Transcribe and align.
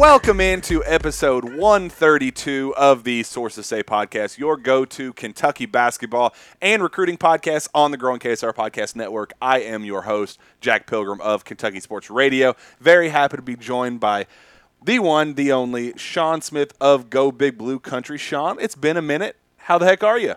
Welcome 0.00 0.40
into 0.40 0.82
episode 0.86 1.44
132 1.44 2.74
of 2.74 3.04
the 3.04 3.22
Sources 3.22 3.66
Say 3.66 3.82
podcast, 3.82 4.38
your 4.38 4.56
go 4.56 4.86
to 4.86 5.12
Kentucky 5.12 5.66
basketball 5.66 6.34
and 6.62 6.82
recruiting 6.82 7.18
podcast 7.18 7.68
on 7.74 7.90
the 7.90 7.98
Growing 7.98 8.18
KSR 8.18 8.54
Podcast 8.54 8.96
Network. 8.96 9.34
I 9.42 9.60
am 9.60 9.84
your 9.84 10.00
host, 10.00 10.38
Jack 10.62 10.86
Pilgrim 10.86 11.20
of 11.20 11.44
Kentucky 11.44 11.80
Sports 11.80 12.08
Radio. 12.08 12.56
Very 12.80 13.10
happy 13.10 13.36
to 13.36 13.42
be 13.42 13.56
joined 13.56 14.00
by 14.00 14.24
the 14.82 15.00
one, 15.00 15.34
the 15.34 15.52
only, 15.52 15.92
Sean 15.98 16.40
Smith 16.40 16.72
of 16.80 17.10
Go 17.10 17.30
Big 17.30 17.58
Blue 17.58 17.78
Country. 17.78 18.16
Sean, 18.16 18.56
it's 18.58 18.74
been 18.74 18.96
a 18.96 19.02
minute. 19.02 19.36
How 19.58 19.76
the 19.76 19.84
heck 19.84 20.02
are 20.02 20.18
you? 20.18 20.36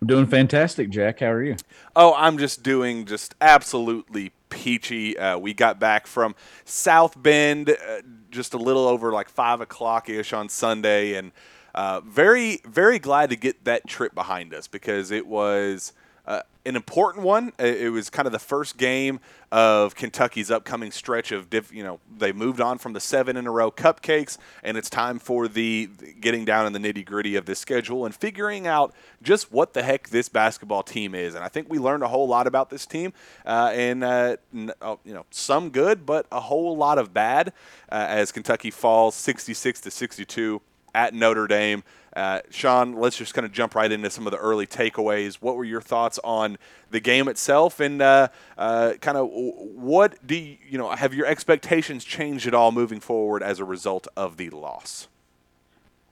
I'm 0.00 0.06
doing 0.06 0.26
fantastic, 0.26 0.88
Jack. 0.88 1.20
How 1.20 1.26
are 1.26 1.42
you? 1.42 1.56
Oh, 1.94 2.14
I'm 2.16 2.38
just 2.38 2.62
doing 2.62 3.04
just 3.04 3.34
absolutely 3.42 4.32
peachy. 4.50 5.16
Uh, 5.18 5.38
we 5.38 5.54
got 5.54 5.80
back 5.80 6.06
from 6.06 6.34
South 6.64 7.20
Bend 7.20 7.70
uh, 7.70 8.02
just 8.30 8.54
a 8.54 8.58
little 8.58 8.86
over 8.86 9.12
like 9.12 9.28
five 9.28 9.60
o'clock 9.60 10.08
ish 10.08 10.32
on 10.32 10.48
Sunday, 10.48 11.14
and 11.14 11.32
uh, 11.74 12.00
very 12.00 12.60
very 12.66 12.98
glad 12.98 13.30
to 13.30 13.36
get 13.36 13.64
that 13.64 13.86
trip 13.86 14.14
behind 14.14 14.52
us 14.52 14.66
because 14.66 15.10
it 15.10 15.26
was. 15.26 15.92
Uh, 16.26 16.42
an 16.66 16.76
important 16.76 17.24
one. 17.24 17.52
It 17.58 17.90
was 17.90 18.10
kind 18.10 18.26
of 18.26 18.32
the 18.32 18.38
first 18.38 18.76
game 18.76 19.18
of 19.50 19.94
Kentucky's 19.94 20.50
upcoming 20.50 20.90
stretch 20.90 21.32
of, 21.32 21.48
diff, 21.48 21.72
you 21.72 21.82
know, 21.82 21.98
they 22.18 22.32
moved 22.32 22.60
on 22.60 22.78
from 22.78 22.92
the 22.92 23.00
seven 23.00 23.36
in 23.36 23.46
a 23.46 23.50
row 23.50 23.70
cupcakes, 23.70 24.36
and 24.62 24.76
it's 24.76 24.90
time 24.90 25.18
for 25.18 25.48
the 25.48 25.88
getting 26.20 26.44
down 26.44 26.66
in 26.66 26.72
the 26.72 26.78
nitty 26.78 27.04
gritty 27.04 27.34
of 27.36 27.46
this 27.46 27.58
schedule 27.58 28.04
and 28.04 28.14
figuring 28.14 28.66
out 28.66 28.94
just 29.22 29.50
what 29.50 29.72
the 29.72 29.82
heck 29.82 30.10
this 30.10 30.28
basketball 30.28 30.82
team 30.82 31.14
is. 31.14 31.34
And 31.34 31.42
I 31.42 31.48
think 31.48 31.68
we 31.70 31.78
learned 31.78 32.02
a 32.02 32.08
whole 32.08 32.28
lot 32.28 32.46
about 32.46 32.68
this 32.68 32.84
team, 32.84 33.12
uh, 33.46 33.72
and 33.72 34.04
uh, 34.04 34.36
uh, 34.82 34.96
you 35.04 35.14
know, 35.14 35.24
some 35.30 35.70
good, 35.70 36.04
but 36.04 36.26
a 36.30 36.40
whole 36.40 36.76
lot 36.76 36.98
of 36.98 37.14
bad 37.14 37.54
uh, 37.90 38.06
as 38.08 38.32
Kentucky 38.32 38.70
falls 38.70 39.14
66 39.14 39.80
to 39.80 39.90
62 39.90 40.60
at 40.94 41.14
Notre 41.14 41.46
Dame. 41.46 41.82
Uh, 42.14 42.40
Sean, 42.50 42.94
let's 42.94 43.16
just 43.16 43.34
kind 43.34 43.44
of 43.44 43.52
jump 43.52 43.74
right 43.74 43.90
into 43.90 44.10
some 44.10 44.26
of 44.26 44.32
the 44.32 44.38
early 44.38 44.66
takeaways. 44.66 45.36
What 45.36 45.56
were 45.56 45.64
your 45.64 45.80
thoughts 45.80 46.18
on 46.24 46.58
the 46.90 47.00
game 47.00 47.28
itself, 47.28 47.78
and 47.78 48.02
uh, 48.02 48.28
uh, 48.58 48.94
kind 49.00 49.16
of 49.16 49.28
what 49.30 50.26
do 50.26 50.34
you, 50.34 50.56
you 50.68 50.78
know? 50.78 50.90
Have 50.90 51.14
your 51.14 51.26
expectations 51.26 52.04
changed 52.04 52.46
at 52.46 52.54
all 52.54 52.72
moving 52.72 53.00
forward 53.00 53.42
as 53.42 53.60
a 53.60 53.64
result 53.64 54.08
of 54.16 54.36
the 54.36 54.50
loss? 54.50 55.08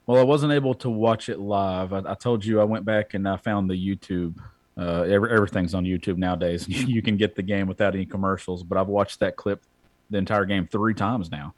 Well, 0.06 0.19
I 0.19 0.25
wasn't 0.25 0.53
able 0.53 0.75
to 0.76 0.88
watch 0.88 1.28
it 1.28 1.38
live. 1.38 1.92
I, 1.92 2.03
I 2.06 2.14
told 2.14 2.44
you 2.44 2.60
I 2.60 2.64
went 2.64 2.84
back 2.84 3.14
and 3.14 3.28
I 3.28 3.37
found 3.37 3.69
the 3.69 3.75
YouTube. 3.75 4.38
Uh, 4.76 5.03
every, 5.03 5.31
everything's 5.31 5.75
on 5.75 5.84
YouTube 5.84 6.16
nowadays. 6.16 6.66
you 6.69 7.03
can 7.03 7.16
get 7.16 7.34
the 7.34 7.42
game 7.42 7.66
without 7.66 7.94
any 7.94 8.06
commercials, 8.06 8.62
but 8.62 8.78
I've 8.78 8.88
watched 8.88 9.20
that 9.20 9.37
clip 9.37 9.62
the 10.10 10.16
entire 10.16 10.44
game 10.44 10.66
three 10.66 10.94
times 10.94 11.31
now. 11.31 11.54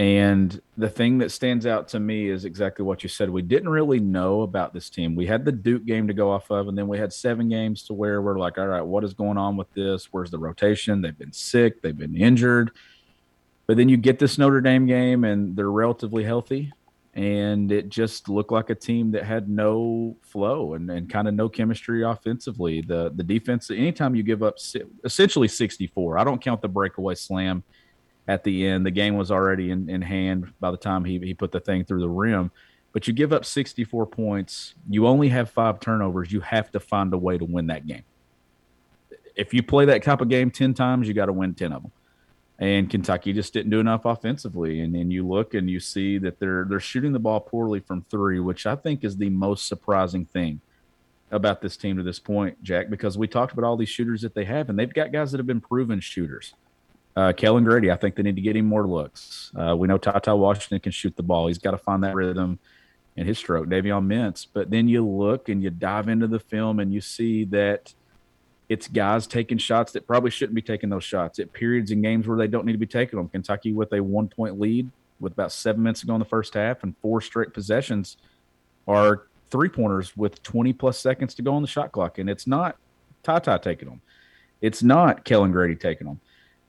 And 0.00 0.58
the 0.78 0.88
thing 0.88 1.18
that 1.18 1.30
stands 1.30 1.66
out 1.66 1.88
to 1.88 2.00
me 2.00 2.30
is 2.30 2.46
exactly 2.46 2.86
what 2.86 3.02
you 3.02 3.10
said. 3.10 3.28
We 3.28 3.42
didn't 3.42 3.68
really 3.68 4.00
know 4.00 4.40
about 4.40 4.72
this 4.72 4.88
team. 4.88 5.14
We 5.14 5.26
had 5.26 5.44
the 5.44 5.52
Duke 5.52 5.84
game 5.84 6.08
to 6.08 6.14
go 6.14 6.30
off 6.30 6.50
of, 6.50 6.68
and 6.68 6.78
then 6.78 6.88
we 6.88 6.96
had 6.96 7.12
seven 7.12 7.50
games 7.50 7.82
to 7.82 7.92
where 7.92 8.22
we're 8.22 8.38
like, 8.38 8.56
all 8.56 8.66
right, 8.66 8.80
what 8.80 9.04
is 9.04 9.12
going 9.12 9.36
on 9.36 9.58
with 9.58 9.70
this? 9.74 10.08
Where's 10.10 10.30
the 10.30 10.38
rotation? 10.38 11.02
They've 11.02 11.18
been 11.18 11.34
sick, 11.34 11.82
they've 11.82 11.94
been 11.94 12.16
injured. 12.16 12.70
But 13.66 13.76
then 13.76 13.90
you 13.90 13.98
get 13.98 14.18
this 14.18 14.38
Notre 14.38 14.62
Dame 14.62 14.86
game, 14.86 15.24
and 15.24 15.54
they're 15.54 15.70
relatively 15.70 16.24
healthy. 16.24 16.72
And 17.12 17.70
it 17.70 17.90
just 17.90 18.30
looked 18.30 18.52
like 18.52 18.70
a 18.70 18.74
team 18.74 19.10
that 19.10 19.24
had 19.24 19.50
no 19.50 20.16
flow 20.22 20.72
and, 20.72 20.90
and 20.90 21.10
kind 21.10 21.28
of 21.28 21.34
no 21.34 21.50
chemistry 21.50 22.04
offensively. 22.04 22.80
The 22.80 23.12
the 23.14 23.22
defense, 23.22 23.70
anytime 23.70 24.14
you 24.14 24.22
give 24.22 24.42
up 24.42 24.56
essentially 25.04 25.48
64, 25.48 26.16
I 26.16 26.24
don't 26.24 26.40
count 26.40 26.62
the 26.62 26.68
breakaway 26.68 27.16
slam 27.16 27.64
at 28.30 28.44
the 28.44 28.64
end. 28.64 28.86
The 28.86 28.92
game 28.92 29.16
was 29.16 29.32
already 29.32 29.72
in, 29.72 29.90
in 29.90 30.00
hand 30.02 30.52
by 30.60 30.70
the 30.70 30.76
time 30.76 31.04
he, 31.04 31.18
he 31.18 31.34
put 31.34 31.50
the 31.50 31.58
thing 31.58 31.84
through 31.84 32.00
the 32.00 32.08
rim. 32.08 32.52
But 32.92 33.08
you 33.08 33.12
give 33.12 33.32
up 33.32 33.44
64 33.44 34.06
points, 34.06 34.74
you 34.88 35.06
only 35.08 35.28
have 35.28 35.50
five 35.50 35.80
turnovers. 35.80 36.32
You 36.32 36.40
have 36.40 36.70
to 36.72 36.80
find 36.80 37.12
a 37.12 37.18
way 37.18 37.38
to 37.38 37.44
win 37.44 37.66
that 37.66 37.86
game. 37.86 38.04
If 39.34 39.52
you 39.52 39.64
play 39.64 39.84
that 39.86 40.04
type 40.04 40.20
of 40.20 40.28
game 40.28 40.50
10 40.50 40.74
times, 40.74 41.08
you 41.08 41.14
got 41.14 41.26
to 41.26 41.32
win 41.32 41.54
10 41.54 41.72
of 41.72 41.82
them. 41.82 41.92
And 42.60 42.88
Kentucky 42.88 43.32
just 43.32 43.52
didn't 43.52 43.70
do 43.70 43.80
enough 43.80 44.04
offensively. 44.04 44.80
And 44.80 44.94
then 44.94 45.10
you 45.10 45.26
look 45.26 45.54
and 45.54 45.68
you 45.68 45.80
see 45.80 46.18
that 46.18 46.38
they're 46.38 46.66
they're 46.68 46.78
shooting 46.78 47.12
the 47.12 47.18
ball 47.18 47.40
poorly 47.40 47.80
from 47.80 48.02
three, 48.10 48.38
which 48.38 48.66
I 48.66 48.76
think 48.76 49.02
is 49.02 49.16
the 49.16 49.30
most 49.30 49.66
surprising 49.66 50.26
thing 50.26 50.60
about 51.30 51.62
this 51.62 51.76
team 51.76 51.96
to 51.96 52.02
this 52.02 52.18
point, 52.18 52.62
Jack, 52.62 52.90
because 52.90 53.16
we 53.16 53.26
talked 53.26 53.54
about 53.54 53.64
all 53.64 53.78
these 53.78 53.88
shooters 53.88 54.20
that 54.22 54.34
they 54.34 54.44
have, 54.44 54.68
and 54.68 54.78
they've 54.78 54.92
got 54.92 55.10
guys 55.10 55.32
that 55.32 55.38
have 55.38 55.46
been 55.46 55.60
proven 55.60 56.00
shooters. 56.00 56.54
Uh, 57.16 57.32
Kellan 57.32 57.64
Grady, 57.64 57.90
I 57.90 57.96
think 57.96 58.14
they 58.14 58.22
need 58.22 58.36
to 58.36 58.42
get 58.42 58.56
him 58.56 58.66
more 58.66 58.86
looks. 58.86 59.50
Uh, 59.54 59.76
we 59.76 59.88
know 59.88 59.98
Ty 59.98 60.20
Ty 60.20 60.34
Washington 60.34 60.80
can 60.80 60.92
shoot 60.92 61.16
the 61.16 61.22
ball. 61.22 61.48
He's 61.48 61.58
got 61.58 61.72
to 61.72 61.78
find 61.78 62.04
that 62.04 62.14
rhythm 62.14 62.58
in 63.16 63.26
his 63.26 63.38
stroke. 63.38 63.68
Davion 63.68 64.06
Mintz. 64.06 64.46
But 64.52 64.70
then 64.70 64.88
you 64.88 65.06
look 65.06 65.48
and 65.48 65.62
you 65.62 65.70
dive 65.70 66.08
into 66.08 66.26
the 66.26 66.38
film 66.38 66.80
and 66.80 66.92
you 66.92 67.00
see 67.00 67.44
that 67.46 67.92
it's 68.68 68.86
guys 68.86 69.26
taking 69.26 69.58
shots 69.58 69.92
that 69.92 70.06
probably 70.06 70.30
shouldn't 70.30 70.54
be 70.54 70.62
taking 70.62 70.88
those 70.88 71.04
shots 71.04 71.40
at 71.40 71.52
periods 71.52 71.90
in 71.90 72.02
games 72.02 72.28
where 72.28 72.38
they 72.38 72.46
don't 72.46 72.64
need 72.64 72.72
to 72.72 72.78
be 72.78 72.86
taking 72.86 73.18
them. 73.18 73.28
Kentucky 73.28 73.72
with 73.72 73.92
a 73.92 74.00
one 74.00 74.28
point 74.28 74.60
lead 74.60 74.88
with 75.18 75.32
about 75.32 75.52
seven 75.52 75.82
minutes 75.82 76.00
to 76.00 76.06
go 76.06 76.14
in 76.14 76.20
the 76.20 76.24
first 76.24 76.54
half 76.54 76.82
and 76.84 76.96
four 77.02 77.20
straight 77.20 77.52
possessions 77.52 78.16
are 78.86 79.26
three 79.50 79.68
pointers 79.68 80.16
with 80.16 80.42
20 80.42 80.72
plus 80.72 80.98
seconds 80.98 81.34
to 81.34 81.42
go 81.42 81.54
on 81.54 81.62
the 81.62 81.68
shot 81.68 81.90
clock. 81.90 82.18
And 82.18 82.30
it's 82.30 82.46
not 82.46 82.76
Ty 83.22 83.40
Ty 83.40 83.58
taking 83.58 83.88
them. 83.88 84.00
It's 84.60 84.82
not 84.82 85.24
Kellan 85.24 85.52
Grady 85.52 85.74
taking 85.74 86.06
them. 86.06 86.20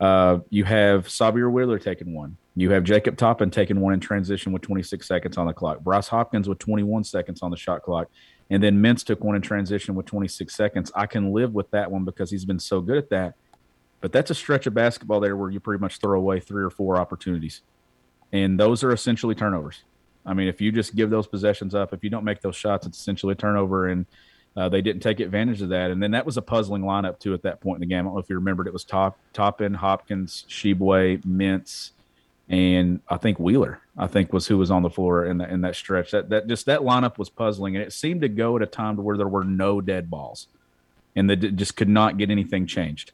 Uh, 0.02 0.40
you 0.50 0.64
have 0.64 1.06
Sahvir 1.08 1.52
Wheeler 1.52 1.78
taking 1.78 2.14
one. 2.16 2.36
You 2.56 2.72
have 2.72 2.84
Jacob 2.84 3.18
Toppin 3.18 3.52
taking 3.52 3.80
one 3.80 3.94
in 3.94 4.00
transition 4.00 4.52
with 4.52 4.64
26 4.64 5.08
seconds 5.08 5.38
on 5.38 5.46
the 5.46 5.54
clock. 5.54 5.82
Bryce 5.82 6.08
Hopkins 6.08 6.50
with 6.50 6.58
21 6.58 7.04
seconds 7.04 7.44
on 7.44 7.52
the 7.52 7.58
shot 7.58 7.84
clock. 7.84 8.10
And 8.50 8.62
then 8.62 8.82
Mintz 8.82 9.06
took 9.06 9.24
one 9.24 9.36
in 9.36 9.44
transition 9.44 9.94
with 9.94 10.08
26 10.08 10.54
seconds. 10.54 10.92
I 10.96 11.06
can 11.06 11.32
live 11.32 11.54
with 11.54 11.70
that 11.72 11.92
one 11.92 12.04
because 12.04 12.32
he's 12.32 12.46
been 12.46 12.60
so 12.60 12.82
good 12.82 12.98
at 12.98 13.10
that. 13.12 13.36
But 14.02 14.12
that's 14.12 14.32
a 14.32 14.36
stretch 14.36 14.66
of 14.66 14.74
basketball 14.74 15.20
there 15.20 15.38
where 15.38 15.52
you 15.52 15.60
pretty 15.60 15.80
much 15.80 16.00
throw 16.00 16.20
away 16.20 16.40
three 16.40 16.64
or 16.64 16.72
four 16.72 16.98
opportunities. 16.98 17.62
And 18.34 18.60
those 18.60 18.84
are 18.84 18.92
essentially 18.92 19.36
turnovers. 19.36 19.84
I 20.26 20.34
mean, 20.34 20.48
if 20.48 20.60
you 20.60 20.72
just 20.72 20.96
give 20.96 21.12
those 21.12 21.28
possessions 21.28 21.76
up, 21.76 21.94
if 21.94 22.04
you 22.04 22.10
don't 22.10 22.26
make 22.26 22.42
those 22.42 22.56
shots, 22.56 22.88
it's 22.88 23.00
essentially 23.00 23.34
a 23.34 23.36
turnover. 23.36 23.88
And 23.88 24.08
uh, 24.56 24.70
they 24.70 24.82
didn't 24.82 25.02
take 25.02 25.20
advantage 25.20 25.62
of 25.62 25.70
that. 25.70 25.92
And 25.92 26.02
then 26.02 26.12
that 26.12 26.26
was 26.26 26.38
a 26.38 26.42
puzzling 26.42 26.84
lineup, 26.84 27.20
too, 27.20 27.34
at 27.34 27.44
that 27.44 27.62
point 27.62 27.78
in 27.78 27.88
the 27.88 27.94
game. 27.94 28.00
I 28.00 28.04
don't 28.04 28.14
know 28.14 28.20
if 28.20 28.30
you 28.30 28.36
remembered, 28.36 28.68
it 28.68 28.74
was 28.74 28.84
Top, 28.84 29.18
Toppin, 29.34 29.74
Hopkins, 29.74 30.46
Tshiebwe, 30.50 31.24
Mintz, 31.24 31.92
and 32.50 33.00
I 33.08 33.18
think 33.18 33.40
Wheeler, 33.40 33.80
I 33.98 34.08
think 34.08 34.34
was 34.34 34.48
who 34.48 34.58
was 34.58 34.70
on 34.72 34.84
the 34.84 34.90
floor 34.90 35.26
in, 35.26 35.38
the, 35.38 35.50
in 35.50 35.62
that 35.62 35.76
stretch. 35.76 36.12
That, 36.12 36.30
that 36.30 36.48
just 36.48 36.66
that 36.66 36.82
lineup 36.82 37.18
was 37.18 37.30
puzzling. 37.30 37.76
And 37.78 37.84
it 37.86 37.94
seemed 37.94 38.22
to 38.22 38.30
go 38.30 38.58
at 38.58 38.62
a 38.62 38.66
time 38.66 38.98
to 38.98 39.02
where 39.02 39.16
there 39.16 39.28
were 39.28 39.46
no 39.46 39.80
dead 39.80 40.10
balls 40.10 40.48
and 41.16 41.30
they 41.30 41.36
just 41.36 41.76
could 41.76 41.90
not 41.90 42.18
get 42.18 42.30
anything 42.30 42.68
changed. 42.68 43.12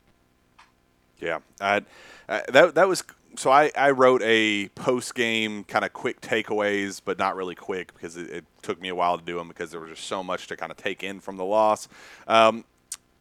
Yeah, 1.19 1.39
I, 1.59 1.83
uh, 2.29 2.41
that 2.49 2.75
that 2.75 2.87
was 2.87 3.03
so. 3.35 3.51
I, 3.51 3.71
I 3.75 3.91
wrote 3.91 4.21
a 4.23 4.69
post 4.69 5.15
game 5.15 5.63
kind 5.63 5.83
of 5.83 5.93
quick 5.93 6.21
takeaways, 6.21 7.01
but 7.03 7.17
not 7.17 7.35
really 7.35 7.55
quick 7.55 7.93
because 7.93 8.17
it, 8.17 8.29
it 8.29 8.45
took 8.61 8.81
me 8.81 8.89
a 8.89 8.95
while 8.95 9.17
to 9.17 9.23
do 9.23 9.37
them 9.37 9.47
because 9.47 9.71
there 9.71 9.79
was 9.79 9.91
just 9.91 10.05
so 10.05 10.23
much 10.23 10.47
to 10.47 10.57
kind 10.57 10.71
of 10.71 10.77
take 10.77 11.03
in 11.03 11.19
from 11.19 11.37
the 11.37 11.45
loss. 11.45 11.87
Um, 12.27 12.63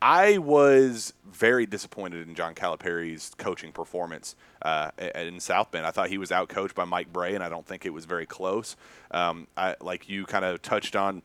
I 0.00 0.38
was 0.38 1.14
very 1.24 1.64
disappointed 1.66 2.28
in 2.28 2.34
John 2.34 2.54
Calipari's 2.54 3.32
coaching 3.38 3.72
performance 3.72 4.36
uh, 4.62 4.90
in 4.98 5.40
South 5.40 5.70
Bend. 5.70 5.86
I 5.86 5.90
thought 5.90 6.10
he 6.10 6.18
was 6.18 6.30
outcoached 6.30 6.74
by 6.74 6.84
Mike 6.84 7.12
Brey, 7.12 7.34
and 7.34 7.42
I 7.42 7.48
don't 7.48 7.66
think 7.66 7.86
it 7.86 7.90
was 7.90 8.04
very 8.04 8.26
close. 8.26 8.76
Um, 9.10 9.46
I, 9.56 9.74
like 9.80 10.08
you 10.08 10.26
kind 10.26 10.44
of 10.44 10.60
touched 10.60 10.96
on, 10.96 11.22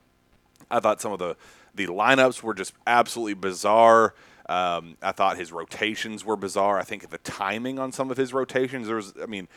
I 0.69 0.79
thought 0.79 1.01
some 1.01 1.11
of 1.11 1.19
the 1.19 1.35
the 1.73 1.87
lineups 1.87 2.43
were 2.43 2.53
just 2.53 2.73
absolutely 2.85 3.33
bizarre. 3.33 4.13
Um, 4.51 4.97
I 5.01 5.13
thought 5.13 5.37
his 5.37 5.53
rotations 5.53 6.25
were 6.25 6.35
bizarre. 6.35 6.77
I 6.77 6.83
think 6.83 7.09
the 7.09 7.19
timing 7.19 7.79
on 7.79 7.93
some 7.93 8.11
of 8.11 8.17
his 8.17 8.33
rotations, 8.33 8.87
there 8.87 8.97
was, 8.97 9.13
I 9.21 9.25
mean, 9.25 9.47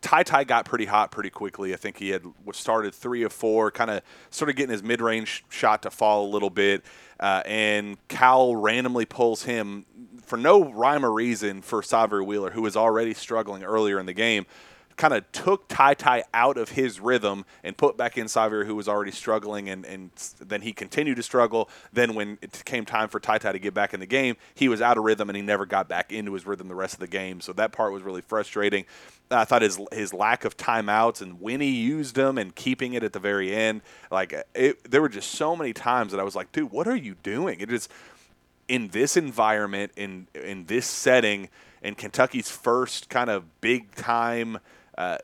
Ty 0.00 0.24
Ty 0.24 0.44
got 0.44 0.64
pretty 0.64 0.86
hot 0.86 1.12
pretty 1.12 1.30
quickly. 1.30 1.72
I 1.72 1.76
think 1.76 1.98
he 1.98 2.10
had 2.10 2.24
started 2.52 2.94
three 2.94 3.22
of 3.22 3.32
four, 3.32 3.70
kind 3.70 3.90
of 3.90 4.02
sort 4.30 4.48
of 4.48 4.56
getting 4.56 4.72
his 4.72 4.82
mid 4.82 5.00
range 5.00 5.44
shot 5.50 5.82
to 5.82 5.90
fall 5.90 6.26
a 6.26 6.30
little 6.30 6.50
bit. 6.50 6.84
Uh, 7.20 7.42
and 7.46 7.96
Cal 8.08 8.56
randomly 8.56 9.04
pulls 9.04 9.44
him 9.44 9.86
for 10.24 10.36
no 10.36 10.64
rhyme 10.72 11.04
or 11.04 11.12
reason 11.12 11.62
for 11.62 11.80
Sahvir 11.80 12.26
Wheeler, 12.26 12.50
who 12.50 12.62
was 12.62 12.76
already 12.76 13.14
struggling 13.14 13.62
earlier 13.62 14.00
in 14.00 14.06
the 14.06 14.12
game. 14.12 14.46
Kind 14.98 15.14
of 15.14 15.30
took 15.32 15.68
Ty 15.68 15.94
Ty 15.94 16.24
out 16.34 16.58
of 16.58 16.70
his 16.70 17.00
rhythm 17.00 17.44
and 17.64 17.76
put 17.76 17.96
back 17.96 18.18
in 18.18 18.26
Sahvir, 18.26 18.66
who 18.66 18.74
was 18.74 18.88
already 18.88 19.12
struggling, 19.12 19.68
and, 19.68 19.86
and 19.86 20.10
then 20.40 20.62
he 20.62 20.72
continued 20.72 21.16
to 21.16 21.22
struggle. 21.22 21.70
Then, 21.92 22.14
when 22.14 22.36
it 22.42 22.62
came 22.66 22.84
time 22.84 23.08
for 23.08 23.20
Ty 23.20 23.38
Ty 23.38 23.52
to 23.52 23.58
get 23.58 23.72
back 23.72 23.94
in 23.94 24.00
the 24.00 24.06
game, 24.06 24.36
he 24.54 24.68
was 24.68 24.82
out 24.82 24.98
of 24.98 25.04
rhythm 25.04 25.30
and 25.30 25.36
he 25.36 25.42
never 25.42 25.64
got 25.64 25.88
back 25.88 26.12
into 26.12 26.34
his 26.34 26.46
rhythm 26.46 26.68
the 26.68 26.74
rest 26.74 26.94
of 26.94 27.00
the 27.00 27.06
game. 27.06 27.40
So 27.40 27.52
that 27.54 27.72
part 27.72 27.92
was 27.92 28.02
really 28.02 28.20
frustrating. 28.20 28.84
I 29.30 29.44
thought 29.44 29.62
his 29.62 29.78
his 29.92 30.12
lack 30.12 30.44
of 30.44 30.56
timeouts 30.56 31.20
and 31.20 31.40
when 31.40 31.60
he 31.60 31.70
used 31.70 32.14
them 32.14 32.38
and 32.38 32.54
keeping 32.54 32.94
it 32.94 33.02
at 33.02 33.12
the 33.12 33.18
very 33.18 33.54
end, 33.54 33.82
like 34.10 34.32
uh, 34.32 34.42
it, 34.54 34.90
there 34.90 35.00
were 35.00 35.08
just 35.08 35.32
so 35.32 35.54
many 35.54 35.72
times 35.72 36.12
that 36.12 36.20
I 36.20 36.24
was 36.24 36.34
like, 36.34 36.50
dude, 36.52 36.70
what 36.70 36.88
are 36.88 36.96
you 36.96 37.14
doing? 37.22 37.60
It 37.60 37.70
is 37.70 37.88
in 38.68 38.88
this 38.88 39.16
environment, 39.16 39.92
in 39.96 40.28
in 40.34 40.66
this 40.66 40.86
setting, 40.86 41.48
in 41.82 41.94
Kentucky's 41.94 42.50
first 42.50 43.08
kind 43.08 43.30
of 43.30 43.60
big 43.60 43.94
time 43.94 44.58
uh, 44.98 45.16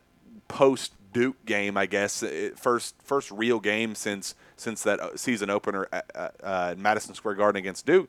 post 0.49 0.93
Duke 1.13 1.45
game, 1.45 1.77
I 1.77 1.87
guess, 1.87 2.23
it, 2.23 2.59
first 2.59 2.95
first 3.03 3.31
real 3.31 3.61
game 3.61 3.95
since 3.95 4.35
since 4.57 4.83
that 4.85 5.01
uh, 5.01 5.17
season 5.17 5.51
opener 5.51 5.89
at, 5.93 6.11
uh, 6.15 6.29
at 6.43 6.79
Madison 6.79 7.15
Square 7.15 7.35
Garden 7.35 7.59
against 7.59 7.85
Duke. 7.85 8.09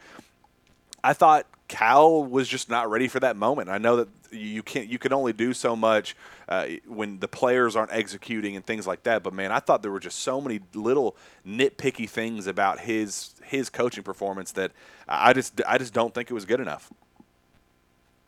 I 1.04 1.14
thought 1.14 1.46
Cal 1.68 2.24
was 2.24 2.48
just 2.48 2.70
not 2.70 2.90
ready 2.90 3.08
for 3.08 3.20
that 3.20 3.36
moment. 3.36 3.70
I 3.70 3.78
know 3.78 3.98
that 3.98 4.08
you 4.32 4.64
can't, 4.64 4.88
you 4.88 4.98
can 4.98 5.14
only 5.14 5.34
do 5.34 5.54
so 5.54 5.76
much 5.76 6.16
uh, 6.50 6.68
when 6.88 7.20
the 7.20 7.28
players 7.28 7.76
aren't 7.76 7.92
executing 7.92 8.56
and 8.56 8.66
things 8.66 8.88
like 8.88 9.04
that. 9.04 9.22
But 9.22 9.34
man, 9.34 9.52
I 9.52 9.60
thought 9.60 9.82
there 9.82 9.92
were 9.92 10.00
just 10.00 10.20
so 10.20 10.42
many 10.42 10.62
little 10.74 11.16
nitpicky 11.48 12.10
things 12.10 12.48
about 12.48 12.82
his 12.82 13.36
his 13.44 13.70
coaching 13.70 14.04
performance 14.04 14.52
that 14.54 14.72
I 15.08 15.34
just 15.34 15.62
I 15.68 15.78
just 15.78 15.94
don't 15.94 16.14
think 16.14 16.30
it 16.30 16.34
was 16.34 16.46
good 16.46 16.60
enough. 16.60 16.92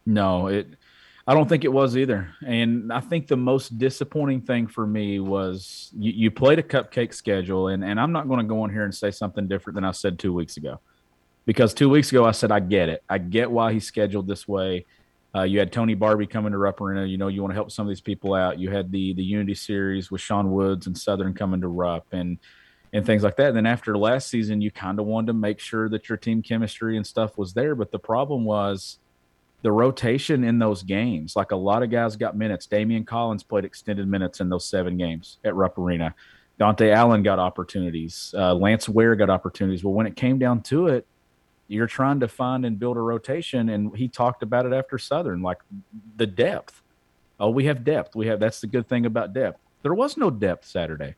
No, 0.06 0.48
it. 0.48 0.68
I 1.30 1.34
don't 1.34 1.50
think 1.50 1.66
it 1.66 1.74
was 1.74 1.98
either. 1.98 2.34
And 2.46 2.92
I 2.92 3.02
think 3.02 3.28
the 3.28 3.36
most 3.36 3.78
disappointing 3.78 4.42
thing 4.42 4.68
for 4.68 4.88
me 4.88 5.20
was 5.20 5.92
you, 5.98 6.14
you 6.14 6.32
played 6.32 6.58
a 6.58 6.64
cupcake 6.64 7.14
schedule, 7.14 7.68
and, 7.68 7.84
and 7.84 8.00
I'm 8.00 8.14
not 8.14 8.30
going 8.30 8.40
to 8.40 8.46
go 8.46 8.62
on 8.62 8.70
here 8.70 8.86
and 8.86 8.96
say 8.96 9.12
something 9.12 9.46
different 9.46 9.76
than 9.76 9.84
I 9.84 9.92
said 9.92 10.18
two 10.18 10.34
weeks 10.34 10.56
ago. 10.56 10.80
Because 11.46 11.74
two 11.74 11.90
weeks 11.90 12.12
ago 12.12 12.26
I 12.26 12.32
said 12.32 12.52
I 12.52 12.62
get 12.62 12.88
it. 12.88 13.04
I 13.10 13.18
get 13.18 13.52
why 13.52 13.74
he's 13.74 13.86
scheduled 13.86 14.28
this 14.28 14.48
way. 14.48 14.86
Uh, 15.36 15.44
you 15.44 15.60
had 15.60 15.72
Tony 15.72 15.96
Barbee 15.96 16.30
coming 16.30 16.54
to 16.54 16.58
Rupp 16.58 16.80
Arena. 16.80 17.06
You 17.06 17.18
know, 17.18 17.28
you 17.28 17.42
want 17.42 17.52
to 17.52 17.56
help 17.56 17.72
some 17.72 17.86
of 17.86 17.90
these 17.90 18.02
people 18.02 18.34
out. 18.34 18.60
You 18.60 18.72
had 18.72 18.92
the 18.92 19.14
the 19.14 19.24
Unity 19.24 19.56
Series 19.56 20.10
with 20.10 20.20
Sean 20.22 20.52
Woods 20.52 20.88
and 20.88 20.98
Southern 20.98 21.34
coming 21.34 21.62
to 21.62 21.68
Rupp 21.68 22.08
and 22.12 22.38
and 22.94 23.06
things 23.06 23.24
like 23.24 23.36
that. 23.38 23.50
And 23.50 23.58
then 23.58 23.66
after 23.66 23.98
last 23.98 24.30
season, 24.30 24.62
you 24.62 24.72
kind 24.72 25.00
of 25.00 25.06
wanted 25.06 25.28
to 25.28 25.34
make 25.34 25.60
sure 25.60 25.90
that 25.90 26.10
your 26.10 26.18
team 26.18 26.42
chemistry 26.42 26.98
and 26.98 27.06
stuff 27.06 27.38
was 27.38 27.54
there. 27.54 27.76
But 27.76 27.92
the 27.92 28.00
problem 28.00 28.46
was 28.46 29.00
the 29.68 29.72
rotation 29.74 30.46
in 30.46 30.60
those 30.60 30.82
games. 30.82 31.36
Like 31.36 31.52
a 31.52 31.56
lot 31.58 31.84
of 31.84 31.90
guys 31.90 32.16
got 32.16 32.38
minutes. 32.38 32.68
Damion 32.68 33.06
Collins 33.06 33.44
played 33.44 33.66
extended 33.66 34.08
minutes 34.08 34.40
in 34.40 34.48
those 34.48 34.64
seven 34.64 34.98
games 34.98 35.40
at 35.44 35.56
Rupp 35.56 35.78
Arena. 35.78 36.16
Dontaie 36.58 36.94
Allen 36.94 37.22
got 37.22 37.38
opportunities. 37.38 38.34
Uh, 38.34 38.54
Lance 38.56 38.88
Ware 38.88 39.18
got 39.18 39.30
opportunities. 39.30 39.84
Well, 39.84 39.94
when 39.94 40.08
it 40.08 40.16
came 40.16 40.40
down 40.40 40.62
to 40.62 40.88
it, 40.88 41.06
you're 41.68 41.86
trying 41.86 42.22
to 42.22 42.30
find 42.30 42.64
and 42.66 42.80
build 42.80 42.96
a 42.96 43.02
rotation. 43.02 43.68
And 43.68 43.94
he 43.94 44.08
talked 44.08 44.42
about 44.42 44.66
it 44.66 44.72
after 44.72 44.98
Southern, 44.98 45.42
like 45.42 45.58
the 46.16 46.28
depth. 46.28 46.82
Oh, 47.38 47.50
we 47.50 47.66
have 47.66 47.84
depth. 47.84 48.16
We 48.16 48.28
have 48.28 48.40
that's 48.40 48.62
the 48.62 48.68
good 48.68 48.88
thing 48.88 49.06
about 49.06 49.34
depth. 49.34 49.60
There 49.84 49.94
was 49.94 50.16
no 50.16 50.30
depth 50.30 50.66
Saturday. 50.66 51.16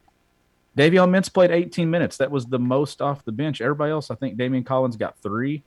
Davion 0.75 1.12
Mintz 1.12 1.31
played 1.31 1.51
18 1.51 1.88
minutes. 1.88 2.18
That 2.18 2.31
was 2.31 2.48
the 2.48 2.57
most 2.57 3.00
off 3.00 3.24
the 3.25 3.31
bench. 3.31 3.62
Everybody 3.62 3.92
else, 3.92 4.10
I 4.10 4.16
think 4.16 4.40
Damion 4.40 4.66
Collins 4.66 4.98
got 4.98 5.19
three. 5.22 5.62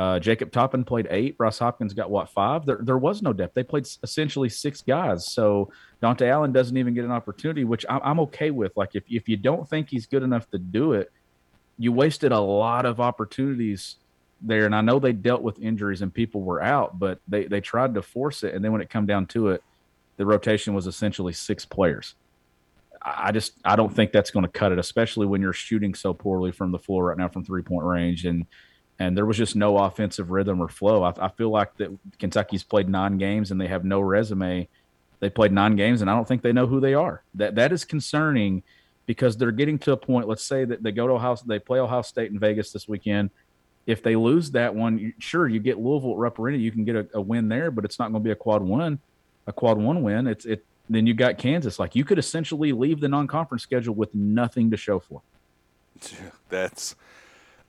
Uh, 0.00 0.18
Jacob 0.18 0.50
Toppin 0.50 0.82
played 0.82 1.06
eight. 1.10 1.36
Ross 1.38 1.58
Hopkins 1.58 1.92
got 1.92 2.10
what 2.10 2.30
five? 2.30 2.64
There, 2.64 2.78
there 2.80 2.96
was 2.96 3.20
no 3.20 3.34
depth. 3.34 3.52
They 3.52 3.62
played 3.62 3.86
essentially 4.02 4.48
six 4.48 4.80
guys. 4.80 5.30
So 5.30 5.70
Dontaie 6.02 6.30
Allen 6.30 6.52
doesn't 6.52 6.74
even 6.74 6.94
get 6.94 7.04
an 7.04 7.10
opportunity, 7.10 7.64
which 7.64 7.84
I'm, 7.86 8.00
I'm 8.02 8.20
okay 8.20 8.50
with. 8.50 8.74
Like 8.78 8.92
if 8.94 9.04
if 9.10 9.28
you 9.28 9.36
don't 9.36 9.68
think 9.68 9.90
he's 9.90 10.06
good 10.06 10.22
enough 10.22 10.48
to 10.52 10.58
do 10.58 10.94
it, 10.94 11.12
you 11.76 11.92
wasted 11.92 12.32
a 12.32 12.40
lot 12.40 12.86
of 12.86 12.98
opportunities 12.98 13.96
there. 14.40 14.64
And 14.64 14.74
I 14.74 14.80
know 14.80 15.00
they 15.00 15.12
dealt 15.12 15.42
with 15.42 15.58
injuries 15.60 16.00
and 16.00 16.14
people 16.14 16.40
were 16.40 16.62
out, 16.62 16.98
but 16.98 17.20
they 17.28 17.44
they 17.44 17.60
tried 17.60 17.92
to 17.92 18.00
force 18.00 18.42
it. 18.42 18.54
And 18.54 18.64
then 18.64 18.72
when 18.72 18.80
it 18.80 18.88
come 18.88 19.04
down 19.04 19.26
to 19.26 19.48
it, 19.48 19.62
the 20.16 20.24
rotation 20.24 20.72
was 20.72 20.86
essentially 20.86 21.34
six 21.34 21.66
players. 21.66 22.14
I 23.02 23.32
just 23.32 23.52
I 23.66 23.76
don't 23.76 23.94
think 23.94 24.12
that's 24.12 24.30
going 24.30 24.46
to 24.46 24.50
cut 24.50 24.72
it, 24.72 24.78
especially 24.78 25.26
when 25.26 25.42
you're 25.42 25.52
shooting 25.52 25.94
so 25.94 26.14
poorly 26.14 26.52
from 26.52 26.72
the 26.72 26.78
floor 26.78 27.04
right 27.04 27.18
now 27.18 27.28
from 27.28 27.44
three 27.44 27.62
point 27.62 27.84
range 27.84 28.24
and 28.24 28.46
and 29.00 29.16
there 29.16 29.24
was 29.24 29.38
just 29.38 29.56
no 29.56 29.78
offensive 29.78 30.30
rhythm 30.30 30.60
or 30.60 30.68
flow. 30.68 31.02
I, 31.02 31.14
I, 31.18 31.28
feel 31.30 31.48
like 31.48 31.74
that 31.78 31.88
Kentucky's 32.18 32.62
played 32.62 32.86
nine 32.86 33.16
games 33.16 33.50
and 33.50 33.58
they 33.58 33.66
have 33.66 33.82
no 33.82 33.98
resume. 34.00 34.68
They 35.20 35.30
played 35.30 35.52
nine 35.52 35.74
games 35.74 36.02
and 36.02 36.10
I 36.10 36.14
don't 36.14 36.28
think 36.28 36.42
they 36.42 36.52
know 36.52 36.66
who 36.66 36.80
they 36.80 36.92
are. 36.92 37.24
That 37.34 37.54
that 37.54 37.72
is 37.72 37.86
concerning 37.86 38.62
because 39.06 39.38
they're 39.38 39.52
getting 39.52 39.78
to 39.80 39.92
a 39.92 39.96
point. 39.96 40.28
Let's 40.28 40.44
say 40.44 40.66
that 40.66 40.82
they 40.82 40.92
go 40.92 41.06
to 41.06 41.14
Ohio, 41.14 41.36
they 41.46 41.58
play 41.58 41.80
Ohio 41.80 42.02
State 42.02 42.30
in 42.30 42.38
Vegas 42.38 42.72
this 42.72 42.86
weekend. 42.86 43.30
If 43.86 44.02
they 44.02 44.16
lose 44.16 44.50
that 44.50 44.74
one, 44.74 45.14
sure 45.18 45.48
you 45.48 45.60
get 45.60 45.78
Louisville 45.78 46.12
at 46.12 46.18
Rupp 46.18 46.38
you 46.38 46.70
can 46.70 46.84
get 46.84 46.94
a, 46.94 47.08
a 47.14 47.20
win 47.20 47.48
there, 47.48 47.70
but 47.70 47.86
it's 47.86 47.98
not 47.98 48.12
going 48.12 48.22
to 48.22 48.26
be 48.26 48.30
a 48.30 48.36
quad 48.36 48.62
one, 48.62 49.00
a 49.46 49.52
quad 49.52 49.78
one 49.78 50.02
win. 50.02 50.26
It's 50.26 50.44
it. 50.44 50.64
Then 50.90 51.06
you 51.06 51.14
got 51.14 51.38
Kansas. 51.38 51.78
Like 51.78 51.96
you 51.96 52.04
could 52.04 52.18
essentially 52.18 52.72
leave 52.72 53.00
the 53.00 53.08
non-conference 53.08 53.62
schedule 53.62 53.94
with 53.94 54.14
nothing 54.14 54.70
to 54.72 54.76
show 54.76 55.00
for. 55.00 55.22
That's 56.50 56.96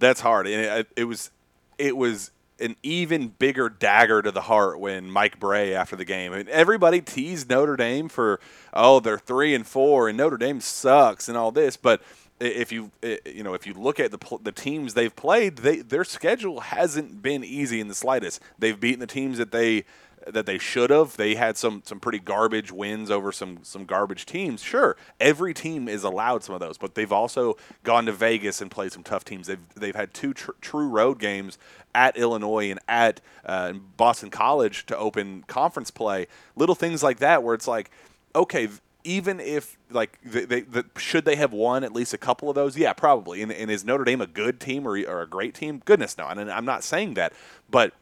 that's 0.02 0.20
hard, 0.20 0.48
and 0.48 0.80
it, 0.80 0.88
it 0.98 1.04
was 1.06 1.32
it 1.78 1.96
was 1.96 2.32
an 2.60 2.76
even 2.84 3.30
bigger 3.30 3.70
dagger 3.70 4.22
to 4.22 4.32
the 4.32 4.42
heart 4.42 4.80
when 4.80 5.10
Mike 5.10 5.40
Brey 5.40 5.74
after 5.74 5.96
the 5.96 6.06
game. 6.06 6.34
I 6.34 6.38
mean, 6.38 6.48
everybody 6.50 7.02
teased 7.02 7.50
Notre 7.50 7.78
Dame 7.78 8.10
for 8.10 8.40
oh 8.74 9.00
they're 9.00 9.18
three 9.18 9.56
and 9.56 9.66
four 9.66 10.10
and 10.10 10.18
Notre 10.18 10.38
Dame 10.38 10.60
sucks 10.60 11.30
and 11.30 11.38
all 11.38 11.52
this, 11.52 11.78
but 11.78 12.02
if 12.42 12.72
you 12.72 12.92
you 13.26 13.44
know 13.44 13.54
if 13.54 13.66
you 13.66 13.74
look 13.74 14.00
at 14.00 14.12
the 14.12 14.38
the 14.42 14.52
teams 14.52 14.94
they've 14.94 15.16
played, 15.16 15.58
they 15.58 15.78
their 15.78 16.04
schedule 16.04 16.60
hasn't 16.60 17.22
been 17.22 17.44
easy 17.44 17.80
in 17.80 17.88
the 17.88 17.96
slightest. 17.96 18.42
They've 18.60 18.80
beaten 18.80 19.00
the 19.00 19.08
teams 19.08 19.38
that 19.38 19.52
they 19.52 19.86
that 20.28 20.46
they 20.46 20.58
should 20.58 20.90
have. 20.90 21.18
They 21.18 21.36
had 21.36 21.58
some 21.58 21.82
some 21.86 22.00
pretty 22.00 22.20
garbage 22.20 22.72
wins 22.72 23.10
over 23.12 23.32
some 23.32 23.60
some 23.64 23.86
garbage 23.86 24.26
teams. 24.26 24.62
Sure, 24.62 24.96
every 25.20 25.54
team 25.54 25.88
is 25.88 26.04
allowed 26.04 26.44
some 26.44 26.56
of 26.56 26.62
those, 26.62 26.78
but 26.78 26.96
they've 26.96 27.12
also 27.12 27.58
gone 27.84 28.06
to 28.06 28.12
Vegas 28.12 28.62
and 28.62 28.70
played 28.70 28.92
some 28.92 29.04
tough 29.04 29.24
teams. 29.26 29.48
They've 29.48 29.74
they've 29.76 29.96
had 29.96 30.14
two 30.14 30.34
tr- 30.34 30.52
true 30.62 30.88
road 30.88 31.20
games 31.20 31.58
at 31.94 32.18
Illinois 32.18 32.72
and 32.72 32.80
at 32.88 33.22
uh, 33.46 33.74
Boston 33.74 34.30
College 34.30 34.86
to 34.88 34.98
open 34.98 35.44
conference 35.48 35.92
play. 35.92 36.28
Little 36.56 36.76
things 36.76 37.04
like 37.04 37.20
that 37.20 37.44
where 37.44 37.56
it's 37.56 37.68
like, 37.68 37.92
okay. 38.36 38.70
Even 39.04 39.40
if 39.40 39.80
like 39.90 40.20
they, 40.24 40.46
they, 40.46 40.62
the, 40.62 40.86
should 40.96 41.26
they 41.26 41.36
have 41.36 41.52
won 41.52 41.84
at 41.84 41.92
least 41.92 42.14
a 42.14 42.20
couple 42.20 42.50
of 42.50 42.54
those? 42.56 42.78
Yeah, 42.78 42.94
probably. 42.94 43.42
And, 43.42 43.52
and 43.52 43.72
is 43.72 43.84
Notre 43.84 44.04
Dame 44.04 44.22
a 44.22 44.28
good 44.28 44.60
team 44.60 44.88
or, 44.88 44.92
or 44.92 45.24
a 45.24 45.28
great 45.28 45.56
team? 45.56 45.82
Goodness 45.86 46.20
no. 46.20 46.28
And 46.28 46.52
I'm 46.52 46.66
not 46.66 46.84
saying 46.84 47.16
that, 47.16 47.34
but 47.68 47.96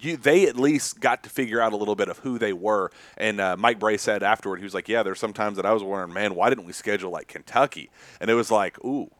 you, 0.00 0.16
they 0.16 0.46
at 0.46 0.56
least 0.56 1.00
got 1.00 1.22
to 1.24 1.30
figure 1.30 1.60
out 1.60 1.72
a 1.72 1.76
little 1.76 1.94
bit 1.94 2.08
of 2.08 2.18
who 2.18 2.38
they 2.38 2.52
were. 2.52 2.90
And 3.16 3.40
uh, 3.40 3.56
Mike 3.56 3.78
Brey 3.78 3.96
said 3.96 4.22
afterward, 4.22 4.58
he 4.58 4.64
was 4.64 4.74
like, 4.74 4.88
"Yeah, 4.88 5.02
there's 5.02 5.18
some 5.18 5.32
times 5.32 5.56
that 5.56 5.66
I 5.66 5.72
was 5.72 5.82
wondering, 5.82 6.12
man, 6.12 6.34
why 6.34 6.48
didn't 6.48 6.64
we 6.64 6.72
schedule 6.72 7.10
like 7.10 7.28
Kentucky?" 7.28 7.90
And 8.20 8.30
it 8.30 8.34
was 8.34 8.50
like, 8.50 8.82
"Ooh, 8.84 9.10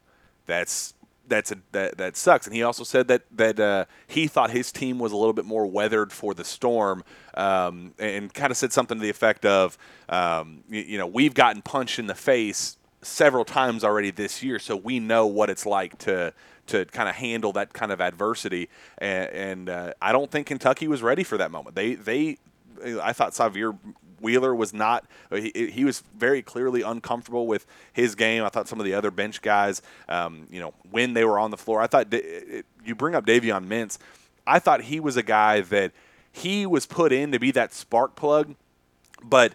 that's 0.46 0.94
that's 1.26 1.52
a, 1.52 1.56
that 1.72 1.98
that 1.98 2.16
sucks." 2.16 2.46
And 2.46 2.54
he 2.54 2.62
also 2.62 2.84
said 2.84 3.08
that 3.08 3.22
that 3.32 3.60
uh, 3.60 3.84
he 4.06 4.26
thought 4.26 4.50
his 4.50 4.72
team 4.72 4.98
was 4.98 5.12
a 5.12 5.16
little 5.16 5.32
bit 5.32 5.44
more 5.44 5.66
weathered 5.66 6.12
for 6.12 6.34
the 6.34 6.44
storm, 6.44 7.04
um, 7.34 7.94
and 7.98 8.32
kind 8.32 8.50
of 8.50 8.56
said 8.56 8.72
something 8.72 8.98
to 8.98 9.02
the 9.02 9.10
effect 9.10 9.44
of, 9.44 9.78
um, 10.08 10.64
you, 10.68 10.80
you 10.82 10.98
know, 10.98 11.06
we've 11.06 11.34
gotten 11.34 11.62
punched 11.62 11.98
in 11.98 12.06
the 12.06 12.14
face 12.14 12.76
several 13.02 13.44
times 13.44 13.84
already 13.84 14.10
this 14.10 14.42
year, 14.42 14.58
so 14.58 14.76
we 14.76 14.98
know 14.98 15.26
what 15.26 15.50
it's 15.50 15.66
like 15.66 15.98
to 15.98 16.32
to 16.66 16.84
kind 16.86 17.08
of 17.08 17.14
handle 17.14 17.52
that 17.52 17.72
kind 17.72 17.92
of 17.92 18.00
adversity. 18.00 18.68
And, 18.98 19.28
and 19.30 19.68
uh, 19.68 19.92
I 20.00 20.12
don't 20.12 20.30
think 20.30 20.46
Kentucky 20.46 20.88
was 20.88 21.02
ready 21.02 21.24
for 21.24 21.36
that 21.38 21.50
moment. 21.50 21.76
They 21.76 21.94
they 21.94 22.38
I 23.02 23.12
thought 23.12 23.32
Sahvir 23.32 23.78
Wheeler 24.20 24.54
was 24.54 24.72
not. 24.72 25.04
uh, 25.30 25.36
He, 25.36 25.70
he 25.70 25.84
was 25.84 26.02
very 26.16 26.42
clearly 26.42 26.82
uncomfortable 26.82 27.46
with 27.46 27.66
his 27.92 28.14
game. 28.14 28.42
I 28.42 28.48
thought 28.48 28.68
some 28.68 28.80
of 28.80 28.84
the 28.86 28.94
other 28.94 29.10
bench 29.10 29.42
guys, 29.42 29.82
um, 30.08 30.46
you 30.50 30.60
know, 30.60 30.72
when 30.90 31.14
they 31.14 31.24
were 31.24 31.38
on 31.38 31.50
the 31.50 31.56
floor, 31.56 31.80
I 31.80 31.86
thought 31.86 32.12
you 32.12 32.94
bring 32.94 33.14
up 33.14 33.26
Davion 33.26 33.66
Mintz. 33.66 33.98
I 34.46 34.58
thought 34.58 34.82
he 34.82 34.98
was 35.00 35.16
a 35.16 35.22
guy 35.22 35.60
that 35.60 35.92
he 36.32 36.66
was 36.66 36.86
put 36.86 37.12
in 37.12 37.32
to 37.32 37.38
be 37.38 37.50
that 37.52 37.72
spark 37.72 38.16
plug, 38.16 38.54
but 39.22 39.52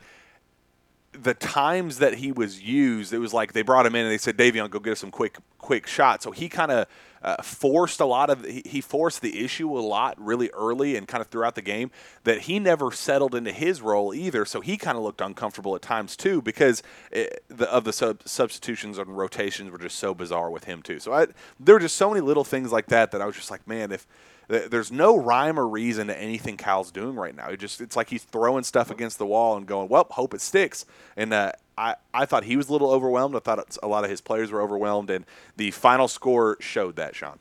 the 1.12 1.34
times 1.34 2.00
that 2.00 2.16
he 2.16 2.32
was 2.32 2.62
used, 2.62 3.14
it 3.14 3.20
was 3.20 3.34
like 3.34 3.54
they 3.54 3.62
brought 3.62 3.86
him 3.86 3.96
in 3.96 4.06
and 4.06 4.12
they 4.12 4.18
said, 4.18 4.38
"Davion, 4.38 4.70
go 4.70 4.80
get 4.80 4.94
us 4.94 5.00
some 5.00 5.12
quick, 5.12 5.38
quick 5.58 5.88
shots." 5.88 6.24
So 6.24 6.32
he 6.32 6.50
kind 6.50 6.72
of 6.72 6.88
uh, 7.22 7.42
forced 7.42 8.00
a 8.00 8.06
lot 8.06 8.30
of 8.30 8.46
he, 8.46 8.82
forced 8.82 9.22
the 9.22 9.44
issue 9.44 9.78
a 9.78 9.82
lot 9.82 10.16
really 10.20 10.50
early 10.52 10.96
and 10.96 11.08
kind 11.08 11.22
of 11.22 11.28
throughout 11.28 11.56
the 11.56 11.62
game 11.62 11.92
that 12.24 12.42
he 12.42 12.60
never 12.60 12.92
settled 12.92 13.36
into 13.36 13.52
his 13.52 13.82
role 13.82 14.14
either. 14.14 14.46
So 14.46 14.62
he 14.62 14.78
kind 14.78 14.98
of 14.98 15.04
looked 15.04 15.22
uncomfortable 15.22 15.76
at 15.76 15.82
times 15.82 16.16
too 16.16 16.42
because 16.42 16.82
it, 17.12 17.44
the, 17.50 17.70
of 17.72 17.84
the 17.84 17.94
sub, 17.94 18.22
substitutions 18.26 18.98
and 18.98 19.18
rotations 19.18 19.70
were 19.70 19.78
just 19.78 19.98
so 19.98 20.14
bizarre 20.14 20.50
with 20.50 20.64
him 20.64 20.82
too. 20.82 21.00
So 21.00 21.14
I, 21.14 21.28
there 21.60 21.76
were 21.76 21.82
just 21.82 21.98
so 21.98 22.10
many 22.10 22.22
little 22.22 22.46
things 22.46 22.72
like 22.72 22.88
that 22.88 23.12
that 23.12 23.22
I 23.22 23.26
was 23.26 23.36
just 23.36 23.52
like, 23.52 23.68
man, 23.68 23.92
if 23.92 24.08
there's 24.50 24.92
no 24.92 25.16
rhyme 25.16 25.60
or 25.60 25.68
reason 25.68 26.08
to 26.08 26.20
anything 26.20 26.58
Kyle's 26.58 26.92
doing 26.92 27.16
right 27.16 27.36
now. 27.36 27.50
It 27.50 27.60
just 27.60 27.80
it's 27.80 27.96
like 27.96 28.10
he's 28.10 28.24
throwing 28.24 28.64
stuff 28.64 28.90
against 28.90 29.20
the 29.20 29.26
wall 29.26 29.56
and 29.56 29.66
going, 29.68 29.90
"Well, 29.90 30.08
hope 30.10 30.34
it 30.34 30.42
sticks." 30.42 30.86
And 31.16 31.32
uh, 31.34 31.52
I 31.78 31.96
I 32.14 32.26
thought 32.26 32.46
he 32.46 32.58
was 32.58 32.68
a 32.68 32.72
little 32.72 32.90
overwhelmed. 32.90 33.36
I 33.36 33.40
thought 33.40 33.78
a 33.84 33.88
lot 33.88 34.04
of 34.04 34.10
his 34.10 34.22
players 34.22 34.52
were 34.52 34.62
overwhelmed, 34.62 35.12
and 35.12 35.26
the 35.56 35.70
final 35.72 36.08
score 36.08 36.58
showed 36.60 36.96
that. 36.96 37.16
Sean, 37.16 37.38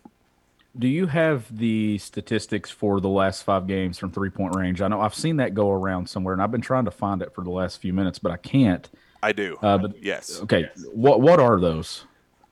Do 0.79 0.87
you 0.87 1.07
have 1.07 1.57
the 1.57 1.97
statistics 1.97 2.71
for 2.71 3.01
the 3.01 3.09
last 3.09 3.43
five 3.43 3.67
games 3.67 3.97
from 3.97 4.13
three 4.13 4.31
point 4.31 4.55
range? 4.55 4.83
I 4.83 4.89
know 4.89 5.01
I've 5.01 5.15
seen 5.15 5.39
that 5.39 5.55
go 5.55 5.71
around 5.71 6.11
somewhere, 6.11 6.35
and 6.35 6.43
I've 6.43 6.53
been 6.53 6.61
trying 6.61 6.85
to 6.85 6.91
find 6.91 7.23
it 7.23 7.35
for 7.35 7.43
the 7.43 7.51
last 7.51 7.81
few 7.81 7.95
minutes, 7.95 8.19
but 8.19 8.33
I 8.33 8.37
can't. 8.37 8.89
I 9.23 9.33
do. 9.33 9.57
Uh, 9.63 9.79
but 9.79 10.03
yes. 10.03 10.41
okay, 10.43 10.69
what 10.93 11.23
what 11.23 11.41
are 11.41 11.59
those? 11.59 12.05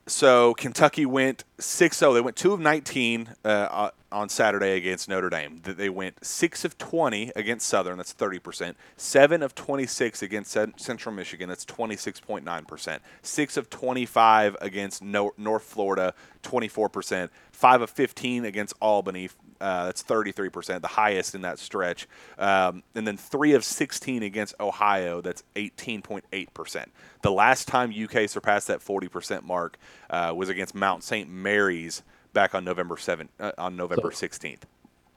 So 0.08 0.54
Kentucky 0.54 1.04
went 1.04 1.42
6-0. 1.58 2.14
They 2.14 2.20
went 2.20 2.36
2 2.36 2.52
of 2.52 2.60
19 2.60 3.30
uh, 3.44 3.90
on 4.12 4.28
Saturday 4.28 4.76
against 4.76 5.08
Notre 5.08 5.28
Dame. 5.28 5.58
Th- 5.64 5.76
They 5.76 5.88
went 5.88 6.24
6 6.24 6.64
of 6.64 6.78
20 6.78 7.32
against 7.34 7.66
Southern. 7.66 7.96
That's 7.96 8.14
30%. 8.14 8.74
7 8.96 9.42
of 9.42 9.56
26 9.56 10.22
against 10.22 10.56
Central 10.76 11.12
Michigan. 11.12 11.48
That's 11.48 11.64
26.9%. 11.64 12.98
6 13.22 13.56
of 13.56 13.68
25 13.68 14.56
against 14.60 15.02
North 15.02 15.64
Florida. 15.64 16.14
24%. 16.44 17.28
5 17.50 17.80
of 17.82 17.90
15 17.90 18.44
against 18.44 18.74
Albany. 18.80 19.28
Uh, 19.60 19.86
that's 19.86 20.02
33%, 20.02 20.80
the 20.80 20.88
highest 20.88 21.34
in 21.34 21.42
that 21.42 21.58
stretch. 21.58 22.08
Um, 22.38 22.82
and 22.94 23.06
then 23.06 23.16
3 23.16 23.54
of 23.54 23.64
16 23.64 24.22
against 24.22 24.54
Ohio. 24.60 25.20
That's 25.20 25.42
18.8%. 25.54 26.86
The 27.22 27.30
last 27.30 27.68
time 27.68 27.92
UK 27.92 28.28
surpassed 28.28 28.68
that 28.68 28.80
40% 28.80 29.42
mark 29.42 29.78
uh, 30.10 30.32
was 30.36 30.48
against 30.48 30.74
Mount 30.74 31.02
St. 31.02 31.28
Mary's 31.28 32.02
back 32.32 32.54
on 32.54 32.64
November 32.64 32.96
7 32.96 33.28
uh, 33.40 33.52
on 33.58 33.76
November 33.76 34.10
16th. 34.10 34.62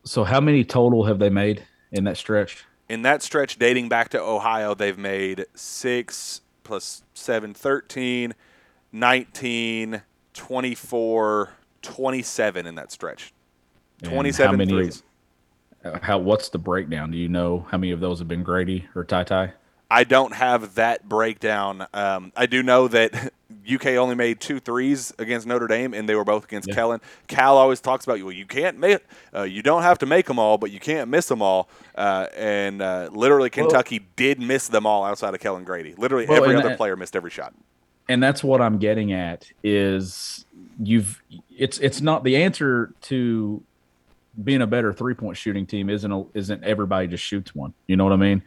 So 0.06 0.24
how 0.24 0.40
many 0.40 0.64
total 0.64 1.06
have 1.06 1.20
they 1.20 1.30
made 1.30 1.64
in 1.92 2.06
that 2.06 2.18
stretch? 2.18 2.66
In 2.88 3.04
that 3.04 3.22
stretch 3.22 3.60
dating 3.60 3.90
back 3.90 4.10
to 4.10 4.22
Ohio, 4.22 4.74
they've 4.74 4.98
made 4.98 5.46
6 5.54 6.42
plus 6.64 7.04
7 7.14 7.54
13, 7.54 8.34
19, 8.92 10.02
24, 10.34 11.50
27 11.82 12.66
in 12.66 12.76
that 12.76 12.92
stretch. 12.92 13.34
And 14.04 14.12
27 14.12 14.52
how 14.52 14.58
many 14.58 14.72
threes. 14.72 15.04
uh, 15.84 16.00
How 16.02 16.18
what's 16.18 16.50
the 16.50 16.58
breakdown? 16.60 17.12
Do 17.12 17.18
you 17.18 17.28
know 17.30 17.66
how 17.72 17.78
many 17.78 17.92
of 17.92 18.00
those 18.00 18.20
have 18.20 18.28
been 18.28 18.44
Grady 18.44 18.88
or 18.96 19.04
Ty 19.04 19.24
Ty? 19.26 19.54
I 19.92 20.04
don't 20.04 20.36
have 20.36 20.76
that 20.76 21.10
breakdown. 21.10 21.88
Um, 21.96 22.32
I 22.38 22.46
do 22.46 22.62
know 22.62 22.88
that 22.90 23.34
UK 23.74 23.88
only 23.88 24.14
made 24.14 24.40
two 24.40 24.60
threes 24.60 25.12
against 25.18 25.48
Notre 25.48 25.66
Dame, 25.66 25.96
and 25.96 26.08
they 26.08 26.14
were 26.14 26.24
both 26.24 26.44
against 26.44 26.68
Yeah. 26.68 26.76
Kellan. 26.76 27.02
Cal 27.28 27.58
always 27.58 27.82
talks 27.82 28.06
about 28.06 28.22
well, 28.22 28.32
you 28.32 28.46
can't 28.46 28.78
make, 28.78 29.00
uh, 29.36 29.42
you 29.42 29.64
don't 29.64 29.82
have 29.82 29.98
to 30.00 30.06
make 30.06 30.28
them 30.28 30.38
all, 30.38 30.60
but 30.60 30.70
you 30.70 30.80
can't 30.80 31.10
miss 31.10 31.28
them 31.28 31.42
all. 31.42 31.68
Uh, 31.96 32.28
and 32.38 32.84
uh, 32.84 33.10
literally, 33.12 33.50
Kentucky 33.50 34.06
did 34.16 34.40
miss 34.40 34.68
them 34.68 34.86
all 34.86 35.04
outside 35.04 35.34
of 35.34 35.40
Kellan 35.40 35.64
Grady. 35.64 35.96
Literally, 35.98 36.28
Well, 36.28 36.44
every 36.44 36.56
other 36.56 36.70
that- 36.70 36.78
player 36.78 36.96
missed 36.96 37.16
every 37.16 37.32
shot. 37.32 37.54
and 38.08 38.22
that's 38.22 38.44
what 38.44 38.62
I'm 38.62 38.78
getting 38.78 39.12
at 39.12 39.52
is 39.64 40.46
you've 40.82 41.22
it's 41.58 41.80
it's 41.80 42.00
not 42.00 42.24
the 42.24 42.38
answer 42.38 42.94
to 43.02 43.64
being 44.44 44.62
a 44.62 44.68
better 44.68 44.94
three 44.94 45.14
point 45.14 45.38
shooting 45.38 45.66
team 45.66 45.90
isn't 45.90 46.12
a, 46.12 46.24
isn't 46.34 46.64
everybody 46.64 47.08
just 47.08 47.24
shoots 47.24 47.54
one. 47.56 47.74
You 47.88 47.96
know 47.98 48.04
what 48.04 48.14
I 48.14 48.18
mean? 48.18 48.42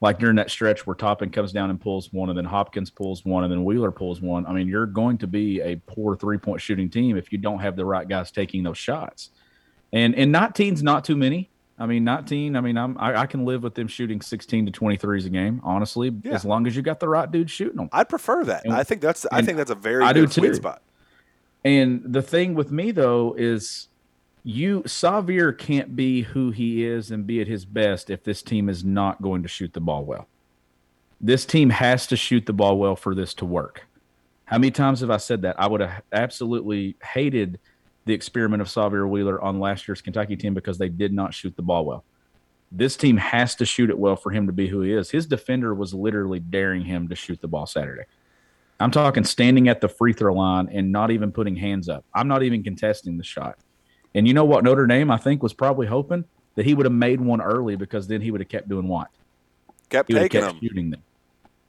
Like 0.00 0.18
during 0.20 0.36
that 0.36 0.48
stretch 0.50 0.86
where 0.86 0.94
Toppin 0.94 1.30
comes 1.30 1.50
down 1.52 1.70
and 1.70 1.80
pulls 1.80 2.12
one, 2.12 2.28
and 2.28 2.38
then 2.38 2.44
Hopkins 2.44 2.88
pulls 2.90 3.24
one, 3.24 3.42
and 3.42 3.52
then 3.52 3.64
Wheeler 3.64 3.90
pulls 3.90 4.20
one. 4.20 4.46
I 4.46 4.52
mean, 4.52 4.68
you're 4.68 4.86
going 4.86 5.18
to 5.18 5.26
be 5.26 5.60
a 5.60 5.76
poor 5.86 6.14
three 6.16 6.38
point 6.38 6.60
shooting 6.60 6.88
team 6.88 7.16
if 7.16 7.32
you 7.32 7.38
don't 7.38 7.58
have 7.58 7.74
the 7.74 7.84
right 7.84 8.08
guys 8.08 8.30
taking 8.30 8.62
those 8.62 8.78
shots. 8.78 9.30
And 9.92 10.14
and 10.14 10.32
19's 10.32 10.82
not 10.82 11.04
too 11.04 11.16
many. 11.16 11.50
I 11.80 11.86
mean, 11.86 12.02
19. 12.04 12.54
I 12.56 12.60
mean, 12.60 12.76
I'm 12.76 12.96
I, 12.98 13.22
I 13.22 13.26
can 13.26 13.44
live 13.44 13.62
with 13.62 13.74
them 13.74 13.88
shooting 13.88 14.20
16 14.20 14.66
to 14.66 14.72
23s 14.72 15.26
a 15.26 15.30
game, 15.30 15.60
honestly, 15.64 16.12
Yeah. 16.22 16.32
as 16.34 16.44
long 16.44 16.66
as 16.66 16.76
you 16.76 16.82
got 16.82 17.00
the 17.00 17.08
right 17.08 17.30
dude 17.30 17.50
shooting 17.50 17.76
them. 17.76 17.88
I'd 17.92 18.08
prefer 18.08 18.44
that. 18.44 18.64
And- 18.66 18.74
I 18.74 18.84
think 18.84 19.00
that's 19.00 19.26
I 19.32 19.42
think 19.42 19.56
that's 19.56 19.70
a 19.70 19.76
very 19.76 20.04
I 20.04 20.12
do 20.12 20.22
good 20.22 20.32
sweet 20.32 20.48
too. 20.48 20.54
spot. 20.54 20.82
And 21.64 22.02
the 22.04 22.22
thing 22.22 22.54
with 22.54 22.70
me 22.70 22.90
though 22.92 23.34
is 23.36 23.87
you 24.48 24.82
Sahvir 24.84 25.56
can't 25.56 25.94
be 25.94 26.22
who 26.22 26.50
he 26.50 26.82
is 26.82 27.10
and 27.10 27.26
be 27.26 27.42
at 27.42 27.46
his 27.46 27.66
best 27.66 28.08
if 28.08 28.24
this 28.24 28.40
team 28.40 28.70
is 28.70 28.82
not 28.82 29.20
going 29.20 29.42
to 29.42 29.48
shoot 29.48 29.74
the 29.74 29.80
ball 29.80 30.06
well. 30.06 30.26
This 31.20 31.44
team 31.44 31.68
has 31.68 32.06
to 32.06 32.16
shoot 32.16 32.46
the 32.46 32.54
ball 32.54 32.78
well 32.78 32.96
for 32.96 33.14
this 33.14 33.34
to 33.34 33.44
work. 33.44 33.86
How 34.46 34.56
many 34.56 34.70
times 34.70 35.00
have 35.00 35.10
I 35.10 35.18
said 35.18 35.42
that? 35.42 35.60
I 35.60 35.66
would 35.66 35.82
have 35.82 36.02
absolutely 36.14 36.96
hated 37.02 37.60
the 38.06 38.14
experiment 38.14 38.62
of 38.62 38.68
Sahvir 38.68 39.06
Wheeler 39.06 39.38
on 39.38 39.60
last 39.60 39.86
year's 39.86 40.00
Kentucky 40.00 40.34
team 40.34 40.54
because 40.54 40.78
they 40.78 40.88
did 40.88 41.12
not 41.12 41.34
shoot 41.34 41.54
the 41.54 41.60
ball 41.60 41.84
well. 41.84 42.04
This 42.72 42.96
team 42.96 43.18
has 43.18 43.54
to 43.56 43.66
shoot 43.66 43.90
it 43.90 43.98
well 43.98 44.16
for 44.16 44.30
him 44.30 44.46
to 44.46 44.52
be 44.54 44.66
who 44.66 44.80
he 44.80 44.94
is. 44.94 45.10
His 45.10 45.26
defender 45.26 45.74
was 45.74 45.92
literally 45.92 46.40
daring 46.40 46.86
him 46.86 47.08
to 47.08 47.14
shoot 47.14 47.38
the 47.42 47.48
ball 47.48 47.66
Saturday. 47.66 48.04
I'm 48.80 48.92
talking 48.92 49.24
standing 49.24 49.68
at 49.68 49.82
the 49.82 49.90
free 49.90 50.14
throw 50.14 50.32
line 50.32 50.70
and 50.72 50.90
not 50.90 51.10
even 51.10 51.32
putting 51.32 51.56
hands 51.56 51.90
up. 51.90 52.06
I'm 52.14 52.28
not 52.28 52.42
even 52.42 52.64
contesting 52.64 53.18
the 53.18 53.24
shot. 53.24 53.58
And 54.18 54.26
you 54.26 54.34
know 54.34 54.44
what 54.44 54.64
Notre 54.64 54.86
Dame 54.88 55.12
I 55.12 55.16
think 55.16 55.44
was 55.44 55.52
probably 55.54 55.86
hoping 55.86 56.24
that 56.56 56.66
he 56.66 56.74
would 56.74 56.86
have 56.86 56.92
made 56.92 57.20
one 57.20 57.40
early 57.40 57.76
because 57.76 58.08
then 58.08 58.20
he 58.20 58.32
would 58.32 58.40
have 58.40 58.48
kept 58.48 58.68
doing 58.68 58.88
what? 58.88 59.08
Kept 59.90 60.08
He 60.08 60.14
would 60.14 60.22
have 60.22 60.30
taking 60.30 60.40
kept 60.40 60.54
them. 60.54 60.60
shooting 60.60 60.90
them. 60.90 61.02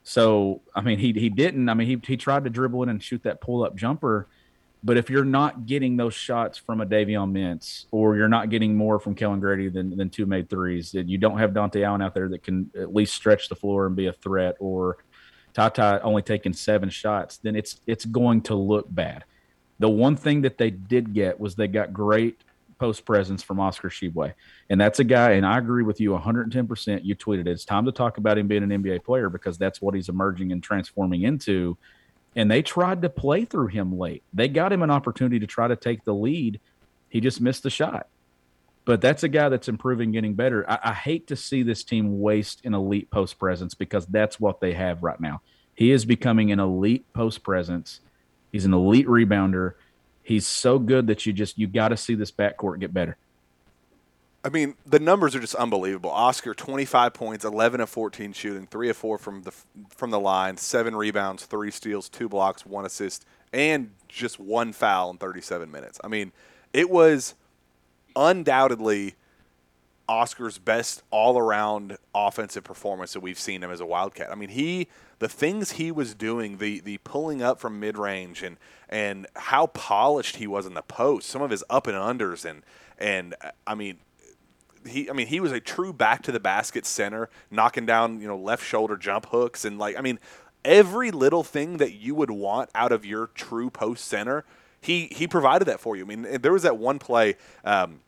So 0.03 0.61
I 0.75 0.81
mean 0.81 0.97
he 0.97 1.13
he 1.13 1.29
didn't. 1.29 1.69
I 1.69 1.75
mean 1.75 1.87
he 1.87 2.01
he 2.03 2.17
tried 2.17 2.45
to 2.45 2.49
dribble 2.49 2.81
in 2.81 2.89
and 2.89 3.03
shoot 3.03 3.21
that 3.21 3.39
pull 3.39 3.63
up 3.63 3.75
jumper, 3.75 4.27
but 4.83 4.97
if 4.97 5.11
you're 5.11 5.23
not 5.25 5.67
getting 5.67 5.95
those 5.95 6.15
shots 6.15 6.57
from 6.57 6.81
a 6.81 6.87
Davion 6.87 7.31
Mintz 7.31 7.85
or 7.91 8.15
you're 8.15 8.27
not 8.27 8.49
getting 8.49 8.75
more 8.75 8.99
from 8.99 9.13
Kellan 9.13 9.39
Grady 9.39 9.69
than 9.69 9.95
than 9.95 10.09
two 10.09 10.25
made 10.25 10.49
threes, 10.49 10.91
then 10.91 11.07
you 11.07 11.19
don't 11.19 11.37
have 11.37 11.51
Dontaie 11.51 11.83
Allen 11.83 12.01
out 12.01 12.15
there 12.15 12.29
that 12.29 12.41
can 12.41 12.71
at 12.75 12.91
least 12.91 13.13
stretch 13.13 13.47
the 13.47 13.55
floor 13.55 13.85
and 13.85 13.95
be 13.95 14.07
a 14.07 14.13
threat 14.13 14.55
or 14.59 14.97
Ty 15.53 15.69
Ty 15.69 15.99
only 15.99 16.23
taking 16.23 16.53
seven 16.53 16.89
shots, 16.89 17.37
then 17.37 17.55
it's 17.55 17.79
it's 17.85 18.05
going 18.05 18.41
to 18.41 18.55
look 18.55 18.87
bad. 18.89 19.23
The 19.79 19.89
one 19.89 20.15
thing 20.15 20.41
that 20.41 20.57
they 20.57 20.69
did 20.69 21.13
get 21.13 21.39
was 21.39 21.55
they 21.55 21.67
got 21.67 21.93
great 21.93 22.41
post 22.79 23.05
presence 23.05 23.43
from 23.43 23.59
Oscar 23.59 23.89
Tshiebwe. 23.89 24.33
And 24.69 24.79
that's 24.79 24.99
a 24.99 25.03
guy, 25.03 25.31
and 25.31 25.45
I 25.45 25.57
agree 25.57 25.83
with 25.83 25.99
you 25.99 26.11
110%. 26.11 27.03
You 27.03 27.15
tweeted 27.15 27.41
it. 27.41 27.47
It's 27.47 27.65
time 27.65 27.85
to 27.85 27.91
talk 27.91 28.17
about 28.17 28.37
him 28.37 28.47
being 28.47 28.63
an 28.63 28.69
NBA 28.69 29.03
player 29.03 29.29
because 29.29 29.57
that's 29.57 29.81
what 29.81 29.93
he's 29.93 30.09
emerging 30.09 30.51
and 30.51 30.63
transforming 30.63 31.23
into. 31.23 31.77
And 32.35 32.49
they 32.49 32.61
tried 32.61 33.01
to 33.01 33.09
play 33.09 33.45
through 33.45 33.67
him 33.67 33.97
late. 33.97 34.23
They 34.33 34.47
got 34.47 34.71
him 34.71 34.81
an 34.81 34.91
opportunity 34.91 35.39
to 35.39 35.47
try 35.47 35.67
to 35.67 35.75
take 35.75 36.05
the 36.05 36.13
lead. 36.13 36.59
He 37.09 37.19
just 37.19 37.41
missed 37.41 37.63
the 37.63 37.69
shot. 37.69 38.07
But 38.85 39.01
that's 39.01 39.23
a 39.23 39.27
guy 39.27 39.49
that's 39.49 39.67
improving, 39.67 40.11
getting 40.11 40.33
better. 40.33 40.67
I, 40.69 40.79
I 40.85 40.93
hate 40.93 41.27
to 41.27 41.35
see 41.35 41.63
this 41.63 41.83
team 41.83 42.21
waste 42.21 42.65
an 42.65 42.73
elite 42.73 43.11
post 43.11 43.37
presence 43.37 43.73
because 43.73 44.05
that's 44.07 44.39
what 44.39 44.61
they 44.61 44.73
have 44.73 45.03
right 45.03 45.19
now. 45.19 45.41
He 45.75 45.91
is 45.91 46.05
becoming 46.05 46.51
an 46.51 46.59
elite 46.59 47.05
post 47.13 47.43
presence. 47.43 48.01
He's 48.51 48.65
an 48.65 48.73
elite 48.73 49.07
rebounder. 49.07 49.73
He's 50.23 50.45
so 50.47 50.79
good 50.79 51.07
that 51.07 51.25
you 51.25 51.33
just 51.33 51.57
you 51.57 51.67
got 51.67 51.89
to 51.89 51.97
see 51.97 52.15
this 52.15 52.31
backcourt 52.31 52.79
get 52.79 52.93
better. 52.93 53.17
I 54.43 54.49
mean, 54.49 54.75
the 54.85 54.99
numbers 54.99 55.35
are 55.35 55.39
just 55.39 55.55
unbelievable. 55.55 56.11
Oscar, 56.11 56.53
25 56.53 57.13
points, 57.13 57.43
11 57.43 57.81
of 57.81 57.89
14 57.89 58.31
shooting, 58.31 58.67
3 58.67 58.89
of 58.89 58.97
4 58.97 59.17
from 59.17 59.41
the 59.43 59.51
from 59.89 60.11
the 60.11 60.19
line, 60.19 60.57
7 60.57 60.95
rebounds, 60.95 61.45
3 61.45 61.71
steals, 61.71 62.07
2 62.09 62.29
blocks, 62.29 62.65
1 62.65 62.85
assist, 62.85 63.25
and 63.51 63.91
just 64.07 64.39
one 64.39 64.71
foul 64.71 65.11
in 65.11 65.17
37 65.17 65.69
minutes. 65.69 65.99
I 66.03 66.07
mean, 66.07 66.31
it 66.73 66.89
was 66.89 67.35
undoubtedly 68.15 69.15
Oscar's 70.09 70.57
best 70.57 71.03
all-around 71.11 71.95
offensive 72.15 72.63
performance 72.63 73.13
that 73.13 73.19
we've 73.19 73.37
seen 73.37 73.63
him 73.63 73.69
as 73.69 73.79
a 73.79 73.85
Wildcat. 73.85 74.31
I 74.31 74.35
mean, 74.35 74.49
he 74.49 74.87
the 75.19 75.29
things 75.29 75.73
he 75.73 75.91
was 75.91 76.15
doing, 76.15 76.57
the 76.57 76.79
the 76.79 76.97
pulling 76.99 77.43
up 77.43 77.59
from 77.59 77.79
mid-range 77.79 78.41
and 78.41 78.57
and 78.89 79.27
how 79.35 79.67
polished 79.67 80.37
he 80.37 80.47
was 80.47 80.65
in 80.65 80.73
the 80.73 80.81
post, 80.81 81.29
some 81.29 81.43
of 81.43 81.51
his 81.51 81.63
up 81.69 81.85
and 81.85 81.95
unders 81.95 82.43
and 82.43 82.63
and 82.97 83.35
I 83.67 83.75
mean 83.75 83.99
he 84.87 85.07
I 85.11 85.13
mean 85.13 85.27
he 85.27 85.39
was 85.39 85.51
a 85.51 85.59
true 85.59 85.93
back 85.93 86.23
to 86.23 86.31
the 86.31 86.39
basket 86.39 86.87
center, 86.87 87.29
knocking 87.51 87.85
down 87.85 88.19
you 88.19 88.27
know 88.27 88.37
left 88.37 88.65
shoulder 88.65 88.97
jump 88.97 89.27
hooks 89.27 89.63
and 89.63 89.77
like 89.77 89.95
I 89.95 90.01
mean 90.01 90.19
every 90.65 91.11
little 91.11 91.43
thing 91.43 91.77
that 91.77 91.93
you 91.93 92.15
would 92.15 92.31
want 92.31 92.71
out 92.73 92.91
of 92.91 93.05
your 93.05 93.27
true 93.27 93.69
post 93.69 94.05
center, 94.05 94.43
he 94.81 95.07
he 95.11 95.27
provided 95.27 95.65
that 95.65 95.79
for 95.79 95.95
you. 95.95 96.03
I 96.03 96.07
mean 96.07 96.41
there 96.41 96.53
was 96.53 96.63
that 96.63 96.77
one 96.77 96.97
play. 96.97 97.35
Um, 97.63 97.99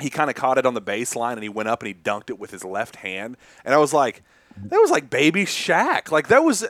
he 0.00 0.10
kind 0.10 0.30
of 0.30 0.36
caught 0.36 0.58
it 0.58 0.66
on 0.66 0.74
the 0.74 0.82
baseline 0.82 1.34
and 1.34 1.42
he 1.42 1.48
went 1.48 1.68
up 1.68 1.82
and 1.82 1.88
he 1.88 1.94
dunked 1.94 2.30
it 2.30 2.38
with 2.38 2.50
his 2.50 2.64
left 2.64 2.96
hand. 2.96 3.36
And 3.64 3.74
I 3.74 3.78
was 3.78 3.92
like, 3.92 4.22
that 4.56 4.78
was 4.78 4.90
like 4.90 5.10
baby 5.10 5.44
Shaq. 5.44 6.10
Like 6.10 6.28
that 6.28 6.44
was. 6.44 6.66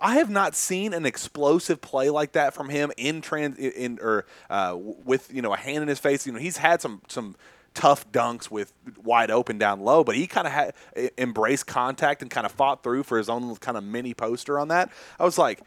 I 0.00 0.18
have 0.18 0.30
not 0.30 0.54
seen 0.54 0.94
an 0.94 1.04
explosive 1.04 1.80
play 1.80 2.08
like 2.08 2.32
that 2.32 2.54
from 2.54 2.68
him 2.68 2.92
in 2.96 3.20
trans 3.20 3.58
in 3.58 3.98
or 4.00 4.24
uh, 4.48 4.76
with 4.76 5.32
you 5.34 5.42
know 5.42 5.52
a 5.52 5.56
hand 5.56 5.82
in 5.82 5.88
his 5.88 5.98
face. 5.98 6.26
You 6.26 6.32
know 6.32 6.38
he's 6.38 6.58
had 6.58 6.80
some 6.80 7.02
some 7.08 7.34
tough 7.74 8.10
dunks 8.12 8.50
with 8.50 8.72
wide 9.02 9.30
open 9.30 9.58
down 9.58 9.80
low, 9.80 10.04
but 10.04 10.14
he 10.14 10.26
kind 10.26 10.46
of 10.46 10.52
had 10.52 10.74
embraced 11.18 11.66
contact 11.66 12.22
and 12.22 12.30
kind 12.30 12.46
of 12.46 12.52
fought 12.52 12.82
through 12.82 13.02
for 13.02 13.18
his 13.18 13.28
own 13.28 13.56
kind 13.56 13.76
of 13.76 13.82
mini 13.82 14.14
poster 14.14 14.58
on 14.58 14.68
that. 14.68 14.90
I 15.18 15.24
was 15.24 15.38
like, 15.38 15.60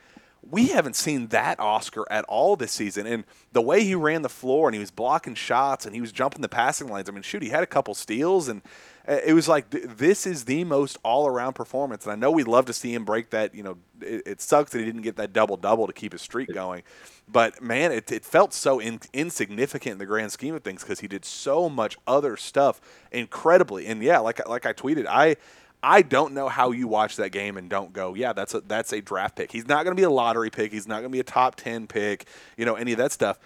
we 0.50 0.68
haven't 0.68 0.96
seen 0.96 1.28
that 1.28 1.60
Oscar 1.60 2.06
at 2.10 2.24
all 2.26 2.56
this 2.56 2.72
season. 2.72 3.06
And 3.06 3.24
the 3.52 3.62
way 3.62 3.84
he 3.84 3.96
ran 3.96 4.22
the 4.22 4.30
floor 4.30 4.68
and 4.68 4.76
he 4.76 4.80
was 4.80 4.92
blocking 4.92 5.36
shots 5.36 5.86
and 5.86 5.94
he 5.94 6.02
was 6.02 6.12
jumping 6.12 6.42
the 6.42 6.50
passing 6.50 6.88
lanes. 6.88 7.10
I 7.10 7.12
mean, 7.12 7.22
shoot, 7.24 7.44
he 7.44 7.50
had 7.50 7.64
a 7.64 7.68
couple 7.68 7.94
steals 7.94 8.48
and 8.48 8.62
uh, 9.08 9.20
it 9.26 9.34
was 9.34 9.48
like 9.48 9.70
th- 9.70 9.86
this 9.86 10.26
is 10.26 10.46
the 10.46 10.64
most 10.64 10.98
all-around 11.04 11.54
performance. 11.54 12.06
And 12.06 12.14
I 12.14 12.16
know 12.16 12.32
we'd 12.32 12.48
love 12.48 12.66
to 12.66 12.74
see 12.74 12.94
him 12.94 13.06
break 13.06 13.30
that. 13.32 13.56
You 13.56 13.64
know, 13.64 13.78
it, 14.02 14.24
it 14.26 14.42
sucks 14.42 14.72
that 14.72 14.80
he 14.80 14.86
didn't 14.86 15.02
get 15.02 15.16
that 15.18 15.34
double-double 15.34 15.88
to 15.88 15.94
keep 15.94 16.12
his 16.14 16.22
streak 16.22 16.54
going. 16.54 16.84
But 17.28 17.62
man, 17.62 17.92
it, 17.92 18.12
it 18.12 18.24
felt 18.24 18.54
so 18.54 18.80
in, 18.80 19.00
insignificant 19.14 19.94
in 19.94 19.98
the 19.98 20.06
grand 20.06 20.32
scheme 20.32 20.56
of 20.56 20.64
things 20.64 20.84
because 20.84 21.02
he 21.02 21.08
did 21.08 21.26
so 21.26 21.70
much 21.70 21.98
other 22.08 22.38
stuff 22.38 22.80
incredibly. 23.12 23.86
And 23.88 24.02
yeah, 24.02 24.20
like 24.20 24.48
like 24.48 24.66
I 24.66 24.74
tweeted, 24.74 25.06
I 25.08 25.36
I 25.82 26.02
don't 26.02 26.34
know 26.34 26.50
how 26.50 26.72
you 26.72 26.88
watch 26.88 27.18
that 27.18 27.30
game 27.30 27.56
and 27.58 27.70
don't 27.70 27.94
go, 27.94 28.16
yeah, 28.16 28.34
that's 28.34 28.54
a 28.54 28.62
that's 28.62 28.94
a 28.94 29.02
draft 29.02 29.36
pick. 29.36 29.52
He's 29.52 29.68
not 29.68 29.84
going 29.84 29.96
to 29.96 30.00
be 30.00 30.04
a 30.06 30.10
lottery 30.10 30.50
pick. 30.50 30.72
He's 30.72 30.88
not 30.88 30.96
going 30.96 31.12
to 31.12 31.16
be 31.16 31.20
a 31.20 31.24
top 31.24 31.56
ten 31.56 31.88
pick. 31.88 32.26
You 32.58 32.66
know, 32.66 32.76
any 32.76 32.94
of 32.94 32.98
that 32.98 33.12
stuff. 33.12 33.40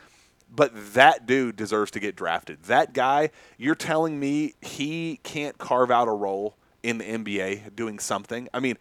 But 0.54 0.94
that 0.94 1.26
dude 1.26 1.56
deserves 1.56 1.92
to 1.92 2.00
get 2.00 2.16
drafted. 2.16 2.64
That 2.64 2.94
guy, 2.94 3.30
you're 3.58 3.76
telling 3.76 4.20
me 4.20 4.56
he 4.62 5.20
can't 5.24 5.58
carve 5.58 5.90
out 5.90 6.10
a 6.10 6.12
role 6.12 6.56
in 6.84 6.98
the 6.98 7.06
NBA 7.06 7.76
doing 7.76 8.00
something? 8.00 8.48
I 8.54 8.60
mean, 8.60 8.78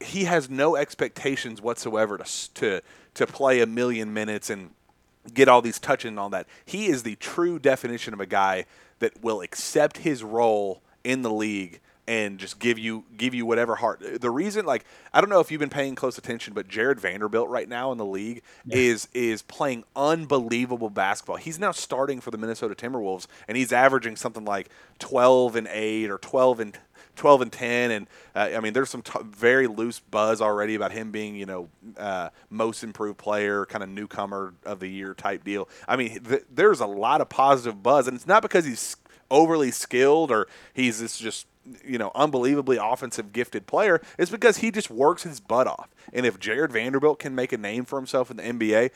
he 0.00 0.24
has 0.24 0.48
no 0.48 0.76
expectations 0.76 1.60
whatsoever 1.60 2.18
to 2.18 2.54
to 2.54 2.80
to 3.14 3.26
play 3.26 3.60
a 3.60 3.66
million 3.66 4.12
minutes 4.12 4.50
and 4.50 4.70
get 5.34 5.48
all 5.48 5.60
these 5.60 5.78
touches 5.78 6.08
and 6.08 6.18
all 6.18 6.30
that. 6.30 6.46
He 6.64 6.86
is 6.86 7.02
the 7.02 7.16
true 7.16 7.58
definition 7.58 8.14
of 8.14 8.20
a 8.20 8.26
guy 8.26 8.64
that 9.00 9.22
will 9.22 9.40
accept 9.40 9.98
his 9.98 10.22
role 10.22 10.82
in 11.04 11.22
the 11.22 11.30
league 11.30 11.80
and 12.10 12.38
just 12.38 12.58
give 12.58 12.76
you 12.76 13.04
give 13.16 13.34
you 13.34 13.46
whatever 13.46 13.76
heart. 13.76 14.20
The 14.20 14.30
reason, 14.32 14.66
like, 14.66 14.84
I 15.14 15.20
don't 15.20 15.30
know 15.30 15.38
if 15.38 15.52
you've 15.52 15.60
been 15.60 15.70
paying 15.70 15.94
close 15.94 16.18
attention, 16.18 16.54
but 16.54 16.66
Jarred 16.66 16.98
Vanderbilt 16.98 17.48
right 17.48 17.68
now 17.68 17.92
in 17.92 17.98
the 17.98 18.04
league 18.04 18.42
yeah. 18.66 18.78
is 18.78 19.08
is 19.14 19.42
playing 19.42 19.84
unbelievable 19.94 20.90
basketball. 20.90 21.36
He's 21.36 21.60
now 21.60 21.70
starting 21.70 22.20
for 22.20 22.32
the 22.32 22.38
Minnesota 22.38 22.74
Timberwolves, 22.74 23.28
and 23.46 23.56
he's 23.56 23.72
averaging 23.72 24.16
something 24.16 24.44
like 24.44 24.70
twelve 24.98 25.54
and 25.54 25.68
eight 25.70 26.10
or 26.10 26.18
twelve 26.18 26.58
and 26.58 26.76
12 27.16 27.42
and 27.42 27.52
10 27.52 27.90
and 27.90 28.06
uh, 28.34 28.50
i 28.56 28.60
mean 28.60 28.72
there's 28.72 28.88
some 28.88 29.02
t- 29.02 29.18
very 29.24 29.66
loose 29.66 29.98
buzz 29.98 30.40
already 30.40 30.74
about 30.74 30.92
him 30.92 31.10
being 31.10 31.34
you 31.34 31.44
know 31.44 31.68
uh, 31.98 32.30
most 32.48 32.82
improved 32.84 33.18
player 33.18 33.66
kind 33.66 33.82
of 33.82 33.90
newcomer 33.90 34.54
of 34.64 34.80
the 34.80 34.86
year 34.86 35.12
type 35.12 35.42
deal 35.44 35.68
i 35.88 35.96
mean 35.96 36.22
th- 36.22 36.44
there's 36.50 36.80
a 36.80 36.86
lot 36.86 37.20
of 37.20 37.28
positive 37.28 37.82
buzz 37.82 38.06
and 38.06 38.14
it's 38.16 38.28
not 38.28 38.40
because 38.42 38.64
he's 38.64 38.96
overly 39.30 39.70
skilled 39.70 40.30
or 40.30 40.46
he's 40.72 41.00
this 41.00 41.18
just 41.18 41.46
you 41.84 41.98
know, 41.98 42.10
unbelievably 42.14 42.78
offensive 42.80 43.32
gifted 43.32 43.66
player 43.66 44.00
is 44.18 44.30
because 44.30 44.58
he 44.58 44.70
just 44.70 44.90
works 44.90 45.22
his 45.22 45.40
butt 45.40 45.66
off. 45.66 45.88
And 46.12 46.26
if 46.26 46.38
Jarred 46.38 46.72
Vanderbilt 46.72 47.18
can 47.18 47.34
make 47.34 47.52
a 47.52 47.58
name 47.58 47.84
for 47.84 47.98
himself 47.98 48.30
in 48.30 48.36
the 48.38 48.42
NBA, 48.42 48.90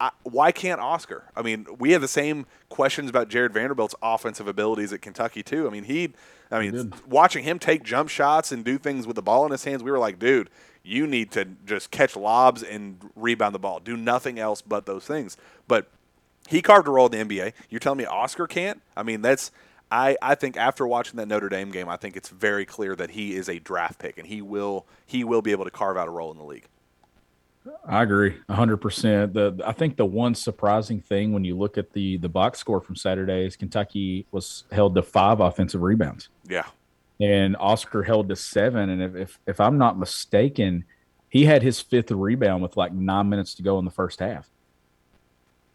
I, 0.00 0.10
why 0.22 0.50
can't 0.50 0.80
Oscar? 0.80 1.24
I 1.36 1.42
mean, 1.42 1.66
we 1.78 1.92
have 1.92 2.00
the 2.00 2.08
same 2.08 2.46
questions 2.70 3.10
about 3.10 3.28
Jarred 3.28 3.52
Vanderbilt's 3.52 3.94
offensive 4.02 4.48
abilities 4.48 4.92
at 4.92 5.02
Kentucky 5.02 5.42
too. 5.42 5.66
I 5.66 5.70
mean, 5.70 5.84
he, 5.84 6.12
I 6.50 6.60
mean, 6.60 6.92
watching 7.06 7.44
him 7.44 7.58
take 7.58 7.84
jump 7.84 8.08
shots 8.08 8.50
and 8.50 8.64
do 8.64 8.78
things 8.78 9.06
with 9.06 9.16
the 9.16 9.22
ball 9.22 9.44
in 9.44 9.52
his 9.52 9.64
hands, 9.64 9.82
we 9.82 9.90
were 9.90 9.98
like, 9.98 10.18
dude, 10.18 10.48
you 10.82 11.06
need 11.06 11.30
to 11.32 11.46
just 11.66 11.90
catch 11.90 12.16
lobs 12.16 12.62
and 12.62 13.10
rebound 13.14 13.54
the 13.54 13.58
ball. 13.58 13.80
Do 13.80 13.96
nothing 13.96 14.38
else 14.38 14.62
but 14.62 14.86
those 14.86 15.04
things. 15.04 15.36
But 15.68 15.88
he 16.48 16.62
carved 16.62 16.88
a 16.88 16.90
role 16.90 17.08
in 17.08 17.28
the 17.28 17.38
NBA. 17.38 17.52
You're 17.68 17.80
telling 17.80 17.98
me 17.98 18.06
Oscar 18.06 18.46
can't? 18.46 18.80
I 18.96 19.02
mean, 19.02 19.20
that's 19.20 19.50
I, 19.90 20.16
I 20.22 20.34
think 20.36 20.56
after 20.56 20.86
watching 20.86 21.16
that 21.16 21.26
Notre 21.26 21.48
Dame 21.48 21.70
game, 21.70 21.88
I 21.88 21.96
think 21.96 22.16
it's 22.16 22.28
very 22.28 22.64
clear 22.64 22.94
that 22.96 23.10
he 23.10 23.34
is 23.34 23.48
a 23.48 23.58
draft 23.58 23.98
pick 23.98 24.18
and 24.18 24.26
he 24.26 24.40
will 24.40 24.86
he 25.06 25.24
will 25.24 25.42
be 25.42 25.50
able 25.50 25.64
to 25.64 25.70
carve 25.70 25.96
out 25.96 26.06
a 26.06 26.10
role 26.10 26.30
in 26.30 26.38
the 26.38 26.44
league. 26.44 26.66
I 27.84 28.02
agree, 28.02 28.36
hundred 28.48 28.78
percent. 28.78 29.34
The 29.34 29.60
I 29.66 29.72
think 29.72 29.96
the 29.96 30.06
one 30.06 30.34
surprising 30.34 31.00
thing 31.00 31.32
when 31.32 31.44
you 31.44 31.58
look 31.58 31.76
at 31.76 31.92
the 31.92 32.16
the 32.16 32.28
box 32.28 32.58
score 32.58 32.80
from 32.80 32.96
Saturday 32.96 33.44
is 33.44 33.56
Kentucky 33.56 34.26
was 34.30 34.64
held 34.72 34.94
to 34.94 35.02
five 35.02 35.40
offensive 35.40 35.82
rebounds. 35.82 36.28
Yeah, 36.48 36.66
and 37.20 37.56
Oscar 37.58 38.02
held 38.02 38.28
to 38.30 38.36
seven. 38.36 38.88
And 38.88 39.02
if 39.02 39.14
if, 39.14 39.38
if 39.46 39.60
I'm 39.60 39.76
not 39.76 39.98
mistaken, 39.98 40.84
he 41.28 41.44
had 41.44 41.62
his 41.62 41.80
fifth 41.80 42.10
rebound 42.10 42.62
with 42.62 42.76
like 42.78 42.94
nine 42.94 43.28
minutes 43.28 43.54
to 43.56 43.62
go 43.62 43.78
in 43.78 43.84
the 43.84 43.90
first 43.90 44.20
half 44.20 44.48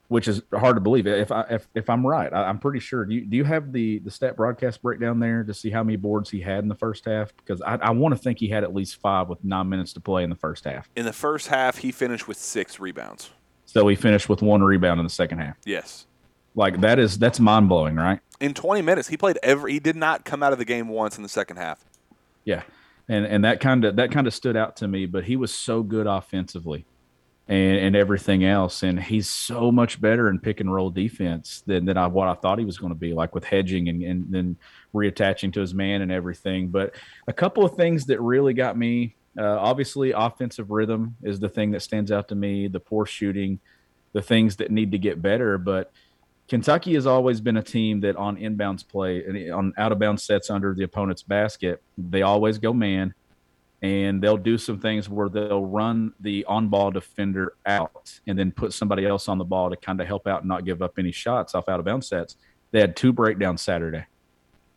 which 0.08 0.28
is 0.28 0.42
hard 0.54 0.76
to 0.76 0.82
believe. 0.82 1.08
If 1.08 1.32
I 1.32 1.42
if, 1.50 1.68
if 1.74 1.90
I'm 1.90 2.06
right, 2.06 2.32
I, 2.32 2.50
am 2.50 2.60
pretty 2.60 2.80
sure. 2.80 3.06
Do 3.06 3.16
you, 3.16 3.26
do 3.26 3.38
you 3.38 3.44
have 3.44 3.72
the 3.72 4.00
the 4.00 4.12
stat 4.12 4.36
broadcast 4.36 4.82
breakdown 4.82 5.20
there 5.20 5.44
to 5.44 5.54
see 5.54 5.70
how 5.70 5.84
many 5.84 5.98
boards 5.98 6.30
he 6.30 6.42
had 6.42 6.60
in 6.60 6.70
the 6.70 6.76
first 6.76 7.06
half? 7.06 7.36
Because 7.38 7.62
I, 7.62 7.76
I 7.76 7.90
want 7.92 8.16
to 8.16 8.22
think 8.22 8.40
he 8.40 8.48
had 8.48 8.64
at 8.64 8.74
least 8.74 9.02
five 9.02 9.28
with 9.28 9.44
nine 9.44 9.70
minutes 9.70 9.94
to 9.94 10.00
play 10.00 10.24
in 10.24 10.30
the 10.30 10.36
first 10.36 10.66
half. 10.66 10.90
In 10.96 11.06
the 11.06 11.14
first 11.14 11.48
half, 11.48 11.78
he 11.78 11.92
finished 11.92 12.28
with 12.28 12.38
six 12.38 12.80
rebounds. 12.80 13.32
So 13.66 13.88
he 13.88 13.96
finished 13.96 14.30
with 14.30 14.42
one 14.42 14.62
rebound 14.62 15.00
in 15.00 15.06
the 15.06 15.10
second 15.10 15.40
half. 15.40 15.58
Yes. 15.66 16.06
Like 16.54 16.82
that 16.82 17.00
is 17.00 17.18
that's 17.18 17.40
mind 17.40 17.68
blowing, 17.68 17.96
right? 17.96 18.20
In 18.40 18.54
20 18.54 18.82
minutes, 18.82 19.08
he 19.08 19.18
played 19.18 19.40
every. 19.42 19.74
He 19.74 19.80
did 19.80 19.96
not 19.96 20.24
come 20.24 20.44
out 20.44 20.54
of 20.54 20.60
the 20.60 20.66
game 20.66 20.88
once 20.88 21.18
in 21.18 21.24
the 21.24 21.30
second 21.30 21.58
half. 21.58 21.84
Yeah, 22.44 22.64
and 23.10 23.26
and 23.26 23.44
that 23.44 23.60
kind 23.60 23.84
of 23.84 23.96
that 23.96 24.12
kind 24.12 24.28
of 24.28 24.34
stood 24.34 24.56
out 24.56 24.78
to 24.78 24.88
me. 24.88 25.06
But 25.06 25.26
he 25.26 25.36
was 25.36 25.54
so 25.54 25.84
good 25.84 26.06
offensively 26.06 26.86
and, 27.48 27.78
and 27.78 27.96
everything 27.96 28.44
else. 28.44 28.84
And 28.84 29.02
he's 29.02 29.30
so 29.30 29.72
much 29.72 30.02
better 30.02 30.30
in 30.30 30.40
pick 30.40 30.60
and 30.60 30.74
roll 30.74 30.90
defense 30.90 31.64
than, 31.66 31.86
than 31.86 31.98
I, 31.98 32.08
what 32.08 32.28
I 32.28 32.34
thought 32.34 32.60
he 32.60 32.66
was 32.66 32.78
going 32.78 32.94
to 32.94 33.00
be, 33.00 33.14
like 33.14 33.36
with 33.36 33.44
hedging 33.44 33.90
and, 33.90 34.02
and 34.04 34.26
then 34.30 34.58
reattaching 34.94 35.54
to 35.54 35.62
his 35.62 35.74
man 35.74 36.02
and 36.02 36.12
everything. 36.12 36.70
But 36.70 36.96
a 37.28 37.34
couple 37.34 37.66
of 37.66 37.76
things 37.76 38.06
that 38.08 38.20
really 38.22 38.54
got 38.54 38.78
me 38.78 39.16
uh, 39.38 39.58
obviously, 39.60 40.12
offensive 40.12 40.72
rhythm 40.72 41.16
is 41.24 41.40
the 41.40 41.50
thing 41.50 41.72
that 41.72 41.82
stands 41.82 42.12
out 42.12 42.30
to 42.30 42.36
me, 42.36 42.68
the 42.68 42.80
poor 42.80 43.06
shooting, 43.06 43.60
the 44.14 44.22
things 44.22 44.56
that 44.58 44.72
need 44.72 44.92
to 44.92 44.98
get 44.98 45.22
better. 45.22 45.58
But 45.58 45.92
Kentucky 46.48 46.94
has 46.94 47.06
always 47.06 47.42
been 47.42 47.58
a 47.58 47.64
team 47.64 48.00
that 48.02 48.16
on 48.16 48.38
inbounds 48.38 48.88
play, 48.88 49.26
and 49.26 49.52
on 49.52 49.74
out 49.78 49.92
of 49.92 50.00
bounds 50.00 50.24
sets 50.24 50.50
under 50.50 50.74
the 50.74 50.84
opponent's 50.84 51.24
basket, 51.24 51.82
they 51.98 52.22
always 52.22 52.58
go 52.58 52.74
man 52.74 53.14
and 53.82 54.22
they'll 54.22 54.38
do 54.38 54.58
some 54.58 54.80
things 54.80 55.10
where 55.10 55.30
they'll 55.30 55.66
run 55.66 56.14
the 56.20 56.46
on 56.46 56.70
ball 56.70 56.92
defender 56.92 57.56
out 57.66 58.20
and 58.26 58.38
then 58.38 58.52
put 58.52 58.74
somebody 58.74 59.06
else 59.06 59.28
on 59.28 59.38
the 59.38 59.44
ball 59.44 59.70
to 59.70 59.76
kind 59.76 60.00
of 60.00 60.08
help 60.08 60.28
out 60.28 60.42
and 60.42 60.50
not 60.50 60.66
give 60.66 60.82
up 60.82 60.98
any 60.98 61.12
shots 61.12 61.54
off 61.54 61.70
out 61.70 61.80
of 61.80 61.86
bounds 61.86 62.08
sets. 62.08 62.38
They 62.72 62.80
had 62.80 62.96
two 62.96 63.14
breakdowns 63.14 63.62
Saturday 63.62 64.06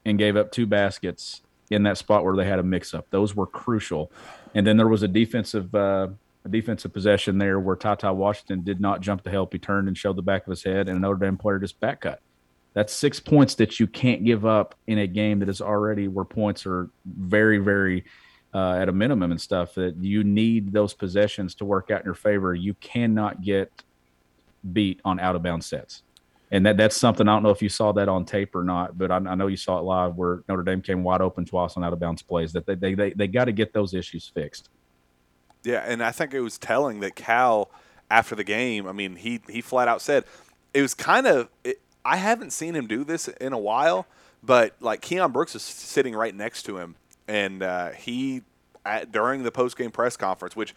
and 0.04 0.18
gave 0.18 0.36
up 0.36 0.52
two 0.52 0.66
baskets 0.66 1.42
in 1.70 1.82
that 1.84 1.98
spot 1.98 2.24
where 2.24 2.36
they 2.36 2.46
had 2.46 2.58
a 2.58 2.62
mix 2.62 2.94
up. 2.94 3.06
Those 3.10 3.34
were 3.34 3.46
crucial. 3.46 4.10
And 4.54 4.66
then 4.66 4.76
there 4.76 4.88
was 4.88 5.02
a 5.02 5.08
defensive 5.08 5.74
uh, 5.74 6.08
a 6.44 6.48
defensive 6.48 6.92
possession 6.92 7.38
there 7.38 7.58
where 7.60 7.76
Ty 7.76 8.10
Washington 8.12 8.62
did 8.62 8.80
not 8.80 9.00
jump 9.00 9.22
to 9.24 9.30
help. 9.30 9.52
He 9.52 9.58
turned 9.58 9.88
and 9.88 9.96
showed 9.96 10.16
the 10.16 10.22
back 10.22 10.46
of 10.46 10.50
his 10.50 10.62
head, 10.62 10.88
and 10.88 10.96
a 10.96 11.00
Notre 11.00 11.26
Dame 11.26 11.36
player 11.36 11.58
just 11.58 11.78
back 11.80 12.02
cut. 12.02 12.20
That's 12.74 12.92
six 12.92 13.18
points 13.18 13.54
that 13.56 13.80
you 13.80 13.86
can't 13.86 14.24
give 14.24 14.46
up 14.46 14.74
in 14.86 14.98
a 14.98 15.06
game 15.06 15.40
that 15.40 15.48
is 15.48 15.60
already 15.60 16.06
where 16.06 16.24
points 16.24 16.64
are 16.64 16.90
very, 17.04 17.58
very 17.58 18.04
uh, 18.54 18.74
at 18.74 18.88
a 18.88 18.92
minimum 18.92 19.30
and 19.30 19.40
stuff 19.40 19.74
that 19.74 19.96
you 19.96 20.24
need 20.24 20.72
those 20.72 20.94
possessions 20.94 21.54
to 21.56 21.64
work 21.64 21.90
out 21.90 22.00
in 22.00 22.06
your 22.06 22.14
favor. 22.14 22.54
You 22.54 22.74
cannot 22.74 23.42
get 23.42 23.70
beat 24.72 25.00
on 25.04 25.20
out 25.20 25.36
of 25.36 25.42
bounds 25.42 25.66
sets. 25.66 26.02
And 26.50 26.64
that 26.64 26.78
that's 26.78 26.96
something 26.96 27.28
I 27.28 27.34
don't 27.34 27.42
know 27.42 27.50
if 27.50 27.60
you 27.60 27.68
saw 27.68 27.92
that 27.92 28.08
on 28.08 28.24
tape 28.24 28.54
or 28.54 28.64
not, 28.64 28.96
but 28.96 29.10
I, 29.10 29.16
I 29.16 29.34
know 29.34 29.48
you 29.48 29.56
saw 29.56 29.78
it 29.78 29.82
live 29.82 30.16
where 30.16 30.42
Notre 30.48 30.62
Dame 30.62 30.80
came 30.80 31.02
wide 31.02 31.20
open 31.20 31.44
twice 31.44 31.76
on 31.76 31.84
out 31.84 31.92
of 31.92 32.00
bounds 32.00 32.22
plays. 32.22 32.52
That 32.52 32.64
they 32.64 32.74
they 32.74 32.94
they, 32.94 33.10
they 33.10 33.26
got 33.26 33.44
to 33.46 33.52
get 33.52 33.74
those 33.74 33.92
issues 33.92 34.30
fixed. 34.34 34.70
Yeah, 35.62 35.84
and 35.86 36.02
I 36.02 36.10
think 36.10 36.32
it 36.32 36.40
was 36.40 36.56
telling 36.56 37.00
that 37.00 37.16
Cal 37.16 37.70
after 38.10 38.34
the 38.34 38.44
game. 38.44 38.86
I 38.86 38.92
mean, 38.92 39.16
he 39.16 39.40
he 39.48 39.60
flat 39.60 39.88
out 39.88 40.00
said 40.00 40.24
it 40.72 40.80
was 40.80 40.94
kind 40.94 41.26
of. 41.26 41.48
It, 41.64 41.80
I 42.02 42.16
haven't 42.16 42.54
seen 42.54 42.74
him 42.74 42.86
do 42.86 43.04
this 43.04 43.28
in 43.28 43.52
a 43.52 43.58
while, 43.58 44.06
but 44.42 44.74
like 44.80 45.02
Keion 45.02 45.30
Brooks 45.30 45.54
is 45.54 45.62
sitting 45.62 46.14
right 46.14 46.34
next 46.34 46.62
to 46.62 46.78
him, 46.78 46.94
and 47.28 47.62
uh, 47.62 47.90
he 47.90 48.42
at, 48.84 49.12
during 49.12 49.42
the 49.42 49.52
post 49.52 49.76
game 49.76 49.90
press 49.90 50.16
conference, 50.16 50.56
which 50.56 50.74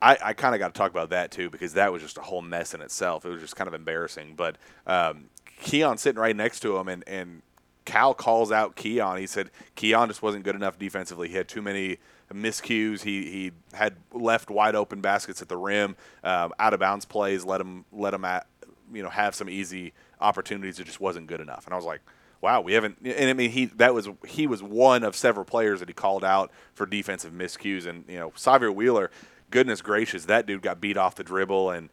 I, 0.00 0.18
I 0.22 0.32
kind 0.34 0.54
of 0.54 0.58
got 0.58 0.74
to 0.74 0.78
talk 0.78 0.90
about 0.90 1.10
that 1.10 1.30
too 1.30 1.50
because 1.50 1.72
that 1.74 1.92
was 1.92 2.02
just 2.02 2.18
a 2.18 2.22
whole 2.22 2.42
mess 2.42 2.74
in 2.74 2.82
itself. 2.82 3.24
It 3.24 3.30
was 3.30 3.40
just 3.40 3.56
kind 3.56 3.68
of 3.68 3.74
embarrassing. 3.74 4.34
But 4.36 4.56
um, 4.86 5.26
Keion 5.62 5.98
sitting 5.98 6.20
right 6.20 6.36
next 6.36 6.60
to 6.60 6.76
him, 6.76 6.88
and 6.88 7.02
and 7.08 7.42
Cal 7.84 8.14
calls 8.14 8.52
out 8.52 8.76
Keion. 8.76 9.18
He 9.18 9.26
said 9.26 9.50
Keion 9.76 10.08
just 10.08 10.22
wasn't 10.22 10.44
good 10.44 10.56
enough 10.56 10.78
defensively. 10.78 11.28
He 11.28 11.34
had 11.34 11.48
too 11.48 11.62
many 11.62 11.98
miscues. 12.32 13.02
He 13.02 13.30
he 13.30 13.52
had 13.72 13.96
left 14.12 14.50
wide 14.50 14.74
open 14.74 15.00
baskets 15.00 15.40
at 15.42 15.48
the 15.48 15.56
rim, 15.56 15.96
um, 16.22 16.52
out 16.58 16.74
of 16.74 16.80
bounds 16.80 17.04
plays. 17.04 17.44
Let 17.44 17.60
him 17.60 17.84
let 17.92 18.14
him 18.14 18.24
at, 18.24 18.46
you 18.92 19.02
know 19.02 19.10
have 19.10 19.34
some 19.34 19.48
easy 19.48 19.92
opportunities. 20.20 20.78
It 20.78 20.84
just 20.84 21.00
wasn't 21.00 21.26
good 21.26 21.40
enough. 21.40 21.66
And 21.66 21.72
I 21.72 21.76
was 21.76 21.86
like, 21.86 22.00
wow, 22.44 22.60
we 22.60 22.74
haven't. 22.74 22.98
And 23.02 23.30
I 23.30 23.32
mean, 23.32 23.50
he 23.50 23.64
that 23.76 23.94
was 23.94 24.08
he 24.26 24.46
was 24.46 24.62
one 24.62 25.02
of 25.02 25.16
several 25.16 25.46
players 25.46 25.80
that 25.80 25.88
he 25.88 25.94
called 25.94 26.22
out 26.22 26.52
for 26.74 26.84
defensive 26.84 27.32
miscues. 27.32 27.86
And 27.86 28.04
you 28.06 28.18
know, 28.18 28.30
Sahvir 28.32 28.72
Wheeler, 28.72 29.10
goodness 29.50 29.80
gracious, 29.80 30.26
that 30.26 30.46
dude 30.46 30.60
got 30.60 30.78
beat 30.78 30.98
off 30.98 31.14
the 31.14 31.24
dribble 31.24 31.70
and 31.70 31.88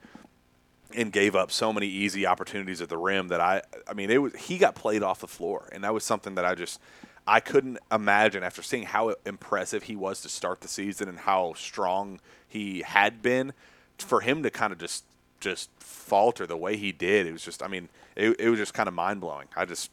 and 0.94 1.14
gave 1.14 1.38
up 1.38 1.54
so 1.54 1.72
many 1.72 1.88
easy 1.88 2.26
opportunities 2.26 2.82
at 2.82 2.90
the 2.90 2.98
rim 2.98 3.30
that 3.30 3.40
I 3.40 3.62
I 3.88 3.94
mean 3.94 4.12
it 4.12 4.18
was 4.18 4.36
he 4.36 4.58
got 4.58 4.76
played 4.76 5.04
off 5.04 5.22
the 5.22 5.28
floor 5.28 5.70
and 5.72 5.86
that 5.86 5.94
was 5.94 6.04
something 6.04 6.36
that 6.36 6.44
I 6.44 6.54
just 6.54 6.82
I 7.26 7.40
couldn't 7.40 7.78
imagine 7.90 8.44
after 8.44 8.62
seeing 8.62 8.84
how 8.84 9.16
impressive 9.26 9.84
he 9.84 9.96
was 9.96 10.20
to 10.24 10.30
start 10.30 10.60
the 10.60 10.68
season 10.68 11.08
and 11.08 11.20
how 11.20 11.54
strong 11.54 12.20
he 12.46 12.82
had 12.82 13.22
been 13.22 13.54
for 14.00 14.20
him 14.20 14.44
to 14.44 14.50
kind 14.50 14.74
of 14.74 14.80
just 14.80 15.06
just 15.40 15.70
falter 15.80 16.46
the 16.46 16.58
way 16.58 16.76
he 16.76 16.92
did 16.92 17.26
it 17.26 17.32
was 17.32 17.46
just 17.46 17.64
I 17.64 17.70
mean 17.70 17.88
it, 18.18 18.38
it 18.38 18.50
was 18.50 18.60
just 18.60 18.74
kind 18.74 18.90
of 18.90 18.94
mind 18.94 19.22
blowing 19.22 19.48
I 19.56 19.64
just 19.64 19.92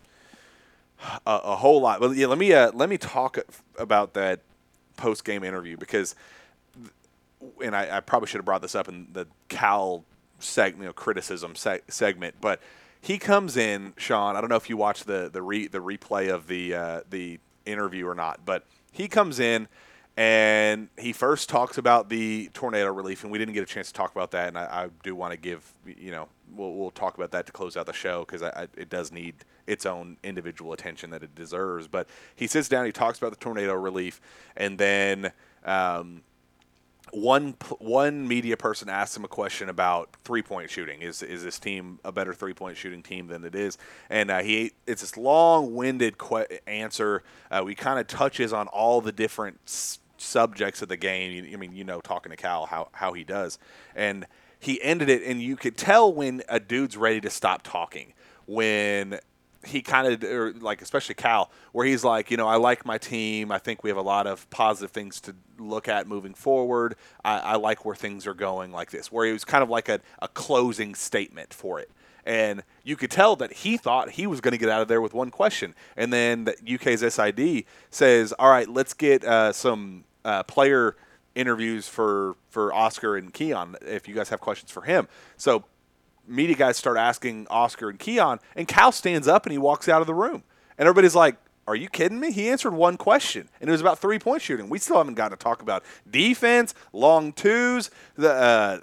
a, 1.26 1.40
a 1.44 1.56
whole 1.56 1.80
lot 1.80 2.00
But 2.00 2.16
yeah 2.16 2.26
let 2.26 2.38
me 2.38 2.52
uh, 2.52 2.72
let 2.72 2.88
me 2.88 2.98
talk 2.98 3.38
about 3.78 4.14
that 4.14 4.40
post 4.96 5.24
game 5.24 5.44
interview 5.44 5.76
because 5.76 6.14
and 7.62 7.74
I, 7.74 7.98
I, 7.98 8.00
probably 8.00 8.26
should 8.26 8.38
have 8.38 8.44
brought 8.44 8.62
this 8.62 8.74
up 8.74 8.88
in 8.88 9.08
the 9.12 9.26
Cal 9.48 10.04
seg, 10.40 10.76
you 10.76 10.84
know, 10.84 10.92
criticism 10.92 11.54
seg- 11.54 11.82
segment, 11.88 12.36
but 12.40 12.60
he 13.00 13.18
comes 13.18 13.56
in, 13.56 13.94
Sean. 13.96 14.36
I 14.36 14.40
don't 14.40 14.50
know 14.50 14.56
if 14.56 14.68
you 14.68 14.76
watched 14.76 15.06
the 15.06 15.30
the 15.32 15.42
re, 15.42 15.68
the 15.68 15.78
replay 15.78 16.32
of 16.32 16.48
the 16.48 16.74
uh, 16.74 17.00
the 17.08 17.38
interview 17.64 18.06
or 18.06 18.14
not, 18.14 18.40
but 18.44 18.66
he 18.92 19.08
comes 19.08 19.38
in 19.38 19.68
and 20.18 20.88
he 20.98 21.12
first 21.12 21.48
talks 21.48 21.78
about 21.78 22.08
the 22.08 22.50
tornado 22.52 22.92
relief, 22.92 23.22
and 23.22 23.30
we 23.30 23.38
didn't 23.38 23.54
get 23.54 23.62
a 23.62 23.66
chance 23.66 23.86
to 23.86 23.94
talk 23.94 24.10
about 24.10 24.32
that. 24.32 24.48
And 24.48 24.58
I, 24.58 24.64
I 24.64 24.88
do 25.04 25.14
want 25.14 25.30
to 25.30 25.36
give 25.36 25.72
you 25.86 26.10
know 26.10 26.28
we'll 26.56 26.74
we'll 26.74 26.90
talk 26.90 27.16
about 27.16 27.30
that 27.30 27.46
to 27.46 27.52
close 27.52 27.76
out 27.76 27.86
the 27.86 27.92
show 27.92 28.24
because 28.24 28.42
it 28.76 28.90
does 28.90 29.12
need 29.12 29.36
its 29.68 29.86
own 29.86 30.16
individual 30.24 30.72
attention 30.72 31.10
that 31.10 31.22
it 31.22 31.36
deserves. 31.36 31.86
But 31.86 32.08
he 32.34 32.48
sits 32.48 32.68
down, 32.68 32.84
he 32.84 32.90
talks 32.90 33.18
about 33.18 33.30
the 33.30 33.38
tornado 33.38 33.74
relief, 33.74 34.20
and 34.56 34.76
then. 34.76 35.32
Um, 35.64 36.22
one 37.10 37.54
one 37.78 38.28
media 38.28 38.54
person 38.54 38.90
asked 38.90 39.16
him 39.16 39.24
a 39.24 39.28
question 39.28 39.70
about 39.70 40.14
three 40.24 40.42
point 40.42 40.68
shooting. 40.68 41.00
Is 41.00 41.22
is 41.22 41.42
this 41.42 41.58
team 41.58 41.98
a 42.04 42.12
better 42.12 42.34
three 42.34 42.52
point 42.52 42.76
shooting 42.76 43.02
team 43.02 43.28
than 43.28 43.44
it 43.44 43.54
is? 43.54 43.78
And 44.10 44.30
uh, 44.30 44.40
he 44.40 44.72
it's 44.86 45.00
this 45.00 45.16
long 45.16 45.74
winded 45.74 46.18
que- 46.18 46.58
answer. 46.66 47.22
Uh, 47.50 47.62
we 47.64 47.74
kind 47.74 47.98
of 47.98 48.08
touches 48.08 48.52
on 48.52 48.68
all 48.68 49.00
the 49.00 49.10
different 49.10 49.58
subjects 50.20 50.82
of 50.82 50.88
the 50.88 50.96
game. 50.96 51.48
I 51.52 51.56
mean, 51.56 51.74
you 51.74 51.84
know, 51.84 52.00
talking 52.00 52.30
to 52.30 52.36
Cal 52.36 52.66
how 52.66 52.88
how 52.92 53.12
he 53.12 53.24
does, 53.24 53.58
and 53.94 54.26
he 54.60 54.82
ended 54.82 55.08
it, 55.08 55.22
and 55.22 55.40
you 55.40 55.56
could 55.56 55.76
tell 55.76 56.12
when 56.12 56.42
a 56.48 56.60
dude's 56.60 56.96
ready 56.96 57.20
to 57.20 57.30
stop 57.30 57.62
talking 57.62 58.12
when 58.46 59.20
he 59.64 59.82
kind 59.82 60.24
of 60.24 60.62
like 60.62 60.80
especially 60.82 61.14
Cal, 61.14 61.50
where 61.72 61.86
he's 61.86 62.04
like, 62.04 62.30
you 62.30 62.36
know, 62.36 62.46
I 62.46 62.56
like 62.56 62.86
my 62.86 62.98
team. 62.98 63.52
I 63.52 63.58
think 63.58 63.82
we 63.82 63.90
have 63.90 63.96
a 63.96 64.02
lot 64.02 64.26
of 64.26 64.48
positive 64.50 64.90
things 64.90 65.20
to 65.22 65.34
look 65.58 65.88
at 65.88 66.06
moving 66.06 66.34
forward. 66.34 66.96
I, 67.24 67.38
I 67.38 67.56
like 67.56 67.84
where 67.84 67.96
things 67.96 68.26
are 68.26 68.34
going 68.34 68.72
like 68.72 68.90
this. 68.90 69.12
Where 69.12 69.26
he 69.26 69.32
was 69.32 69.44
kind 69.44 69.62
of 69.62 69.68
like 69.68 69.88
a, 69.88 70.00
a 70.20 70.28
closing 70.28 70.94
statement 70.94 71.52
for 71.52 71.80
it. 71.80 71.90
And 72.24 72.62
you 72.84 72.96
could 72.96 73.10
tell 73.10 73.36
that 73.36 73.52
he 73.52 73.76
thought 73.76 74.10
he 74.10 74.26
was 74.26 74.40
going 74.40 74.52
to 74.52 74.58
get 74.58 74.68
out 74.68 74.82
of 74.82 74.88
there 74.88 75.00
with 75.00 75.14
one 75.14 75.30
question. 75.30 75.74
And 75.96 76.12
then 76.12 76.44
the 76.44 76.74
UK's 76.74 77.00
SID 77.14 77.64
says, 77.90 78.32
all 78.38 78.50
right, 78.50 78.68
let's 78.68 78.92
get 78.92 79.24
uh, 79.24 79.52
some 79.52 80.04
uh, 80.24 80.42
player 80.44 80.96
interviews 81.34 81.88
for, 81.88 82.36
for 82.50 82.72
Oscar 82.74 83.16
and 83.16 83.32
Keion 83.32 83.76
if 83.86 84.08
you 84.08 84.14
guys 84.14 84.28
have 84.28 84.40
questions 84.40 84.70
for 84.70 84.82
him. 84.82 85.08
So 85.36 85.64
media 86.26 86.56
guys 86.56 86.76
start 86.76 86.96
asking 86.96 87.46
Oscar 87.48 87.88
and 87.88 87.98
Keion, 87.98 88.38
and 88.56 88.68
Cal 88.68 88.92
stands 88.92 89.28
up 89.28 89.46
and 89.46 89.52
he 89.52 89.58
walks 89.58 89.88
out 89.88 90.00
of 90.00 90.06
the 90.06 90.14
room. 90.14 90.42
And 90.76 90.86
everybody's 90.86 91.14
like, 91.14 91.36
Are 91.66 91.76
you 91.76 91.88
kidding 91.88 92.20
me? 92.20 92.32
He 92.32 92.48
answered 92.48 92.72
one 92.72 92.96
question, 92.96 93.48
and 93.60 93.68
it 93.68 93.72
was 93.72 93.80
about 93.80 93.98
three 93.98 94.18
point 94.18 94.42
shooting. 94.42 94.68
We 94.68 94.78
still 94.78 94.98
haven't 94.98 95.14
gotten 95.14 95.36
to 95.36 95.42
talk 95.42 95.62
about 95.62 95.84
defense, 96.08 96.74
long 96.92 97.32
twos, 97.32 97.90
the. 98.16 98.32
Uh, 98.32 98.80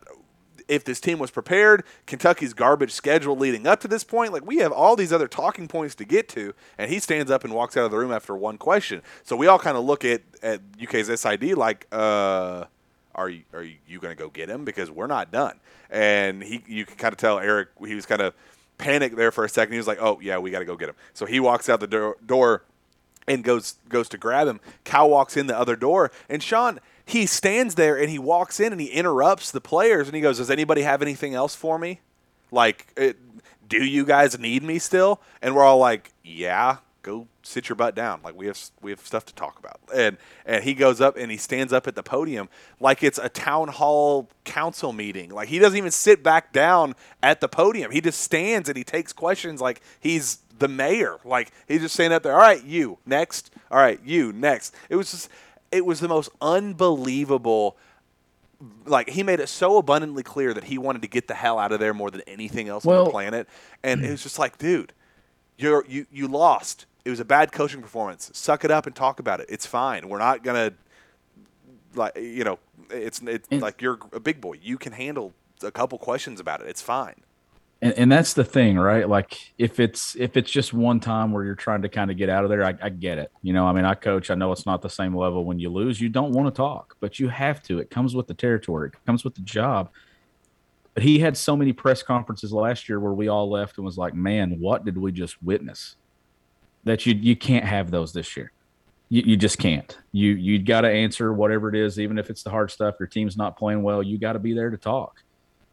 if 0.67 0.83
this 0.83 0.99
team 0.99 1.19
was 1.19 1.31
prepared, 1.31 1.83
Kentucky's 2.05 2.53
garbage 2.53 2.91
schedule 2.91 3.35
leading 3.35 3.67
up 3.67 3.79
to 3.81 3.87
this 3.87 4.03
point, 4.03 4.33
like 4.33 4.45
we 4.45 4.57
have 4.57 4.71
all 4.71 4.95
these 4.95 5.13
other 5.13 5.27
talking 5.27 5.67
points 5.67 5.95
to 5.95 6.05
get 6.05 6.27
to, 6.29 6.53
and 6.77 6.91
he 6.91 6.99
stands 6.99 7.31
up 7.31 7.43
and 7.43 7.53
walks 7.53 7.77
out 7.77 7.85
of 7.85 7.91
the 7.91 7.97
room 7.97 8.11
after 8.11 8.35
one 8.35 8.57
question. 8.57 9.01
So 9.23 9.35
we 9.35 9.47
all 9.47 9.59
kind 9.59 9.77
of 9.77 9.83
look 9.83 10.05
at 10.05 10.21
at 10.41 10.61
UK's 10.81 11.19
SID 11.19 11.53
like, 11.53 11.87
uh, 11.91 12.65
are 13.13 13.29
you 13.29 13.43
are 13.53 13.63
you 13.63 13.99
going 13.99 14.15
to 14.15 14.21
go 14.21 14.29
get 14.29 14.49
him? 14.49 14.65
Because 14.65 14.91
we're 14.91 15.07
not 15.07 15.31
done. 15.31 15.59
And 15.89 16.43
he 16.43 16.63
you 16.67 16.85
can 16.85 16.97
kind 16.97 17.13
of 17.13 17.17
tell 17.17 17.39
Eric 17.39 17.69
he 17.85 17.95
was 17.95 18.05
kind 18.05 18.21
of 18.21 18.33
panicked 18.77 19.15
there 19.15 19.31
for 19.31 19.45
a 19.45 19.49
second. 19.49 19.71
He 19.71 19.77
was 19.77 19.87
like 19.87 19.99
oh 20.01 20.19
yeah 20.21 20.37
we 20.37 20.51
got 20.51 20.59
to 20.59 20.65
go 20.65 20.75
get 20.75 20.89
him. 20.89 20.95
So 21.13 21.25
he 21.25 21.39
walks 21.39 21.69
out 21.69 21.79
the 21.79 21.87
door, 21.87 22.17
door 22.25 22.63
and 23.27 23.43
goes 23.43 23.75
goes 23.89 24.09
to 24.09 24.17
grab 24.17 24.47
him 24.47 24.59
Cal 24.83 25.09
walks 25.09 25.37
in 25.37 25.47
the 25.47 25.57
other 25.57 25.75
door 25.75 26.11
and 26.29 26.41
Sean 26.41 26.79
he 27.05 27.25
stands 27.25 27.75
there 27.75 27.97
and 27.97 28.09
he 28.09 28.19
walks 28.19 28.59
in 28.59 28.71
and 28.71 28.81
he 28.81 28.87
interrupts 28.87 29.51
the 29.51 29.61
players 29.61 30.07
and 30.07 30.15
he 30.15 30.21
goes 30.21 30.37
does 30.37 30.49
anybody 30.49 30.81
have 30.81 31.01
anything 31.01 31.33
else 31.33 31.55
for 31.55 31.77
me 31.77 32.01
like 32.51 32.87
it, 32.95 33.17
do 33.67 33.83
you 33.83 34.05
guys 34.05 34.37
need 34.37 34.63
me 34.63 34.79
still 34.79 35.21
and 35.41 35.55
we're 35.55 35.63
all 35.63 35.79
like 35.79 36.11
yeah 36.23 36.77
go 37.05 37.27
sit 37.43 37.69
your 37.69 37.75
butt 37.75 37.93
down. 37.93 38.19
Like 38.23 38.35
we 38.35 38.47
have 38.47 38.59
we 38.81 38.89
have 38.91 38.99
stuff 39.01 39.25
to 39.25 39.33
talk 39.35 39.59
about. 39.59 39.79
And 39.93 40.17
and 40.45 40.63
he 40.63 40.73
goes 40.73 40.99
up 40.99 41.15
and 41.15 41.29
he 41.29 41.37
stands 41.37 41.71
up 41.71 41.87
at 41.87 41.95
the 41.95 42.01
podium 42.01 42.49
like 42.79 43.03
it's 43.03 43.19
a 43.19 43.29
town 43.29 43.67
hall 43.67 44.29
council 44.43 44.91
meeting. 44.91 45.29
Like 45.29 45.47
he 45.47 45.59
doesn't 45.59 45.77
even 45.77 45.91
sit 45.91 46.23
back 46.23 46.51
down 46.51 46.95
at 47.21 47.41
the 47.41 47.47
podium. 47.47 47.91
He 47.91 48.01
just 48.01 48.21
stands 48.21 48.67
and 48.67 48.77
he 48.77 48.83
takes 48.83 49.13
questions 49.13 49.61
like 49.61 49.81
he's 49.99 50.39
the 50.57 50.67
mayor. 50.67 51.17
Like 51.25 51.51
he's 51.67 51.81
just 51.81 51.93
standing 51.95 52.15
up 52.15 52.23
there. 52.23 52.33
All 52.33 52.39
right, 52.39 52.63
you 52.63 52.97
next. 53.05 53.51
All 53.71 53.77
right, 53.79 53.99
you 54.03 54.31
next. 54.33 54.73
It 54.89 54.95
was 54.95 55.11
just 55.11 55.29
it 55.71 55.85
was 55.85 55.99
the 55.99 56.07
most 56.07 56.29
unbelievable 56.41 57.77
like 58.85 59.09
he 59.09 59.21
made 59.21 59.39
it 59.41 59.49
so 59.49 59.77
abundantly 59.77 60.23
clear 60.23 60.53
that 60.53 60.63
he 60.65 60.77
wanted 60.77 61.01
to 61.01 61.07
get 61.09 61.27
the 61.27 61.33
hell 61.33 61.59
out 61.59 61.71
of 61.73 61.79
there 61.79 61.93
more 61.93 62.09
than 62.09 62.21
anything 62.21 62.69
else 62.69 62.85
Well- 62.85 62.99
on 62.99 63.05
the 63.05 63.11
planet. 63.11 63.49
And 63.83 64.03
it 64.05 64.09
was 64.11 64.23
just 64.23 64.39
like, 64.39 64.57
dude, 64.57 64.93
you're 65.57 65.85
you 65.87 66.05
you 66.11 66.27
lost. 66.27 66.85
It 67.03 67.09
was 67.09 67.19
a 67.19 67.25
bad 67.25 67.51
coaching 67.51 67.81
performance. 67.81 68.31
Suck 68.33 68.63
it 68.65 68.71
up 68.71 68.87
and 68.87 68.95
talk 68.95 69.19
about 69.19 69.39
it. 69.39 69.47
It's 69.49 69.65
fine. 69.65 70.07
We're 70.09 70.17
not 70.19 70.43
gonna 70.43 70.73
like 71.95 72.15
you 72.17 72.43
know. 72.43 72.59
It's 72.89 73.19
it's 73.21 73.47
And- 73.51 73.61
like 73.61 73.81
you're 73.81 73.99
a 74.13 74.19
big 74.19 74.39
boy. 74.41 74.53
You 74.61 74.77
can 74.77 74.93
handle 74.93 75.33
a 75.63 75.71
couple 75.71 75.97
questions 75.97 76.39
about 76.39 76.61
it. 76.61 76.67
It's 76.67 76.81
fine. 76.81 77.15
And, 77.85 77.93
and 77.99 78.11
that's 78.11 78.33
the 78.33 78.43
thing 78.43 78.79
right? 78.79 79.07
Like 79.07 79.53
if 79.59 79.79
it's 79.79 80.15
if 80.15 80.37
it's 80.37 80.49
just 80.49 80.73
one 80.73 80.99
time 80.99 81.31
where 81.31 81.43
you're 81.43 81.53
trying 81.53 81.83
to 81.83 81.89
kind 81.89 82.09
of 82.09 82.17
get 82.17 82.29
out 82.29 82.43
of 82.43 82.49
there 82.49 82.65
I, 82.65 82.73
I 82.81 82.89
get 82.89 83.19
it. 83.19 83.31
You 83.43 83.53
know 83.53 83.67
i 83.67 83.73
mean 83.73 83.85
i 83.85 83.93
coach 83.93 84.31
i 84.31 84.35
know 84.35 84.51
it's 84.51 84.65
not 84.65 84.81
the 84.81 84.89
same 84.89 85.15
level. 85.15 85.45
When 85.45 85.59
you 85.59 85.69
lose 85.69 86.01
you 86.01 86.09
don't 86.09 86.31
want 86.31 86.53
to 86.53 86.57
talk 86.57 86.97
but 86.99 87.19
you 87.19 87.29
have 87.29 87.61
to. 87.63 87.77
It 87.77 87.91
comes 87.91 88.15
with 88.15 88.25
the 88.25 88.33
territory. 88.33 88.89
It 88.89 89.05
comes 89.05 89.23
with 89.23 89.35
the 89.35 89.41
job. 89.41 89.91
But 90.95 91.03
he 91.03 91.19
had 91.19 91.37
so 91.37 91.55
many 91.55 91.73
press 91.73 92.01
conferences 92.01 92.51
last 92.51 92.89
year 92.89 92.99
where 92.99 93.13
we 93.13 93.27
all 93.27 93.51
left 93.51 93.77
and 93.77 93.85
was 93.85 93.99
like 93.99 94.15
man 94.15 94.59
what 94.59 94.83
did 94.83 94.97
we 94.97 95.11
just 95.11 95.41
witness? 95.43 95.95
That 96.85 97.05
you 97.05 97.13
you 97.13 97.35
can't 97.35 97.65
have 97.65 97.91
those 97.91 98.13
this 98.13 98.35
year. 98.35 98.51
You, 99.09 99.21
you 99.23 99.37
just 99.37 99.59
can't. 99.59 99.95
You 100.11 100.31
you 100.31 100.57
got 100.57 100.81
to 100.81 100.89
answer 100.89 101.31
whatever 101.33 101.69
it 101.69 101.75
is 101.75 101.99
even 101.99 102.17
if 102.17 102.31
it's 102.31 102.41
the 102.41 102.49
hard 102.49 102.71
stuff. 102.71 102.95
Your 102.99 103.07
team's 103.07 103.37
not 103.37 103.57
playing 103.57 103.83
well. 103.83 104.01
You 104.01 104.17
got 104.17 104.33
to 104.33 104.39
be 104.39 104.53
there 104.53 104.71
to 104.71 104.77
talk. 104.77 105.21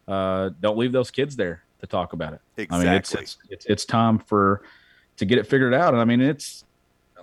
Uh, 0.07 0.51
don't 0.61 0.77
leave 0.77 0.93
those 0.93 1.11
kids 1.11 1.37
there 1.37 1.65
to 1.83 1.87
talk 1.87 2.15
about 2.15 2.33
it. 2.33 2.41
Exactly. 2.57 2.89
I 2.89 2.91
mean, 2.91 2.99
it's, 2.99 3.15
it's 3.15 3.39
it's 3.51 3.67
it's 3.67 3.85
time 3.85 4.19
for 4.19 4.63
to 5.19 5.25
get 5.27 5.39
it 5.39 5.47
figured 5.47 5.75
out. 5.75 5.93
And 5.93 6.01
I 6.01 6.05
mean, 6.05 6.21
it's 6.23 6.65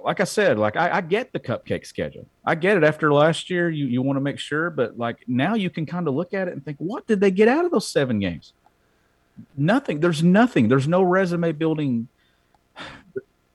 like 0.03 0.19
I 0.19 0.25
said, 0.25 0.59
like 0.59 0.75
I, 0.75 0.97
I 0.97 1.01
get 1.01 1.33
the 1.33 1.39
cupcake 1.39 1.85
schedule. 1.85 2.27
I 2.45 2.55
get 2.55 2.77
it. 2.77 2.83
After 2.83 3.11
last 3.11 3.49
year, 3.49 3.69
you 3.69 3.87
you 3.87 4.01
want 4.01 4.17
to 4.17 4.21
make 4.21 4.37
sure, 4.37 4.69
but 4.69 4.97
like 4.97 5.17
now 5.27 5.55
you 5.55 5.69
can 5.69 5.85
kind 5.85 6.07
of 6.07 6.13
look 6.13 6.33
at 6.33 6.47
it 6.47 6.53
and 6.53 6.63
think, 6.63 6.77
what 6.77 7.07
did 7.07 7.19
they 7.21 7.31
get 7.31 7.47
out 7.47 7.65
of 7.65 7.71
those 7.71 7.87
seven 7.87 8.19
games? 8.19 8.53
Nothing. 9.55 10.01
There's 10.01 10.21
nothing. 10.21 10.67
There's 10.67 10.87
no 10.87 11.01
resume 11.01 11.53
building. 11.53 12.09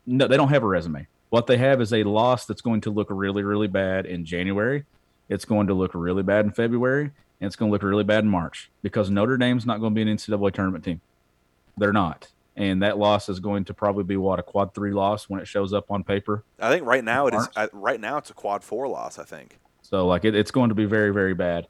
No, 0.07 0.27
they 0.27 0.37
don't 0.37 0.49
have 0.49 0.63
a 0.63 0.67
resume. 0.67 1.07
What 1.29 1.47
they 1.47 1.59
have 1.59 1.81
is 1.81 1.93
a 1.93 2.05
loss 2.05 2.47
that's 2.47 2.61
going 2.61 2.81
to 2.83 2.91
look 2.91 3.09
really, 3.11 3.43
really 3.43 3.67
bad 3.67 4.07
in 4.07 4.25
January. 4.25 4.85
It's 5.29 5.45
going 5.45 5.67
to 5.67 5.75
look 5.75 5.93
really 5.95 6.23
bad 6.23 6.45
in 6.45 6.53
February, 6.53 7.11
and 7.45 7.49
it's 7.49 7.57
going 7.57 7.69
to 7.69 7.73
look 7.73 7.83
really 7.83 8.05
bad 8.05 8.25
in 8.25 8.31
March 8.31 8.71
because 8.81 9.11
Notre 9.11 9.37
Dame's 9.37 9.67
not 9.67 9.79
going 9.79 9.95
to 9.95 9.95
be 9.95 10.01
an 10.01 10.17
NCAA 10.17 10.55
tournament 10.55 10.83
team. 10.83 11.03
They're 11.77 11.93
not. 11.93 12.29
And 12.57 12.83
that 12.83 12.97
loss 12.97 13.29
is 13.29 13.39
going 13.39 13.67
to 13.67 13.75
probably 13.75 14.05
be 14.05 14.17
what 14.17 14.39
a 14.39 14.43
quad 14.43 14.75
three 14.75 14.93
loss 14.93 15.29
when 15.29 15.41
it 15.41 15.47
shows 15.47 15.75
up 15.75 15.91
on 15.91 16.05
paper. 16.05 16.43
I 16.59 16.71
think 16.71 16.87
right 16.87 17.05
now 17.05 17.27
it 17.27 17.35
is. 17.35 17.49
March? 17.55 17.71
Right 17.75 18.01
now 18.01 18.17
it's 18.17 18.31
a 18.31 18.35
quad 18.35 18.65
four 18.65 18.89
loss. 18.89 19.19
I 19.19 19.25
think. 19.25 19.59
So 19.83 20.07
like 20.07 20.25
it, 20.25 20.35
it's 20.35 20.51
going 20.51 20.71
to 20.71 20.75
be 20.75 20.87
very 20.87 21.13
very 21.13 21.35
bad 21.35 21.67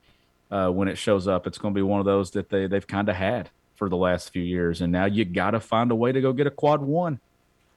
uh, 0.51 0.69
when 0.69 0.87
it 0.87 0.97
shows 0.97 1.27
up. 1.27 1.47
It's 1.47 1.59
going 1.59 1.75
to 1.75 1.79
be 1.79 1.83
one 1.83 1.99
of 1.99 2.07
those 2.07 2.31
that 2.33 2.51
they 2.51 2.69
they've 2.69 2.87
kind 2.87 3.09
of 3.09 3.17
had 3.17 3.51
for 3.75 3.89
the 3.89 3.97
last 3.97 4.31
few 4.31 4.43
years, 4.43 4.81
and 4.81 4.93
now 4.93 5.07
you 5.07 5.25
got 5.25 5.53
to 5.53 5.61
find 5.61 5.91
a 5.91 5.97
way 5.97 6.13
to 6.13 6.21
go 6.21 6.33
get 6.33 6.47
a 6.47 6.51
quad 6.51 6.83
one. 6.83 7.19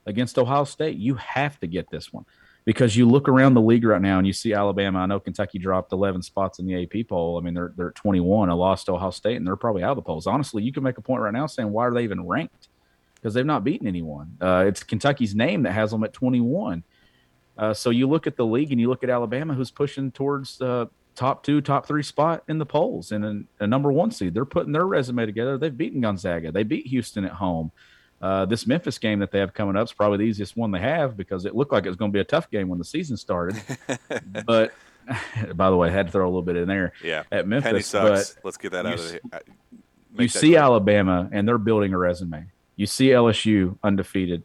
against 0.05 0.37
Ohio 0.37 0.65
State. 0.65 0.97
You 0.97 1.15
have 1.15 1.59
to 1.61 1.67
get 1.67 1.89
this 1.89 2.13
one 2.13 2.25
because 2.67 2.97
you 2.97 3.07
look 3.07 3.29
around 3.29 3.53
the 3.53 3.61
league 3.61 3.85
right 3.85 4.01
now 4.01 4.17
and 4.17 4.27
you 4.27 4.33
see 4.33 4.53
Alabama. 4.53 4.99
I 4.99 5.05
know 5.05 5.21
Kentucky 5.21 5.57
dropped 5.57 5.93
11 5.93 6.21
spots 6.21 6.59
in 6.59 6.65
the 6.65 6.83
AP 6.83 7.07
poll. 7.07 7.37
I 7.37 7.41
mean, 7.41 7.53
they're 7.53 7.71
they're 7.77 7.89
at 7.89 7.95
21. 7.95 8.49
I 8.49 8.53
lost 8.53 8.89
Ohio 8.89 9.09
State 9.09 9.37
and 9.37 9.47
they're 9.47 9.55
probably 9.55 9.83
out 9.83 9.91
of 9.91 9.95
the 9.95 10.01
polls. 10.01 10.27
Honestly, 10.27 10.63
you 10.63 10.73
can 10.73 10.83
make 10.83 10.97
a 10.97 11.01
point 11.01 11.21
right 11.21 11.31
now 11.31 11.47
saying 11.47 11.71
why 11.71 11.85
are 11.85 11.93
they 11.93 12.03
even 12.03 12.27
ranked? 12.27 12.67
Because 13.15 13.33
they've 13.33 13.45
not 13.45 13.63
beaten 13.63 13.87
anyone. 13.87 14.35
Uh, 14.41 14.65
it's 14.67 14.83
Kentucky's 14.83 15.33
name 15.33 15.63
that 15.63 15.71
has 15.71 15.91
them 15.91 16.03
at 16.03 16.11
21. 16.11 16.83
Uh, 17.57 17.73
so 17.73 17.89
you 17.89 18.05
look 18.05 18.27
at 18.27 18.35
the 18.35 18.45
league 18.45 18.73
and 18.73 18.81
you 18.81 18.89
look 18.89 19.01
at 19.01 19.09
Alabama, 19.09 19.53
who's 19.53 19.71
pushing 19.71 20.11
towards 20.11 20.59
uh, 20.59 20.87
top 21.15 21.43
two, 21.43 21.61
top 21.61 21.87
three 21.87 22.03
spot 22.03 22.43
in 22.49 22.57
the 22.57 22.65
polls 22.65 23.13
and 23.13 23.47
a, 23.59 23.63
a 23.63 23.67
number 23.67 23.93
one 23.93 24.11
seed. 24.11 24.33
They're 24.33 24.43
putting 24.43 24.73
their 24.73 24.85
resume 24.85 25.25
together. 25.25 25.57
They've 25.57 25.75
beaten 25.75 26.01
Gonzaga. 26.01 26.51
They 26.51 26.63
beat 26.63 26.87
Houston 26.87 27.23
at 27.23 27.31
home. 27.31 27.71
Uh, 28.21 28.45
this 28.45 28.65
Memphis 28.65 28.97
game 28.97 29.19
that 29.19 29.31
they 29.31 29.39
have 29.39 29.53
coming 29.53 29.75
up 29.75 29.85
is 29.85 29.93
probably 29.93 30.17
the 30.17 30.23
easiest 30.23 30.57
one 30.57 30.71
they 30.71 30.79
have 30.79 31.15
because 31.15 31.45
it 31.45 31.55
looked 31.55 31.71
like 31.71 31.85
it 31.85 31.89
was 31.89 31.95
going 31.97 32.11
to 32.11 32.15
be 32.15 32.19
a 32.19 32.23
tough 32.25 32.49
game 32.49 32.67
when 32.67 32.79
the 32.79 32.85
season 32.85 33.15
started. 33.17 33.61
but 34.45 34.73
by 35.55 35.69
the 35.69 35.75
way, 35.75 35.89
I 35.89 35.91
had 35.91 36.07
to 36.07 36.11
throw 36.11 36.25
a 36.25 36.29
little 36.29 36.41
bit 36.41 36.55
in 36.55 36.67
there 36.67 36.93
Yeah. 37.03 37.23
at 37.31 37.47
Memphis. 37.47 37.91
But 37.91 38.35
Let's 38.43 38.57
get 38.57 38.71
that 38.71 38.85
you 38.85 38.91
out 38.91 38.99
of 38.99 39.11
here. 39.11 39.19
You 40.17 40.27
see 40.27 40.39
clear. 40.49 40.59
Alabama 40.59 41.29
and 41.31 41.47
they're 41.47 41.59
building 41.59 41.93
a 41.93 41.97
resume. 41.97 42.47
You 42.75 42.87
see 42.87 43.09
LSU 43.09 43.77
undefeated. 43.83 44.43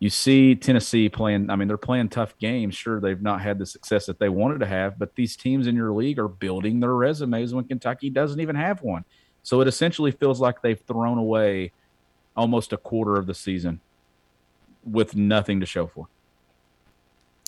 You 0.00 0.10
see 0.10 0.54
Tennessee 0.54 1.08
playing. 1.08 1.50
I 1.50 1.56
mean, 1.56 1.66
they're 1.66 1.76
playing 1.76 2.10
tough 2.10 2.36
games. 2.38 2.76
Sure, 2.76 3.00
they've 3.00 3.20
not 3.20 3.40
had 3.40 3.58
the 3.58 3.66
success 3.66 4.06
that 4.06 4.18
they 4.20 4.28
wanted 4.28 4.60
to 4.60 4.66
have, 4.66 4.98
but 4.98 5.14
these 5.16 5.34
teams 5.34 5.66
in 5.66 5.74
your 5.74 5.92
league 5.92 6.18
are 6.20 6.28
building 6.28 6.78
their 6.78 6.94
resumes 6.94 7.52
when 7.52 7.64
Kentucky 7.64 8.08
doesn't 8.10 8.38
even 8.38 8.54
have 8.54 8.80
one. 8.82 9.04
So 9.42 9.60
it 9.60 9.66
essentially 9.66 10.12
feels 10.12 10.40
like 10.40 10.62
they've 10.62 10.78
thrown 10.80 11.18
away 11.18 11.72
almost 12.38 12.72
a 12.72 12.76
quarter 12.76 13.16
of 13.16 13.26
the 13.26 13.34
season 13.34 13.80
with 14.84 15.16
nothing 15.16 15.58
to 15.60 15.66
show 15.66 15.88
for. 15.88 16.06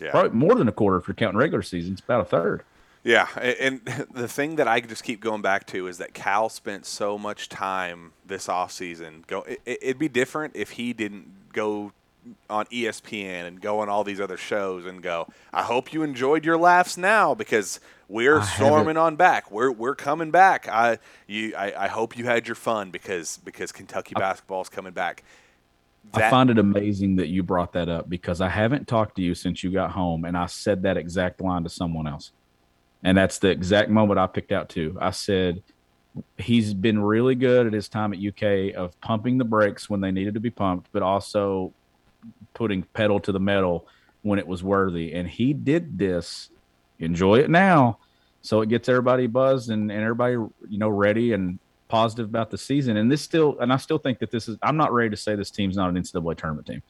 Yeah. 0.03 0.11
Probably 0.11 0.31
more 0.31 0.57
than 0.57 0.67
a 0.67 0.73
quarter 0.73 0.99
if 0.99 1.07
you're 1.07 1.15
counting 1.15 1.39
regular 1.39 1.63
season. 1.63 1.93
It's 1.93 2.03
about 2.03 2.23
a 2.23 2.25
third. 2.25 2.65
Yeah, 3.05 3.29
and 3.39 3.81
the 4.13 4.29
thing 4.29 4.57
that 4.57 4.69
I 4.69 4.81
just 4.81 5.05
keep 5.05 5.21
going 5.21 5.43
back 5.43 5.67
to 5.69 5.87
is 5.87 5.99
that 5.99 6.13
Cal 6.13 6.49
spent 6.49 6.85
so 6.85 7.17
much 7.17 7.49
time 7.49 8.13
this 8.27 8.49
offseason. 8.49 9.27
Go, 9.27 9.43
it, 9.43 9.61
it'd 9.65 9.99
be 9.99 10.09
different 10.09 10.57
if 10.57 10.73
he 10.73 10.93
didn't 10.93 11.53
go 11.53 11.93
on 12.49 12.67
ESPN 12.67 13.47
and 13.47 13.61
go 13.61 13.81
on 13.81 13.89
all 13.89 14.05
these 14.05 14.21
other 14.21 14.37
shows 14.37 14.87
and 14.87 15.03
go. 15.03 15.29
I 15.53 15.63
hope 15.63 15.93
you 15.93 16.03
enjoyed 16.03 16.45
your 16.45 16.59
laughs 16.59 16.97
now 16.97 17.35
because 17.35 17.81
we're 18.09 18.41
I 18.41 18.45
storming 18.45 18.97
on 18.97 19.17
back. 19.17 19.51
We're 19.51 19.71
we're 19.71 19.95
coming 19.95 20.31
back. 20.31 20.69
I 20.69 20.99
you 21.27 21.55
I, 21.57 21.85
I 21.85 21.89
hope 21.89 22.17
you 22.19 22.25
had 22.25 22.47
your 22.47 22.57
fun 22.57 22.91
because 22.91 23.39
because 23.39 23.73
Kentucky 23.73 24.15
basketball 24.15 24.63
is 24.63 24.69
coming 24.69 24.93
back. 24.93 25.23
I 26.15 26.29
find 26.29 26.51
it 26.51 26.59
amazing 26.59 27.17
that 27.17 27.29
you 27.29 27.43
brought 27.43 27.73
that 27.75 27.89
up 27.89 28.09
because 28.09 28.41
I 28.41 28.49
haven't 28.49 28.89
talked 28.89 29.17
to 29.17 29.23
you 29.23 29.35
since 29.35 29.63
you 29.63 29.71
got 29.71 29.93
home, 29.93 30.25
and 30.25 30.37
I 30.37 30.47
said 30.47 30.83
that 30.83 30.97
exact 30.97 31.41
line 31.41 31.63
to 31.63 31.69
someone 31.69 32.09
else, 32.09 32.33
and 33.05 33.17
that's 33.17 33.39
the 33.39 33.49
exact 33.49 33.91
moment 33.91 34.19
I 34.19 34.27
picked 34.27 34.51
out 34.51 34.69
too. 34.69 34.97
I 35.01 35.11
said 35.11 35.63
he's 36.39 36.75
been 36.75 37.01
really 37.01 37.35
good 37.35 37.67
at 37.67 37.73
his 37.73 37.89
time 37.89 38.13
at 38.13 38.19
UK 38.19 38.75
of 38.75 38.99
pumping 39.01 39.39
the 39.39 39.45
brakes 39.45 39.89
when 39.89 40.01
they 40.01 40.11
needed 40.11 40.35
to 40.35 40.41
be 40.41 40.51
pumped, 40.51 40.89
but 40.93 41.03
also 41.03 41.73
putting 42.55 42.83
pedal 42.83 43.21
to 43.21 43.33
the 43.33 43.41
metal 43.41 43.87
when 44.23 44.39
it 44.39 44.47
was 44.47 44.63
worthy, 44.63 45.13
and 45.15 45.29
he 45.29 45.53
did 45.53 45.99
this. 45.99 46.51
Enjoy 46.99 47.39
it 47.39 47.49
now, 47.49 47.99
so 48.43 48.61
it 48.61 48.69
gets 48.69 48.87
everybody 48.89 49.27
buzzed 49.27 49.71
and, 49.71 49.91
and 49.91 50.03
everybody 50.03 50.33
you 50.35 50.79
know 50.79 50.89
ready 50.91 51.33
and 51.33 51.59
positive 51.89 52.27
about 52.29 52.51
the 52.51 52.59
season. 52.59 52.97
And 52.99 53.11
this 53.11 53.23
still, 53.23 53.59
and 53.59 53.73
I 53.73 53.79
still 53.79 53.97
think 53.99 54.19
that 54.19 54.31
this 54.31 54.49
is. 54.49 54.59
I'm 54.63 54.77
not 54.77 54.93
ready 54.93 55.09
to 55.11 55.17
say 55.17 55.35
this 55.35 55.51
team's 55.51 55.77
not 55.77 55.89
an 55.89 55.97
NCAA 55.97 56.37
tournament 56.37 56.67
team. 56.67 56.83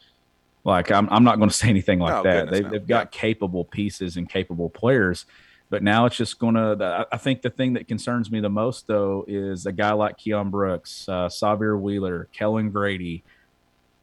Like 0.64 0.90
I'm, 0.90 1.08
I'm 1.10 1.24
not 1.24 1.36
going 1.36 1.48
to 1.48 1.54
say 1.54 1.68
anything 1.68 2.00
like 2.00 2.12
No, 2.12 2.22
that. 2.24 2.46
goodness, 2.46 2.52
They've, 2.52 2.64
no. 2.64 2.70
they've 2.70 2.86
got 2.86 3.12
capable 3.12 3.64
pieces 3.64 4.16
and 4.16 4.28
capable 4.28 4.68
players, 4.68 5.24
but 5.70 5.82
now 5.82 6.06
it's 6.06 6.16
just 6.16 6.38
going 6.40 6.54
to. 6.56 7.06
I 7.12 7.16
think 7.16 7.42
the 7.42 7.50
thing 7.50 7.74
that 7.74 7.86
concerns 7.88 8.30
me 8.32 8.40
the 8.40 8.50
most 8.50 8.86
though 8.88 9.24
is 9.28 9.64
a 9.66 9.72
guy 9.72 9.92
like 9.92 10.18
Keion 10.18 10.50
Brooks, 10.50 11.08
uh, 11.08 11.28
Sahvir 11.28 11.80
Wheeler, 11.80 12.28
Kellan 12.32 12.70
Grady. 12.70 13.22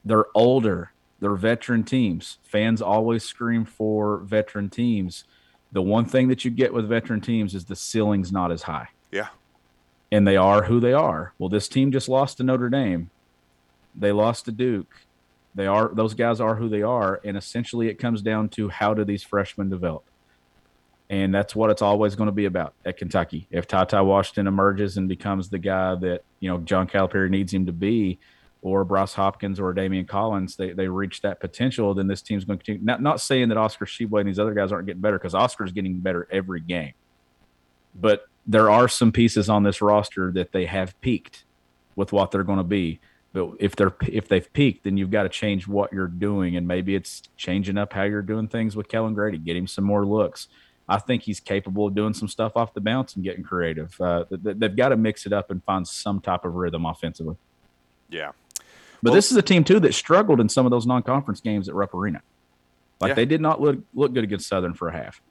They're 0.05 0.25
older. 0.33 0.91
They're 1.19 1.35
veteran 1.35 1.83
teams. 1.83 2.37
Fans 2.43 2.81
always 2.81 3.23
scream 3.23 3.65
for 3.65 4.17
veteran 4.19 4.69
teams. 4.69 5.23
The 5.71 5.81
one 5.81 6.05
thing 6.05 6.27
that 6.27 6.45
you 6.45 6.51
get 6.51 6.73
with 6.73 6.87
veteran 6.87 7.21
teams 7.21 7.55
is 7.55 7.65
the 7.65 7.75
ceiling's 7.75 8.31
not 8.31 8.51
as 8.51 8.63
high 8.63 8.89
yeah. 9.11 9.29
and 10.11 10.27
they 10.27 10.37
are 10.37 10.63
who 10.63 10.79
they 10.79 10.93
are. 10.93 11.33
Well, 11.37 11.49
this 11.49 11.67
team 11.67 11.91
just 11.91 12.09
lost 12.09 12.37
to 12.37 12.43
Notre 12.43 12.69
Dame. 12.69 13.09
They 13.95 14.11
lost 14.11 14.45
to 14.45 14.51
Duke. 14.51 15.01
They 15.55 15.65
are 15.65 15.89
those 15.93 16.13
guys 16.13 16.39
are 16.39 16.55
who 16.55 16.69
they 16.69 16.83
are, 16.83 17.19
and 17.23 17.35
essentially 17.35 17.87
it 17.87 17.95
comes 17.95 18.21
down 18.21 18.49
to 18.49 18.69
how 18.69 18.93
do 18.93 19.03
these 19.03 19.23
freshmen 19.23 19.69
develop, 19.69 20.03
and 21.09 21.33
that's 21.33 21.55
what 21.55 21.71
it's 21.71 21.81
always 21.81 22.15
going 22.15 22.27
to 22.27 22.33
be 22.33 22.45
about 22.45 22.75
at 22.85 22.97
Kentucky. 22.97 23.47
If 23.49 23.65
Ty 23.65 23.85
Ty 23.85 24.01
Washington 24.01 24.45
emerges 24.45 24.97
and 24.97 25.09
becomes 25.09 25.49
the 25.49 25.57
guy 25.57 25.95
that 25.95 26.21
you 26.39 26.49
know 26.49 26.59
John 26.59 26.87
Calipari 26.87 27.31
needs 27.31 27.51
him 27.51 27.65
to 27.65 27.71
be, 27.71 28.19
or 28.61 28.83
Bryce 28.83 29.13
Hopkins 29.13 29.59
or 29.59 29.73
Damion 29.73 30.07
Collins, 30.07 30.55
they 30.55 30.71
they 30.71 30.87
reach 30.87 31.21
that 31.21 31.39
potential, 31.39 31.93
then 31.93 32.07
this 32.07 32.21
team's 32.21 32.45
going 32.45 32.59
to 32.59 32.65
continue. 32.65 32.85
Not 32.85 33.01
not 33.01 33.21
saying 33.21 33.49
that 33.49 33.57
Oscar 33.57 33.85
Tshiebwe 33.85 34.19
and 34.19 34.29
these 34.29 34.39
other 34.39 34.53
guys 34.53 34.71
aren't 34.71 34.87
getting 34.87 35.01
better 35.01 35.17
because 35.17 35.35
Oscar's 35.35 35.71
getting 35.71 35.99
better 35.99 36.27
every 36.31 36.61
game 36.61 36.93
but 37.99 38.27
there 38.45 38.69
are 38.69 38.87
some 38.87 39.11
pieces 39.11 39.49
on 39.49 39.63
this 39.63 39.81
roster 39.81 40.31
that 40.31 40.51
they 40.51 40.65
have 40.65 40.99
peaked 41.01 41.43
with 41.95 42.13
what 42.13 42.31
they're 42.31 42.43
going 42.43 42.59
to 42.59 42.63
be. 42.63 42.99
But 43.33 43.51
if 43.59 43.75
they're 43.75 43.93
if 44.07 44.27
they've 44.29 44.51
peaked, 44.53 44.85
then 44.85 44.97
you've 44.97 45.11
got 45.11 45.23
to 45.23 45.29
change 45.29 45.67
what 45.67 45.91
you're 45.91 46.07
doing, 46.07 46.55
and 46.55 46.67
maybe 46.67 46.95
it's 46.95 47.23
changing 47.35 47.77
up 47.77 47.93
how 47.93 48.03
you're 48.03 48.21
doing 48.21 48.47
things 48.47 48.75
with 48.75 48.87
Kellan 48.87 49.13
Grady, 49.13 49.37
get 49.37 49.57
him 49.57 49.67
some 49.67 49.83
more 49.83 50.05
looks. 50.05 50.47
I 50.89 50.99
think 50.99 51.23
he's 51.23 51.41
capable 51.41 51.87
of 51.87 51.95
doing 51.95 52.13
some 52.13 52.29
stuff 52.29 52.55
off 52.55 52.73
the 52.73 52.79
bounce 52.79 53.15
and 53.15 53.23
getting 53.23 53.43
creative. 53.43 53.99
Uh, 53.99 54.23
th- 54.23 54.41
th- 54.41 54.55
they've 54.57 54.75
got 54.75 54.89
to 54.89 54.97
mix 54.97 55.25
it 55.25 55.33
up 55.33 55.51
and 55.51 55.61
find 55.65 55.85
some 55.85 56.21
type 56.21 56.45
of 56.45 56.55
rhythm 56.55 56.85
offensively. 56.85 57.35
Yeah. 58.09 58.31
But 59.01 59.11
Well- 59.11 59.15
this 59.15 59.31
is 59.31 59.37
a 59.37 59.41
team 59.41 59.63
too 59.63 59.79
that 59.81 59.93
struggled 59.93 60.39
in 60.39 60.49
some 60.49 60.65
of 60.65 60.71
those 60.71 60.85
non-conference 60.85 61.41
games 61.41 61.69
at 61.69 61.75
Rupp 61.75 61.93
Arena. 61.93 62.21
Like 62.99 63.09
Yeah. 63.09 63.15
they 63.15 63.25
did 63.25 63.41
not 63.41 63.61
look 63.61 63.77
look 63.93 64.13
good 64.13 64.23
against 64.23 64.47
Southern 64.47 64.73
for 64.73 64.89
a 64.89 64.91
half. 64.93 65.21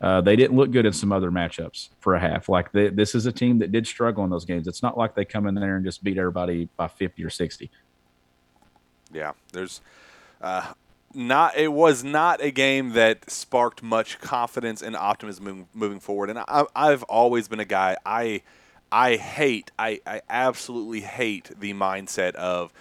Uh, 0.00 0.20
they 0.20 0.34
didn't 0.36 0.56
look 0.56 0.70
good 0.72 0.84
in 0.84 0.92
some 0.92 1.12
other 1.12 1.30
matchups 1.30 1.88
for 2.00 2.14
a 2.14 2.20
half. 2.20 2.48
Like 2.48 2.72
they, 2.72 2.88
this 2.88 3.14
is 3.14 3.26
a 3.26 3.32
team 3.32 3.60
that 3.60 3.70
did 3.72 3.86
struggle 3.86 4.24
in 4.24 4.30
those 4.30 4.44
games. 4.44 4.66
It's 4.66 4.82
not 4.82 4.98
like 4.98 5.14
they 5.14 5.24
come 5.24 5.46
in 5.46 5.54
there 5.54 5.76
and 5.76 5.84
just 5.84 6.02
beat 6.02 6.18
everybody 6.18 6.68
by 6.76 6.88
fifty 6.88 7.24
or 7.24 7.30
sixty. 7.30 7.70
Yeah, 9.12 9.32
there's 9.52 9.80
uh, 10.42 10.72
not. 11.14 11.56
It 11.56 11.72
was 11.72 12.02
not 12.02 12.42
a 12.42 12.50
game 12.50 12.90
that 12.90 13.30
sparked 13.30 13.82
much 13.82 14.18
confidence 14.20 14.82
and 14.82 14.96
optimism 14.96 15.44
moving, 15.44 15.68
moving 15.72 16.00
forward. 16.00 16.30
And 16.30 16.40
I, 16.40 16.64
I've 16.74 17.04
always 17.04 17.46
been 17.46 17.60
a 17.60 17.64
guy. 17.64 17.96
I 18.04 18.42
I 18.90 19.16
hate. 19.16 19.70
I, 19.78 20.00
I 20.06 20.22
absolutely 20.28 21.00
hate 21.00 21.50
the 21.58 21.72
mindset 21.72 22.34
of 22.34 22.72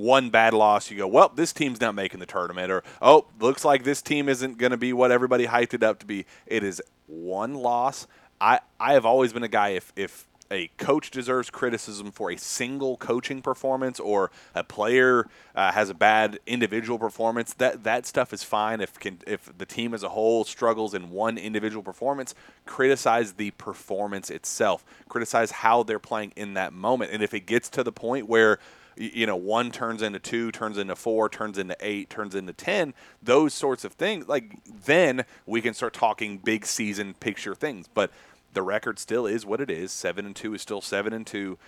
one 0.00 0.30
bad 0.30 0.54
loss. 0.54 0.90
You 0.90 0.98
go, 0.98 1.06
well, 1.06 1.30
this 1.34 1.52
team's 1.52 1.80
not 1.80 1.94
making 1.94 2.20
the 2.20 2.26
tournament, 2.26 2.70
or 2.70 2.82
oh, 3.02 3.26
looks 3.38 3.64
like 3.64 3.84
this 3.84 4.02
team 4.02 4.28
isn't 4.28 4.58
going 4.58 4.72
to 4.72 4.78
be 4.78 4.92
what 4.92 5.10
everybody 5.10 5.46
hyped 5.46 5.74
it 5.74 5.82
up 5.82 5.98
to 6.00 6.06
be. 6.06 6.26
It 6.46 6.64
is 6.64 6.82
one 7.06 7.54
loss. 7.54 8.06
I 8.40 8.60
I 8.78 8.94
have 8.94 9.04
always 9.04 9.32
been 9.32 9.42
a 9.42 9.48
guy. 9.48 9.70
If 9.70 9.92
if 9.96 10.26
a 10.50 10.68
coach 10.78 11.10
deserves 11.10 11.48
criticism 11.48 12.10
for 12.10 12.30
a 12.30 12.36
single 12.36 12.96
coaching 12.96 13.40
performance 13.40 14.00
or 14.00 14.30
a 14.54 14.64
player 14.64 15.28
uh, 15.54 15.70
has 15.72 15.88
a 15.90 15.94
bad 15.94 16.40
individual 16.46 16.98
performance 16.98 17.54
that 17.54 17.84
that 17.84 18.04
stuff 18.04 18.32
is 18.32 18.42
fine 18.42 18.80
if 18.80 18.98
can 18.98 19.18
if 19.26 19.56
the 19.56 19.66
team 19.66 19.94
as 19.94 20.02
a 20.02 20.08
whole 20.08 20.44
struggles 20.44 20.92
in 20.92 21.10
one 21.10 21.38
individual 21.38 21.82
performance 21.82 22.34
criticize 22.66 23.34
the 23.34 23.52
performance 23.52 24.28
itself 24.28 24.84
criticize 25.08 25.50
how 25.52 25.82
they're 25.82 26.00
playing 26.00 26.32
in 26.34 26.54
that 26.54 26.72
moment 26.72 27.12
and 27.12 27.22
if 27.22 27.32
it 27.32 27.46
gets 27.46 27.68
to 27.68 27.84
the 27.84 27.92
point 27.92 28.28
where 28.28 28.58
you 28.96 29.26
know 29.26 29.36
one 29.36 29.70
turns 29.70 30.02
into 30.02 30.18
two 30.18 30.50
turns 30.52 30.76
into 30.76 30.94
four 30.96 31.28
turns 31.28 31.58
into 31.58 31.76
eight 31.80 32.10
turns 32.10 32.34
into 32.34 32.52
ten 32.52 32.92
those 33.22 33.54
sorts 33.54 33.84
of 33.84 33.92
things 33.92 34.28
like 34.28 34.58
then 34.84 35.24
we 35.46 35.60
can 35.60 35.74
start 35.74 35.92
talking 35.94 36.38
big 36.38 36.66
season 36.66 37.14
picture 37.14 37.54
things 37.54 37.88
but 37.92 38.10
the 38.52 38.62
record 38.62 38.98
still 38.98 39.26
is 39.26 39.46
what 39.46 39.60
it 39.60 39.70
is. 39.70 39.92
Seven 39.92 40.26
and 40.26 40.34
two 40.34 40.54
is 40.54 40.62
still 40.62 40.80
seven 40.80 41.12
and 41.12 41.26
two. 41.26 41.58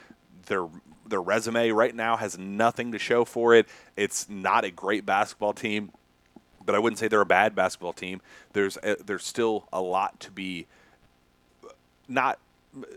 Their 0.47 0.67
their 1.07 1.23
resume 1.23 1.71
right 1.71 1.95
now 1.95 2.17
has 2.17 2.39
nothing 2.39 2.93
to 2.93 2.99
show 2.99 3.25
for 3.25 3.55
it. 3.55 3.67
It's 3.97 4.29
not 4.29 4.65
a 4.65 4.71
great 4.71 5.05
basketball 5.05 5.53
team, 5.53 5.93
but 6.65 6.75
I 6.75 6.79
wouldn't 6.79 6.99
say 6.99 7.09
they're 7.09 7.21
a 7.21 7.27
bad 7.27 7.55
basketball 7.55 7.93
team. 7.93 8.21
There's 8.53 8.77
a, 8.83 8.97
there's 9.05 9.25
still 9.25 9.69
a 9.73 9.81
lot 9.81 10.19
to 10.21 10.31
be 10.31 10.67
not 12.09 12.39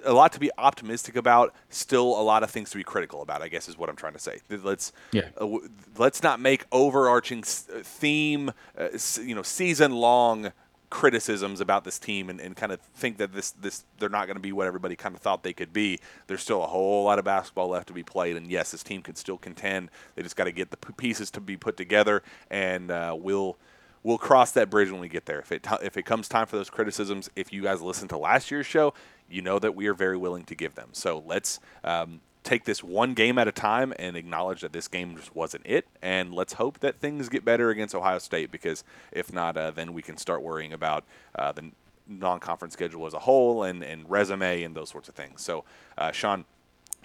a 0.03 0.13
lot 0.13 0.31
to 0.33 0.39
be 0.39 0.51
optimistic 0.57 1.15
about. 1.15 1.53
Still 1.69 2.07
a 2.19 2.23
lot 2.23 2.43
of 2.43 2.51
things 2.51 2.69
to 2.71 2.77
be 2.77 2.83
critical 2.83 3.21
about. 3.21 3.41
I 3.41 3.47
guess 3.49 3.67
is 3.67 3.77
what 3.77 3.89
I'm 3.89 3.95
trying 3.95 4.13
to 4.13 4.19
say. 4.19 4.39
Let's 4.49 4.91
Yeah. 5.11 5.29
uh, 5.39 5.57
let's 5.97 6.23
not 6.23 6.39
make 6.39 6.65
overarching 6.71 7.39
uh, 7.43 7.79
theme, 7.83 8.51
uh, 8.77 8.89
you 9.21 9.35
know, 9.35 9.41
season 9.43 9.91
long 9.91 10.51
criticisms 10.91 11.59
about 11.59 11.83
this 11.83 11.99
team 11.99 12.29
and, 12.29 12.39
and 12.39 12.55
kind 12.55 12.71
of 12.71 12.79
think 12.79 13.17
that 13.17 13.33
this 13.33 13.51
this 13.51 13.83
they're 13.99 14.07
not 14.07 14.27
going 14.27 14.35
to 14.35 14.41
be 14.41 14.51
what 14.53 14.67
everybody 14.67 14.95
kind 14.95 15.13
of 15.15 15.19
thought 15.21 15.43
they 15.43 15.51
could 15.51 15.73
be. 15.73 15.99
There's 16.27 16.41
still 16.41 16.63
a 16.63 16.67
whole 16.67 17.03
lot 17.03 17.19
of 17.19 17.25
basketball 17.25 17.69
left 17.69 17.87
to 17.87 17.93
be 17.93 18.03
played, 18.03 18.37
and 18.37 18.49
yes, 18.49 18.71
this 18.71 18.83
team 18.83 19.01
could 19.01 19.17
still 19.17 19.37
contend. 19.37 19.89
They 20.15 20.23
just 20.23 20.35
got 20.37 20.45
to 20.45 20.51
get 20.53 20.71
the 20.71 20.77
pieces 20.77 21.31
to 21.31 21.41
be 21.41 21.57
put 21.57 21.75
together, 21.75 22.23
and 22.49 22.91
uh, 22.91 23.15
we'll 23.19 23.57
we'll 24.03 24.19
cross 24.19 24.51
that 24.51 24.69
bridge 24.69 24.91
when 24.91 25.01
we 25.01 25.09
get 25.09 25.25
there. 25.25 25.39
If 25.39 25.51
it 25.51 25.63
t- 25.63 25.75
if 25.83 25.97
it 25.97 26.05
comes 26.05 26.29
time 26.29 26.45
for 26.45 26.55
those 26.55 26.69
criticisms, 26.69 27.29
if 27.35 27.51
you 27.51 27.63
guys 27.63 27.81
listen 27.81 28.07
to 28.09 28.17
last 28.17 28.49
year's 28.51 28.67
show, 28.67 28.93
you 29.29 29.41
know 29.41 29.59
that 29.59 29.75
we 29.75 29.87
are 29.87 29.93
very 29.93 30.17
willing 30.17 30.43
to 30.45 30.55
give 30.55 30.75
them. 30.75 30.89
So 30.91 31.23
let's 31.25 31.59
um, 31.83 32.21
take 32.43 32.65
this 32.65 32.83
one 32.83 33.13
game 33.13 33.37
at 33.37 33.47
a 33.47 33.51
time 33.51 33.93
and 33.97 34.15
acknowledge 34.15 34.61
that 34.61 34.73
this 34.73 34.87
game 34.87 35.17
just 35.17 35.35
wasn't 35.35 35.65
it, 35.65 35.87
and 36.01 36.33
let's 36.33 36.53
hope 36.53 36.79
that 36.79 36.99
things 36.99 37.29
get 37.29 37.43
better 37.43 37.69
against 37.69 37.95
Ohio 37.95 38.19
State. 38.19 38.51
Because 38.51 38.83
if 39.11 39.33
not, 39.33 39.57
uh, 39.57 39.71
then 39.71 39.93
we 39.93 40.01
can 40.01 40.17
start 40.17 40.41
worrying 40.41 40.73
about 40.73 41.03
uh, 41.35 41.51
the 41.51 41.71
non-conference 42.07 42.73
schedule 42.73 43.05
as 43.05 43.13
a 43.13 43.19
whole 43.19 43.63
and, 43.63 43.83
and 43.83 44.09
resume 44.09 44.63
and 44.63 44.75
those 44.75 44.89
sorts 44.89 45.09
of 45.09 45.15
things. 45.15 45.41
So, 45.41 45.63
uh, 45.97 46.11
Sean, 46.11 46.45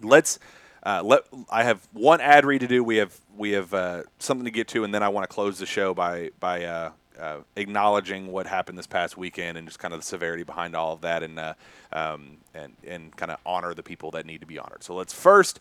let's 0.03 0.39
uh, 0.83 1.03
let 1.05 1.23
I 1.51 1.65
have 1.65 1.87
one 1.93 2.21
ad 2.21 2.45
read 2.45 2.61
to 2.61 2.67
do. 2.67 2.83
We 2.83 2.97
have 2.97 3.19
we 3.37 3.53
have 3.53 3.73
uh, 3.75 4.03
something 4.19 4.45
to 4.45 4.51
get 4.51 4.69
to, 4.69 4.85
and 4.85 4.95
then 4.95 5.03
I 5.03 5.09
want 5.09 5.29
to 5.29 5.35
close 5.35 5.59
the 5.59 5.67
show 5.67 5.95
by 5.95 6.31
by 6.41 6.65
uh, 6.65 6.91
uh, 7.21 7.39
acknowledging 7.57 8.29
what 8.29 8.47
happened 8.47 8.79
this 8.79 8.87
past 8.87 9.17
weekend 9.17 9.59
and 9.59 9.67
just 9.67 9.79
kind 9.79 9.93
of 9.93 10.01
the 10.01 10.07
severity 10.07 10.43
behind 10.43 10.75
all 10.75 10.93
of 10.95 11.03
that, 11.03 11.23
and 11.23 11.39
uh, 11.39 11.55
um, 11.93 12.39
and 12.55 12.73
and 12.87 13.15
kind 13.17 13.31
of 13.31 13.39
honor 13.45 13.75
the 13.75 13.83
people 13.83 14.11
that 14.13 14.27
need 14.27 14.41
to 14.41 14.47
be 14.47 14.59
honored. 14.59 14.83
So 14.83 14.95
let's 14.95 15.13
first. 15.13 15.61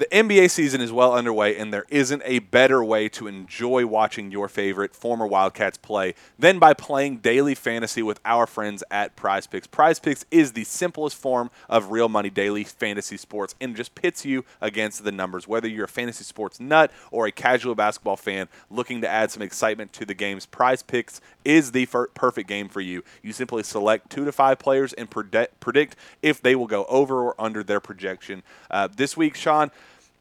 The 0.00 0.06
NBA 0.06 0.50
season 0.50 0.80
is 0.80 0.90
well 0.90 1.12
underway, 1.12 1.58
and 1.58 1.74
there 1.74 1.84
isn't 1.90 2.22
a 2.24 2.38
better 2.38 2.82
way 2.82 3.10
to 3.10 3.26
enjoy 3.26 3.84
watching 3.84 4.30
your 4.30 4.48
favorite 4.48 4.94
former 4.96 5.26
Wildcats 5.26 5.76
play 5.76 6.14
than 6.38 6.58
by 6.58 6.72
playing 6.72 7.18
daily 7.18 7.54
fantasy 7.54 8.02
with 8.02 8.18
our 8.24 8.46
friends 8.46 8.82
at 8.90 9.14
Prize 9.14 9.46
Picks. 9.46 9.66
Prize 9.66 10.00
Picks 10.00 10.24
is 10.30 10.52
the 10.52 10.64
simplest 10.64 11.18
form 11.18 11.50
of 11.68 11.90
real 11.90 12.08
money 12.08 12.30
daily 12.30 12.64
fantasy 12.64 13.18
sports 13.18 13.54
and 13.60 13.76
just 13.76 13.94
pits 13.94 14.24
you 14.24 14.46
against 14.62 15.04
the 15.04 15.12
numbers. 15.12 15.46
Whether 15.46 15.68
you're 15.68 15.84
a 15.84 15.86
fantasy 15.86 16.24
sports 16.24 16.58
nut 16.58 16.90
or 17.10 17.26
a 17.26 17.30
casual 17.30 17.74
basketball 17.74 18.16
fan 18.16 18.48
looking 18.70 19.02
to 19.02 19.08
add 19.08 19.30
some 19.30 19.42
excitement 19.42 19.92
to 19.92 20.06
the 20.06 20.14
games, 20.14 20.46
Prize 20.46 20.82
Picks 20.82 21.20
is 21.44 21.72
the 21.72 21.84
perfect 22.14 22.48
game 22.48 22.70
for 22.70 22.80
you. 22.80 23.04
You 23.22 23.34
simply 23.34 23.64
select 23.64 24.08
two 24.08 24.24
to 24.24 24.32
five 24.32 24.58
players 24.58 24.94
and 24.94 25.10
predict 25.10 25.96
if 26.22 26.40
they 26.40 26.56
will 26.56 26.66
go 26.66 26.86
over 26.86 27.20
or 27.20 27.34
under 27.38 27.62
their 27.62 27.80
projection. 27.80 28.42
Uh, 28.70 28.88
this 28.96 29.14
week, 29.14 29.36
Sean, 29.36 29.70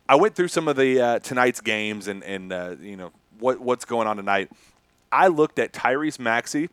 I 0.10 0.16
went 0.16 0.34
through 0.34 0.48
some 0.48 0.68
of 0.68 0.76
the 0.76 1.00
uh, 1.00 1.20
tonight's 1.20 1.62
games 1.62 2.08
and 2.08 2.24
and 2.24 2.52
uh, 2.52 2.76
you 2.82 2.98
know 2.98 3.12
what 3.40 3.60
what's 3.62 3.86
going 3.86 4.08
on 4.08 4.18
tonight. 4.18 4.50
I 5.12 5.28
looked 5.28 5.60
at 5.60 5.72
Tyrese 5.72 6.18
Maxey 6.18 6.70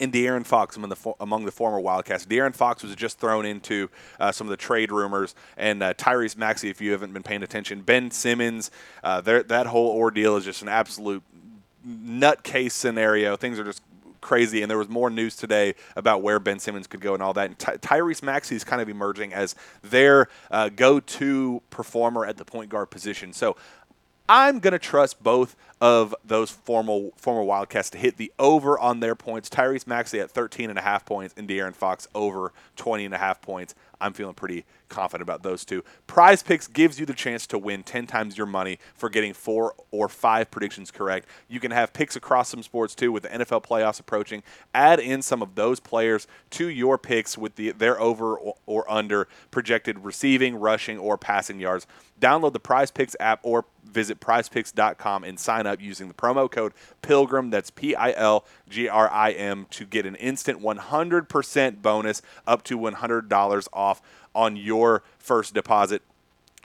and 0.00 0.10
De'Aaron 0.10 0.46
Fox 0.46 0.74
among 0.76 0.88
the 0.88 1.12
among 1.20 1.44
the 1.44 1.52
former 1.52 1.78
Wildcats. 1.78 2.24
De'Aaron 2.24 2.54
Fox 2.54 2.82
was 2.82 2.96
just 2.96 3.18
thrown 3.18 3.44
into 3.44 3.90
uh, 4.18 4.32
some 4.32 4.46
of 4.46 4.50
the 4.50 4.56
trade 4.56 4.90
rumors, 4.90 5.34
and 5.58 5.82
uh, 5.82 5.92
Tyrese 5.92 6.38
Maxey, 6.38 6.70
if 6.70 6.80
you 6.80 6.92
haven't 6.92 7.12
been 7.12 7.22
paying 7.22 7.42
attention, 7.42 7.82
Ben 7.82 8.10
Simmons, 8.10 8.70
uh, 9.04 9.20
that 9.20 9.66
whole 9.66 9.90
ordeal 9.90 10.36
is 10.36 10.46
just 10.46 10.62
an 10.62 10.68
absolute 10.68 11.22
nutcase 11.86 12.72
scenario. 12.72 13.36
Things 13.36 13.58
are 13.58 13.64
just 13.64 13.82
crazy, 14.22 14.62
and 14.62 14.70
there 14.70 14.78
was 14.78 14.88
more 14.88 15.10
news 15.10 15.36
today 15.36 15.74
about 15.96 16.22
where 16.22 16.38
Ben 16.38 16.58
Simmons 16.58 16.86
could 16.86 17.00
go 17.02 17.12
and 17.12 17.22
all 17.22 17.34
that. 17.34 17.46
And 17.48 17.58
Ty- 17.58 17.76
Tyrese 17.76 18.22
Maxey 18.22 18.56
is 18.56 18.64
kind 18.64 18.80
of 18.80 18.88
emerging 18.88 19.34
as 19.34 19.54
their 19.82 20.28
uh, 20.50 20.70
go-to 20.70 21.60
performer 21.68 22.24
at 22.24 22.38
the 22.38 22.44
point 22.46 22.70
guard 22.70 22.90
position. 22.90 23.34
So 23.34 23.56
I'm 24.28 24.60
going 24.60 24.72
to 24.72 24.78
trust 24.78 25.22
both 25.22 25.56
of 25.80 26.14
those 26.24 26.50
formal 26.50 27.12
former 27.16 27.42
Wildcats 27.42 27.90
to 27.90 27.98
hit 27.98 28.16
the 28.16 28.32
over 28.38 28.78
on 28.78 29.00
their 29.00 29.16
points. 29.16 29.48
Tyrese 29.50 29.86
Maxey 29.86 30.20
at 30.20 30.30
13 30.30 30.70
and 30.70 30.78
a 30.78 30.82
half 30.82 31.04
points 31.04 31.34
and 31.36 31.48
De'Aaron 31.48 31.74
Fox 31.74 32.06
over 32.14 32.52
20 32.76 33.04
and 33.04 33.14
a 33.14 33.18
half 33.18 33.42
points. 33.42 33.74
I'm 34.00 34.12
feeling 34.12 34.34
pretty 34.34 34.64
confident 34.88 35.22
about 35.22 35.42
those 35.42 35.64
two. 35.64 35.82
Prize 36.06 36.42
Picks 36.42 36.68
gives 36.68 37.00
you 37.00 37.06
the 37.06 37.14
chance 37.14 37.46
to 37.48 37.58
win 37.58 37.82
10 37.82 38.06
times 38.06 38.36
your 38.36 38.46
money 38.46 38.78
for 38.94 39.08
getting 39.08 39.32
four 39.32 39.74
or 39.90 40.08
five 40.08 40.50
predictions 40.50 40.90
correct. 40.90 41.28
You 41.48 41.60
can 41.60 41.70
have 41.70 41.92
picks 41.92 42.14
across 42.14 42.48
some 42.48 42.62
sports 42.62 42.94
too 42.94 43.10
with 43.10 43.24
the 43.24 43.30
NFL 43.30 43.64
playoffs 43.64 44.00
approaching. 44.00 44.42
Add 44.74 45.00
in 45.00 45.22
some 45.22 45.42
of 45.42 45.54
those 45.54 45.80
players 45.80 46.26
to 46.50 46.68
your 46.68 46.98
picks 46.98 47.38
with 47.38 47.56
the 47.56 47.72
their 47.72 47.98
over 48.00 48.36
or, 48.36 48.54
or 48.66 48.90
under 48.90 49.26
projected 49.50 50.04
receiving, 50.04 50.56
rushing, 50.56 50.98
or 50.98 51.16
passing 51.16 51.58
yards. 51.58 51.86
Download 52.22 52.52
the 52.52 52.60
Prize 52.60 52.92
Picks 52.92 53.16
app 53.18 53.40
or 53.42 53.64
visit 53.84 54.20
prizepicks.com 54.20 55.24
and 55.24 55.40
sign 55.40 55.66
up 55.66 55.80
using 55.80 56.06
the 56.06 56.14
promo 56.14 56.48
code 56.48 56.72
PILGRIM, 57.02 57.50
that's 57.50 57.70
P 57.70 57.96
I 57.96 58.12
L 58.12 58.44
G 58.70 58.88
R 58.88 59.10
I 59.10 59.32
M, 59.32 59.66
to 59.70 59.84
get 59.84 60.06
an 60.06 60.14
instant 60.14 60.62
100% 60.62 61.82
bonus 61.82 62.22
up 62.46 62.62
to 62.64 62.78
$100 62.78 63.68
off 63.72 64.00
on 64.36 64.56
your 64.56 65.02
first 65.18 65.52
deposit. 65.52 66.02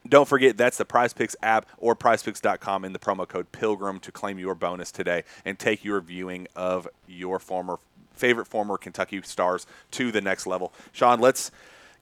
Don't 0.07 0.27
forget 0.27 0.57
that's 0.57 0.77
the 0.77 0.85
Prize 0.85 1.11
Picks 1.11 1.35
app 1.41 1.65
or 1.79 1.95
prizepicks.com 1.95 2.85
in 2.85 2.93
the 2.93 2.99
promo 2.99 3.27
code 3.27 3.51
PILGRIM 3.51 3.99
to 4.01 4.11
claim 4.11 4.37
your 4.37 4.53
bonus 4.53 4.91
today 4.91 5.23
and 5.43 5.57
take 5.57 5.83
your 5.83 5.99
viewing 6.01 6.47
of 6.55 6.87
your 7.07 7.39
former 7.39 7.79
favorite 8.13 8.45
former 8.45 8.77
Kentucky 8.77 9.21
stars 9.23 9.65
to 9.89 10.11
the 10.11 10.21
next 10.21 10.45
level. 10.45 10.71
Sean, 10.91 11.19
let's 11.19 11.49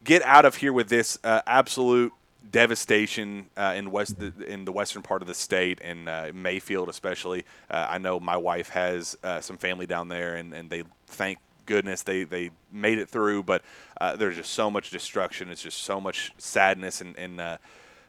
get 0.04 0.22
out 0.24 0.44
of 0.44 0.56
here 0.56 0.74
with 0.74 0.89
this 0.89 1.18
uh, 1.24 1.41
absolute 1.48 2.12
devastation 2.52 3.48
uh, 3.58 3.74
in 3.76 3.92
west 3.92 4.16
in 4.48 4.66
the 4.66 4.72
western 4.72 5.02
part 5.02 5.22
of 5.22 5.28
the 5.28 5.34
state 5.34 5.80
and 5.84 6.08
uh, 6.08 6.32
Mayfield 6.34 6.90
especially. 6.90 7.46
Uh, 7.70 7.88
I 7.90 7.98
know 7.98 8.20
my 8.20 8.38
wife 8.38 8.70
has 8.70 9.18
uh, 9.24 9.42
some 9.42 9.58
family 9.58 9.88
down 9.88 10.08
there, 10.08 10.36
and, 10.36 10.54
and 10.54 10.70
they 10.70 10.84
thank 11.08 11.40
goodness 11.66 12.04
they, 12.04 12.24
they 12.24 12.52
made 12.72 13.00
it 13.00 13.10
through. 13.10 13.44
But 13.44 13.64
uh, 14.00 14.16
there's 14.16 14.36
just 14.36 14.54
so 14.54 14.70
much 14.70 14.92
destruction. 14.92 15.50
It's 15.50 15.64
just 15.64 15.84
so 15.84 16.00
much 16.00 16.34
sadness 16.38 17.02
and. 17.02 17.18
and 17.18 17.60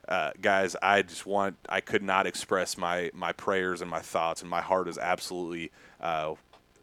uh, 0.09 0.31
guys, 0.41 0.77
I 0.81 1.03
just 1.03 1.27
want, 1.27 1.57
I 1.69 1.81
could 1.81 2.03
not 2.03 2.29
express 2.29 2.79
my, 2.79 3.11
my 3.13 3.33
prayers 3.33 3.81
and 3.83 3.91
my 3.91 3.99
thoughts, 3.99 4.41
and 4.41 4.49
my 4.49 4.61
heart 4.61 4.87
is 4.87 4.99
absolutely 4.99 5.73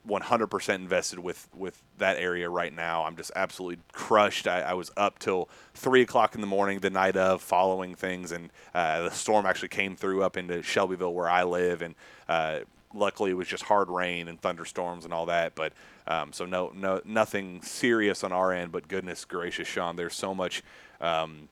100% 0.07 0.75
invested 0.75 1.19
with 1.19 1.47
with 1.55 1.81
that 1.97 2.17
area 2.17 2.49
right 2.49 2.73
now. 2.73 3.05
I'm 3.05 3.15
just 3.15 3.31
absolutely 3.35 3.81
crushed. 3.93 4.47
I, 4.47 4.61
I 4.61 4.73
was 4.73 4.91
up 4.97 5.19
till 5.19 5.49
three 5.73 6.01
o'clock 6.01 6.35
in 6.35 6.41
the 6.41 6.47
morning 6.47 6.79
the 6.79 6.89
night 6.89 7.15
of, 7.15 7.41
following 7.41 7.95
things, 7.95 8.31
and 8.31 8.49
uh, 8.73 9.03
the 9.03 9.11
storm 9.11 9.45
actually 9.45 9.69
came 9.69 9.95
through 9.95 10.23
up 10.23 10.35
into 10.35 10.61
Shelbyville 10.61 11.13
where 11.13 11.29
I 11.29 11.43
live, 11.43 11.81
and 11.81 11.95
uh, 12.27 12.59
luckily 12.93 13.31
it 13.31 13.35
was 13.35 13.47
just 13.47 13.63
hard 13.63 13.89
rain 13.89 14.27
and 14.27 14.41
thunderstorms 14.41 15.05
and 15.05 15.13
all 15.13 15.27
that. 15.27 15.55
But 15.55 15.73
um, 16.05 16.33
so 16.33 16.45
no 16.45 16.71
no 16.75 17.01
nothing 17.05 17.61
serious 17.61 18.23
on 18.23 18.33
our 18.33 18.51
end. 18.51 18.71
But 18.71 18.87
goodness 18.89 19.23
gracious, 19.23 19.67
Sean, 19.67 19.95
there's 19.95 20.15
so 20.15 20.35
much. 20.35 20.63
Um, 20.99 21.49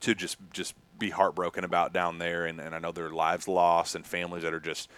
to 0.00 0.14
just 0.14 0.36
just 0.52 0.74
be 0.98 1.10
heartbroken 1.10 1.64
about 1.64 1.92
down 1.92 2.18
there, 2.18 2.46
and, 2.46 2.60
and 2.60 2.74
I 2.74 2.78
know 2.78 2.92
there 2.92 3.06
are 3.06 3.10
lives 3.10 3.48
lost 3.48 3.94
and 3.94 4.06
families 4.06 4.42
that 4.42 4.52
are 4.52 4.60
just 4.60 4.90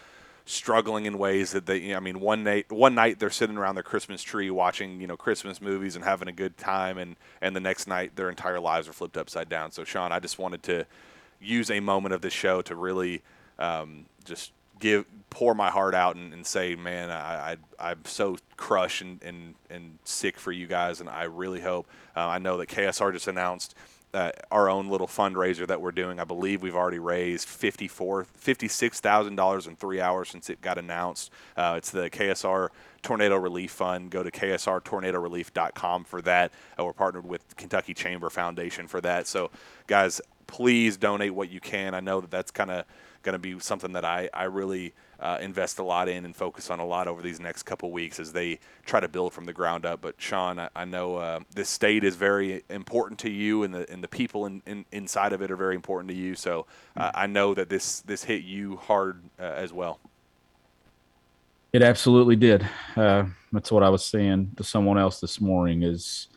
struggling 0.47 1.05
in 1.05 1.19
ways 1.19 1.53
that 1.53 1.67
they. 1.67 1.79
You 1.79 1.91
know, 1.91 1.97
I 1.99 2.01
mean, 2.01 2.21
one 2.21 2.45
night 2.45 2.73
one 2.73 2.95
night 2.95 3.19
they're 3.19 3.31
sitting 3.31 3.59
around 3.59 3.75
their 3.75 3.85
Christmas 3.85 4.23
tree 4.23 4.51
watching 4.51 5.01
you 5.01 5.07
know 5.07 5.17
Christmas 5.17 5.61
movies 5.61 5.97
and 5.97 6.05
having 6.05 6.29
a 6.29 6.33
good 6.33 6.57
time, 6.57 6.97
and 6.97 7.17
and 7.43 7.55
the 7.55 7.61
next 7.61 7.87
night 7.87 8.17
their 8.17 8.31
entire 8.31 8.61
lives 8.61 8.89
are 8.89 8.93
flipped 8.93 9.17
upside 9.17 9.49
down. 9.49 9.73
So 9.73 9.85
Sean, 9.85 10.13
I 10.13 10.21
just 10.21 10.39
wanted 10.39 10.63
to 10.65 10.87
use 11.41 11.71
a 11.71 11.81
moment 11.81 12.15
of 12.15 12.23
this 12.23 12.33
show 12.33 12.63
to 12.63 12.75
really 12.75 13.23
um, 13.59 14.07
just 14.25 14.53
give 14.79 15.05
pour 15.31 15.55
my 15.55 15.71
heart 15.71 15.95
out 15.95 16.17
and, 16.17 16.33
and 16.33 16.47
say, 16.47 16.75
man, 16.75 17.11
I, 17.11 17.53
I 17.53 17.91
I'm 17.91 18.05
so 18.05 18.37
crushed 18.57 19.03
and, 19.03 19.23
and 19.23 19.55
and 19.69 19.99
sick 20.05 20.39
for 20.39 20.53
you 20.53 20.67
guys, 20.67 21.01
and 21.01 21.09
I 21.09 21.25
really 21.25 21.61
hope. 21.61 21.87
Uh, 22.17 22.27
I 22.27 22.39
know 22.39 22.57
that 22.59 22.69
KSR 22.69 23.13
just 23.13 23.29
announced 23.29 23.75
uh, 24.17 24.33
our 24.51 24.71
own 24.71 24.89
little 24.89 25.07
fundraiser 25.07 25.67
that 25.67 25.81
we're 25.81 25.93
doing. 25.93 26.19
I 26.19 26.25
believe 26.25 26.63
we've 26.63 26.75
already 26.75 26.99
raised 26.99 27.47
$54, 27.47 28.27
$56,000 28.27 29.67
in 29.69 29.77
three 29.77 30.01
hours 30.01 30.31
since 30.31 30.49
it 30.49 30.63
got 30.63 30.79
announced. 30.79 31.31
Uh, 31.57 31.75
it's 31.77 31.91
the 31.91 32.09
KSR 32.09 32.71
Tornado 33.03 33.37
Relief 33.37 33.71
Fund. 33.73 34.11
Go 34.11 34.23
to 34.23 34.31
ksrtornadorelief.com 34.31 36.05
for 36.05 36.23
that. 36.23 36.51
Uh, 36.79 36.85
we're 36.85 36.95
partnered 36.95 37.27
with 37.27 37.57
Kentucky 37.57 37.93
Chamber 37.93 38.31
Foundation 38.31 38.89
for 38.89 39.03
that. 39.03 39.27
So, 39.27 39.51
guys, 39.87 40.21
please 40.47 40.97
donate 40.97 41.35
what 41.35 41.51
you 41.51 41.61
can. 41.61 41.95
I 41.95 42.01
know 42.01 42.21
that 42.23 42.31
that's 42.31 42.51
kind 42.51 42.71
of 42.71 42.87
going 43.27 43.35
to 43.35 43.39
be 43.41 43.59
something 43.59 43.93
that 43.93 44.05
I, 44.05 44.31
I 44.33 44.45
really 44.45 44.95
uh, 45.19 45.39
invest 45.41 45.81
a 45.81 45.83
lot 45.83 46.09
in 46.09 46.25
and 46.25 46.35
focus 46.35 46.71
on 46.71 46.79
a 46.79 46.87
lot 46.87 47.09
over 47.09 47.21
these 47.21 47.41
next 47.41 47.65
couple 47.65 47.91
weeks 47.91 48.21
as 48.21 48.33
they 48.33 48.61
try 48.85 49.01
to 49.01 49.09
build 49.09 49.33
from 49.33 49.47
the 49.47 49.53
ground 49.53 49.85
up. 49.85 50.01
But 50.01 50.15
Sean, 50.17 50.61
I, 50.61 50.69
I 50.77 50.85
know 50.85 51.17
uh, 51.17 51.41
this 51.53 51.69
state 51.69 52.05
is 52.05 52.15
very 52.15 52.63
important 52.71 53.19
to 53.21 53.31
you, 53.31 53.65
and 53.65 53.75
the 53.75 53.91
and 53.91 54.03
the 54.03 54.09
people 54.09 54.47
in, 54.47 54.63
in, 54.65 54.85
inside 54.93 55.33
of 55.33 55.43
it 55.43 55.51
are 55.51 55.57
very 55.57 55.75
important 55.75 56.09
to 56.11 56.15
you. 56.15 56.37
So 56.37 56.67
uh, 56.97 57.11
I 57.15 57.27
know 57.27 57.53
that 57.55 57.69
this 57.69 58.01
this 58.01 58.25
hit 58.25 58.45
you 58.45 58.77
hard 58.77 59.21
uh, 59.39 59.43
as 59.43 59.73
well. 59.73 59.99
It 61.73 61.83
absolutely 61.83 62.37
did. 62.37 62.67
Uh, 62.95 63.25
that's 63.53 63.73
what 63.73 63.83
I 63.83 63.89
was 63.89 64.05
saying 64.05 64.53
to 64.57 64.65
someone 64.65 64.99
else 64.99 65.21
this 65.21 65.41
morning. 65.41 65.83
Is 65.83 66.29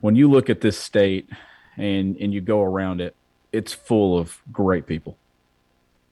when 0.00 0.16
you 0.16 0.28
look 0.28 0.50
at 0.50 0.60
this 0.60 0.76
state 0.76 1.30
and 1.76 2.16
and 2.16 2.34
you 2.34 2.40
go 2.40 2.60
around 2.62 3.00
it, 3.00 3.14
it's 3.52 3.72
full 3.72 4.18
of 4.18 4.38
great 4.52 4.86
people, 4.86 5.16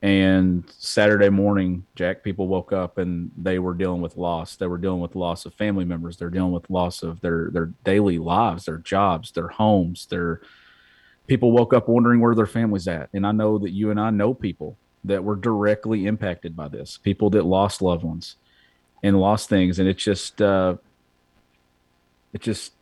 And 0.02 0.64
Saturday 0.78 1.30
morning, 1.30 1.86
Jack, 1.94 2.22
people 2.22 2.46
woke 2.46 2.72
up 2.72 2.98
and 2.98 3.30
they 3.38 3.58
were 3.58 3.72
dealing 3.72 4.02
with 4.02 4.16
loss. 4.18 4.56
They 4.56 4.66
were 4.66 4.76
dealing 4.76 5.00
with 5.00 5.16
loss 5.16 5.46
of 5.46 5.54
family 5.54 5.86
members. 5.86 6.18
They're 6.18 6.28
dealing 6.28 6.52
with 6.52 6.68
loss 6.68 7.02
of 7.02 7.20
their 7.22 7.50
their 7.50 7.72
daily 7.84 8.18
lives, 8.18 8.66
their 8.66 8.76
jobs, 8.78 9.32
their 9.32 9.48
homes. 9.48 10.06
Their 10.06 10.42
people 11.26 11.52
woke 11.52 11.72
up 11.72 11.88
wondering 11.88 12.20
where 12.20 12.34
their 12.34 12.46
families 12.46 12.86
at. 12.86 13.08
And 13.14 13.26
I 13.26 13.32
know 13.32 13.58
that 13.58 13.70
you 13.70 13.90
and 13.90 13.98
I 13.98 14.10
know 14.10 14.34
people 14.34 14.76
that 15.04 15.24
were 15.24 15.36
directly 15.36 16.06
impacted 16.06 16.54
by 16.54 16.68
this. 16.68 16.98
People 16.98 17.30
that 17.30 17.44
lost 17.46 17.80
loved 17.80 18.04
ones 18.04 18.36
and 19.02 19.18
lost 19.18 19.48
things, 19.48 19.78
and 19.78 19.88
it's 19.88 20.04
just 20.04 20.42
uh, 20.42 20.76
it 22.34 22.42
just 22.42 22.72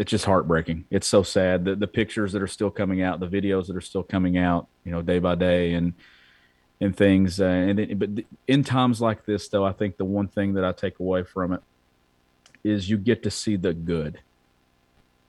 it's 0.00 0.10
just 0.10 0.24
heartbreaking. 0.24 0.86
It's 0.90 1.06
so 1.06 1.22
sad. 1.22 1.66
The 1.66 1.76
the 1.76 1.86
pictures 1.86 2.32
that 2.32 2.40
are 2.40 2.46
still 2.46 2.70
coming 2.70 3.02
out, 3.02 3.20
the 3.20 3.28
videos 3.28 3.66
that 3.66 3.76
are 3.76 3.82
still 3.82 4.02
coming 4.02 4.38
out, 4.38 4.66
you 4.82 4.92
know, 4.92 5.02
day 5.02 5.18
by 5.18 5.34
day, 5.34 5.74
and 5.74 5.92
and 6.80 6.96
things. 6.96 7.38
Uh, 7.38 7.44
and 7.44 7.78
it, 7.78 7.98
but 7.98 8.08
in 8.48 8.64
times 8.64 9.02
like 9.02 9.26
this, 9.26 9.48
though, 9.48 9.62
I 9.62 9.72
think 9.72 9.98
the 9.98 10.06
one 10.06 10.26
thing 10.26 10.54
that 10.54 10.64
I 10.64 10.72
take 10.72 11.00
away 11.00 11.22
from 11.24 11.52
it 11.52 11.60
is 12.64 12.88
you 12.88 12.96
get 12.96 13.24
to 13.24 13.30
see 13.30 13.56
the 13.56 13.74
good, 13.74 14.20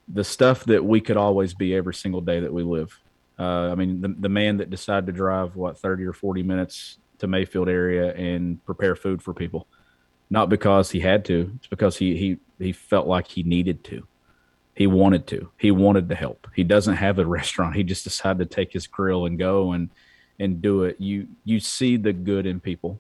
the 0.08 0.24
stuff 0.24 0.64
that 0.64 0.86
we 0.86 1.02
could 1.02 1.18
always 1.18 1.54
be 1.54 1.76
every 1.76 1.94
single 1.94 2.22
day 2.22 2.40
that 2.40 2.54
we 2.54 2.64
live. 2.64 2.98
Uh, 3.38 3.72
I 3.74 3.76
mean, 3.76 4.00
the 4.00 4.16
the 4.18 4.30
man 4.30 4.56
that 4.58 4.70
decided 4.70 5.06
to 5.08 5.12
drive 5.12 5.58
what 5.58 5.80
thirty 5.80 6.06
or 6.06 6.14
forty 6.14 6.44
minutes 6.44 6.98
to 7.18 7.28
Mayfield 7.28 7.68
area 7.68 8.14
and 8.14 8.64
prepare 8.66 8.96
food 8.96 9.22
for 9.22 9.34
people, 9.34 9.68
not 10.30 10.48
because 10.48 10.92
he 10.92 11.02
had 11.02 11.26
to, 11.26 11.52
it's 11.58 11.68
because 11.68 11.98
he 11.98 12.16
he 12.16 12.38
he 12.58 12.72
felt 12.72 13.06
like 13.06 13.28
he 13.28 13.44
needed 13.44 13.84
to. 13.84 14.08
He 14.82 14.88
wanted 14.88 15.28
to. 15.28 15.52
He 15.60 15.70
wanted 15.70 16.10
to 16.10 16.16
help. 16.16 16.48
He 16.56 16.64
doesn't 16.64 16.96
have 16.96 17.20
a 17.20 17.26
restaurant. 17.38 17.76
He 17.76 17.84
just 17.84 18.04
decided 18.04 18.40
to 18.40 18.56
take 18.56 18.74
his 18.74 18.88
grill 18.88 19.28
and 19.28 19.38
go 19.38 19.74
and 19.74 19.92
and 20.40 20.60
do 20.60 20.86
it. 20.86 20.96
You 20.98 21.28
you 21.46 21.60
see 21.60 21.98
the 21.98 22.12
good 22.12 22.48
in 22.48 22.60
people, 22.60 23.00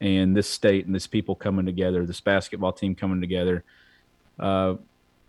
and 0.00 0.36
this 0.36 0.50
state 0.50 0.86
and 0.86 0.94
this 0.94 1.06
people 1.06 1.36
coming 1.36 1.66
together. 1.66 2.04
This 2.04 2.20
basketball 2.20 2.72
team 2.72 2.96
coming 2.96 3.20
together. 3.20 3.62
Uh, 4.40 4.74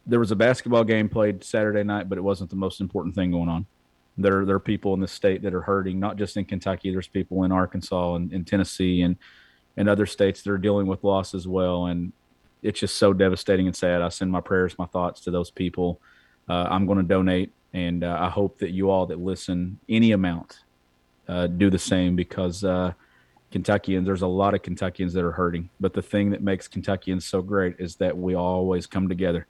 there 0.08 0.20
was 0.20 0.32
a 0.32 0.36
basketball 0.36 0.84
game 0.84 1.08
played 1.08 1.44
Saturday 1.44 1.84
night, 1.84 2.10
but 2.10 2.18
it 2.18 2.22
wasn't 2.22 2.50
the 2.50 2.56
most 2.56 2.82
important 2.82 3.14
thing 3.14 3.30
going 3.30 3.48
on. 3.48 3.68
There, 4.18 4.44
there 4.44 4.56
are 4.56 4.60
people 4.60 4.96
in 4.96 5.02
the 5.02 5.08
state 5.08 5.44
that 5.44 5.54
are 5.54 5.62
hurting, 5.62 6.00
not 6.00 6.18
just 6.18 6.36
in 6.36 6.46
Kentucky. 6.46 6.90
There's 6.90 7.08
people 7.08 7.44
in 7.44 7.52
Arkansas 7.52 8.16
and 8.16 8.34
in 8.34 8.44
Tennessee 8.44 9.04
and 9.04 9.18
and 9.78 9.88
other 9.88 10.08
states 10.08 10.42
that 10.42 10.52
are 10.52 10.58
dealing 10.58 10.88
with 10.88 11.04
loss 11.04 11.36
as 11.36 11.48
well. 11.48 11.86
And 11.86 12.12
it's 12.62 12.80
just 12.80 12.98
so 12.98 13.14
devastating 13.14 13.68
and 13.68 13.76
sad. 13.76 14.02
I 14.02 14.10
send 14.10 14.32
my 14.32 14.42
prayers, 14.42 14.78
my 14.78 14.86
thoughts 14.86 15.22
to 15.22 15.32
those 15.32 15.52
people. 15.52 16.00
Uh, 16.50 16.68
I'm 16.70 16.86
going 16.86 16.98
to 16.98 17.04
donate, 17.04 17.52
and 17.74 18.04
uh, 18.04 18.18
I 18.20 18.30
hope 18.30 18.60
that 18.60 18.72
you 18.72 18.90
all 18.90 19.06
that 19.08 19.20
listen, 19.20 19.80
any 19.90 20.12
amount, 20.12 20.60
uh, 21.28 21.48
do 21.48 21.70
the 21.70 21.80
same 21.80 22.16
because 22.16 22.64
uh, 22.64 22.94
Kentuckians, 23.52 24.06
there's 24.06 24.22
a 24.22 24.28
lot 24.28 24.54
of 24.54 24.62
Kentuckians 24.62 25.14
that 25.14 25.24
are 25.24 25.32
hurting. 25.32 25.70
But 25.80 25.94
the 25.94 26.02
thing 26.02 26.30
that 26.32 26.42
makes 26.42 26.68
Kentuckians 26.68 27.26
so 27.26 27.42
great 27.42 27.76
is 27.80 27.96
that 27.98 28.18
we 28.18 28.36
always 28.36 28.88
come 28.88 29.08
together. 29.08 29.48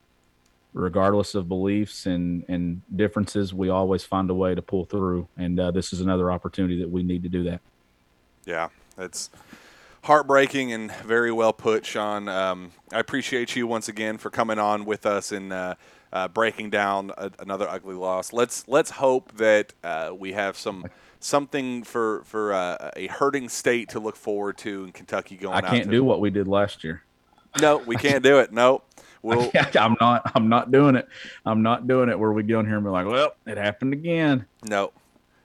Regardless 0.73 1.35
of 1.35 1.49
beliefs 1.49 2.05
and, 2.05 2.45
and 2.47 2.81
differences, 2.95 3.53
we 3.53 3.69
always 3.69 4.03
find 4.03 4.29
a 4.29 4.33
way 4.33 4.55
to 4.55 4.61
pull 4.61 4.85
through. 4.85 5.27
And 5.37 5.59
uh, 5.59 5.71
this 5.71 5.91
is 5.91 6.01
another 6.01 6.31
opportunity 6.31 6.79
that 6.79 6.89
we 6.89 7.03
need 7.03 7.23
to 7.23 7.29
do 7.29 7.43
that. 7.43 7.61
Yeah, 8.45 8.69
it's 8.97 9.29
heartbreaking 10.03 10.73
and 10.73 10.91
very 10.91 11.31
well 11.31 11.53
put, 11.53 11.85
Sean. 11.85 12.27
Um, 12.27 12.71
I 12.91 12.99
appreciate 12.99 13.55
you 13.55 13.67
once 13.67 13.87
again 13.87 14.17
for 14.17 14.29
coming 14.29 14.59
on 14.59 14.85
with 14.85 15.05
us 15.05 15.31
and 15.31 15.53
uh, 15.53 15.75
uh, 16.13 16.27
breaking 16.27 16.69
down 16.69 17.11
a, 17.17 17.31
another 17.39 17.67
ugly 17.69 17.95
loss. 17.95 18.33
Let's 18.33 18.67
let's 18.67 18.91
hope 18.91 19.37
that 19.37 19.73
uh, 19.83 20.11
we 20.17 20.33
have 20.33 20.57
some 20.57 20.85
something 21.19 21.83
for 21.83 22.23
for 22.25 22.53
uh, 22.53 22.91
a 22.95 23.07
hurting 23.07 23.49
state 23.49 23.89
to 23.89 23.99
look 23.99 24.15
forward 24.15 24.57
to 24.59 24.83
in 24.85 24.91
Kentucky 24.91 25.37
going. 25.37 25.53
I 25.53 25.57
out 25.59 25.65
can't 25.65 25.89
do 25.89 26.03
what 26.03 26.19
we 26.19 26.29
did 26.29 26.47
last 26.47 26.83
year. 26.83 27.03
No, 27.59 27.77
we 27.77 27.95
can't 27.95 28.23
do 28.23 28.39
it. 28.39 28.51
No, 28.51 28.81
we'll. 29.21 29.51
I'm 29.79 29.97
not. 29.99 30.31
I'm 30.35 30.49
not 30.49 30.71
doing 30.71 30.95
it. 30.95 31.07
I'm 31.45 31.61
not 31.61 31.87
doing 31.87 32.09
it. 32.09 32.17
Where 32.17 32.31
we 32.31 32.43
get 32.43 32.55
on 32.55 32.65
here 32.65 32.75
and 32.75 32.83
be 32.83 32.89
like, 32.89 33.05
"Well, 33.05 33.35
it 33.45 33.57
happened 33.57 33.93
again." 33.93 34.45
No, 34.63 34.91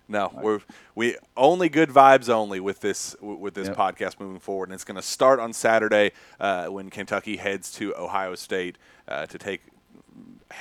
no, 0.08 0.30
we're 0.40 0.60
we 0.94 1.16
only 1.36 1.68
good 1.68 1.90
vibes 1.90 2.28
only 2.28 2.60
with 2.60 2.80
this 2.80 3.16
with 3.20 3.54
this 3.54 3.68
Yep. 3.68 3.76
podcast 3.76 4.20
moving 4.20 4.38
forward, 4.40 4.68
and 4.68 4.74
it's 4.74 4.84
going 4.84 4.96
to 4.96 5.02
start 5.02 5.40
on 5.40 5.52
Saturday 5.52 6.12
uh, 6.38 6.66
when 6.66 6.90
Kentucky 6.90 7.36
heads 7.36 7.72
to 7.72 7.94
Ohio 7.96 8.34
State 8.34 8.78
uh, 9.08 9.26
to 9.26 9.38
take. 9.38 9.62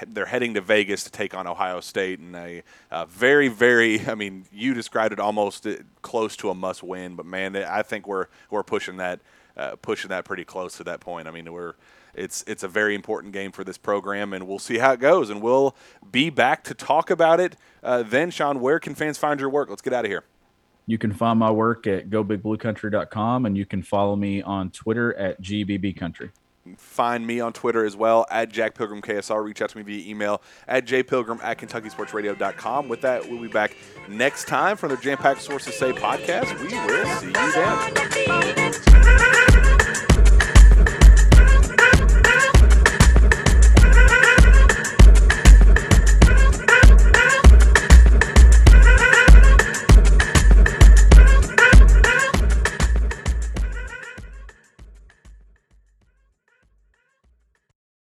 They're 0.08 0.26
heading 0.26 0.56
to 0.56 0.62
Vegas 0.62 1.04
to 1.04 1.12
take 1.12 1.36
on 1.36 1.46
Ohio 1.48 1.80
State, 1.80 2.20
and 2.20 2.36
a 2.36 2.64
uh, 2.92 3.06
very, 3.06 3.48
very. 3.48 4.02
I 4.08 4.16
mean, 4.16 4.46
you 4.52 4.74
described 4.74 5.14
it 5.14 5.20
almost 5.20 5.68
uh, 5.68 5.76
close 6.02 6.36
to 6.38 6.50
a 6.50 6.56
must-win, 6.56 7.16
but 7.16 7.26
man, 7.26 7.56
I 7.56 7.84
think 7.84 8.08
we're 8.08 8.28
we're 8.50 8.64
pushing 8.64 8.98
that 8.98 9.20
uh, 9.56 9.76
pushing 9.82 10.10
that 10.10 10.26
pretty 10.26 10.44
close 10.44 10.76
to 10.78 10.84
that 10.86 11.00
point. 11.00 11.28
I 11.28 11.32
mean, 11.32 11.52
we're 11.54 11.76
it's 12.16 12.44
it's 12.48 12.64
a 12.64 12.68
very 12.68 12.96
important 12.96 13.34
game 13.34 13.52
for 13.52 13.64
this 13.64 13.78
program, 13.78 14.34
and 14.34 14.48
we'll 14.48 14.60
see 14.60 14.78
how 14.78 14.92
it 14.94 15.00
goes, 15.00 15.30
and 15.30 15.42
we'll 15.42 15.76
be 16.12 16.30
back 16.30 16.64
to 16.66 16.74
talk 16.74 17.10
about 17.10 17.40
it 17.40 17.56
uh, 17.84 18.04
then. 18.04 18.32
Sean, 18.32 18.60
where 18.60 18.80
can 18.80 18.96
fans 18.96 19.18
find 19.18 19.40
your 19.40 19.50
work? 19.50 19.70
Let's 19.70 19.82
get 19.82 19.94
out 19.94 20.06
of 20.06 20.12
here. 20.12 20.24
You 20.88 20.98
can 20.98 21.14
find 21.14 21.40
my 21.40 21.52
work 21.52 21.88
at 21.88 22.10
gobigbluecountry.com 22.10 23.46
and 23.46 23.58
you 23.58 23.66
can 23.66 23.82
follow 23.82 24.16
me 24.16 24.42
on 24.42 24.70
Twitter 24.70 25.18
at 25.18 25.42
gbbcountry. 25.42 26.30
Find 26.78 27.26
me 27.28 27.40
on 27.40 27.54
Twitter 27.54 27.86
as 27.86 27.96
well 27.96 28.26
at 28.32 28.50
Jack 28.50 28.74
Pilgrim 28.76 29.02
KSR. 29.02 29.44
Reach 29.44 29.62
out 29.62 29.70
to 29.70 29.78
me 29.78 29.84
via 29.84 30.10
email 30.10 30.42
at 30.68 30.86
jpilgrim 30.86 31.44
at 31.44 31.60
KentuckySportsRadio.com. 31.60 32.90
With 32.90 33.02
that, 33.02 33.30
we'll 33.30 33.42
be 33.42 33.48
back 33.48 33.76
next 34.10 34.48
time 34.48 34.76
from 34.76 34.90
the 34.90 34.98
Jam 34.98 35.18
Packed 35.18 35.42
Sources 35.42 35.78
Say 35.78 35.92
podcast. 35.92 36.60
We 36.60 36.74
will 36.74 37.06
see 37.20 37.28
you 37.28 37.34
then. 39.46 39.55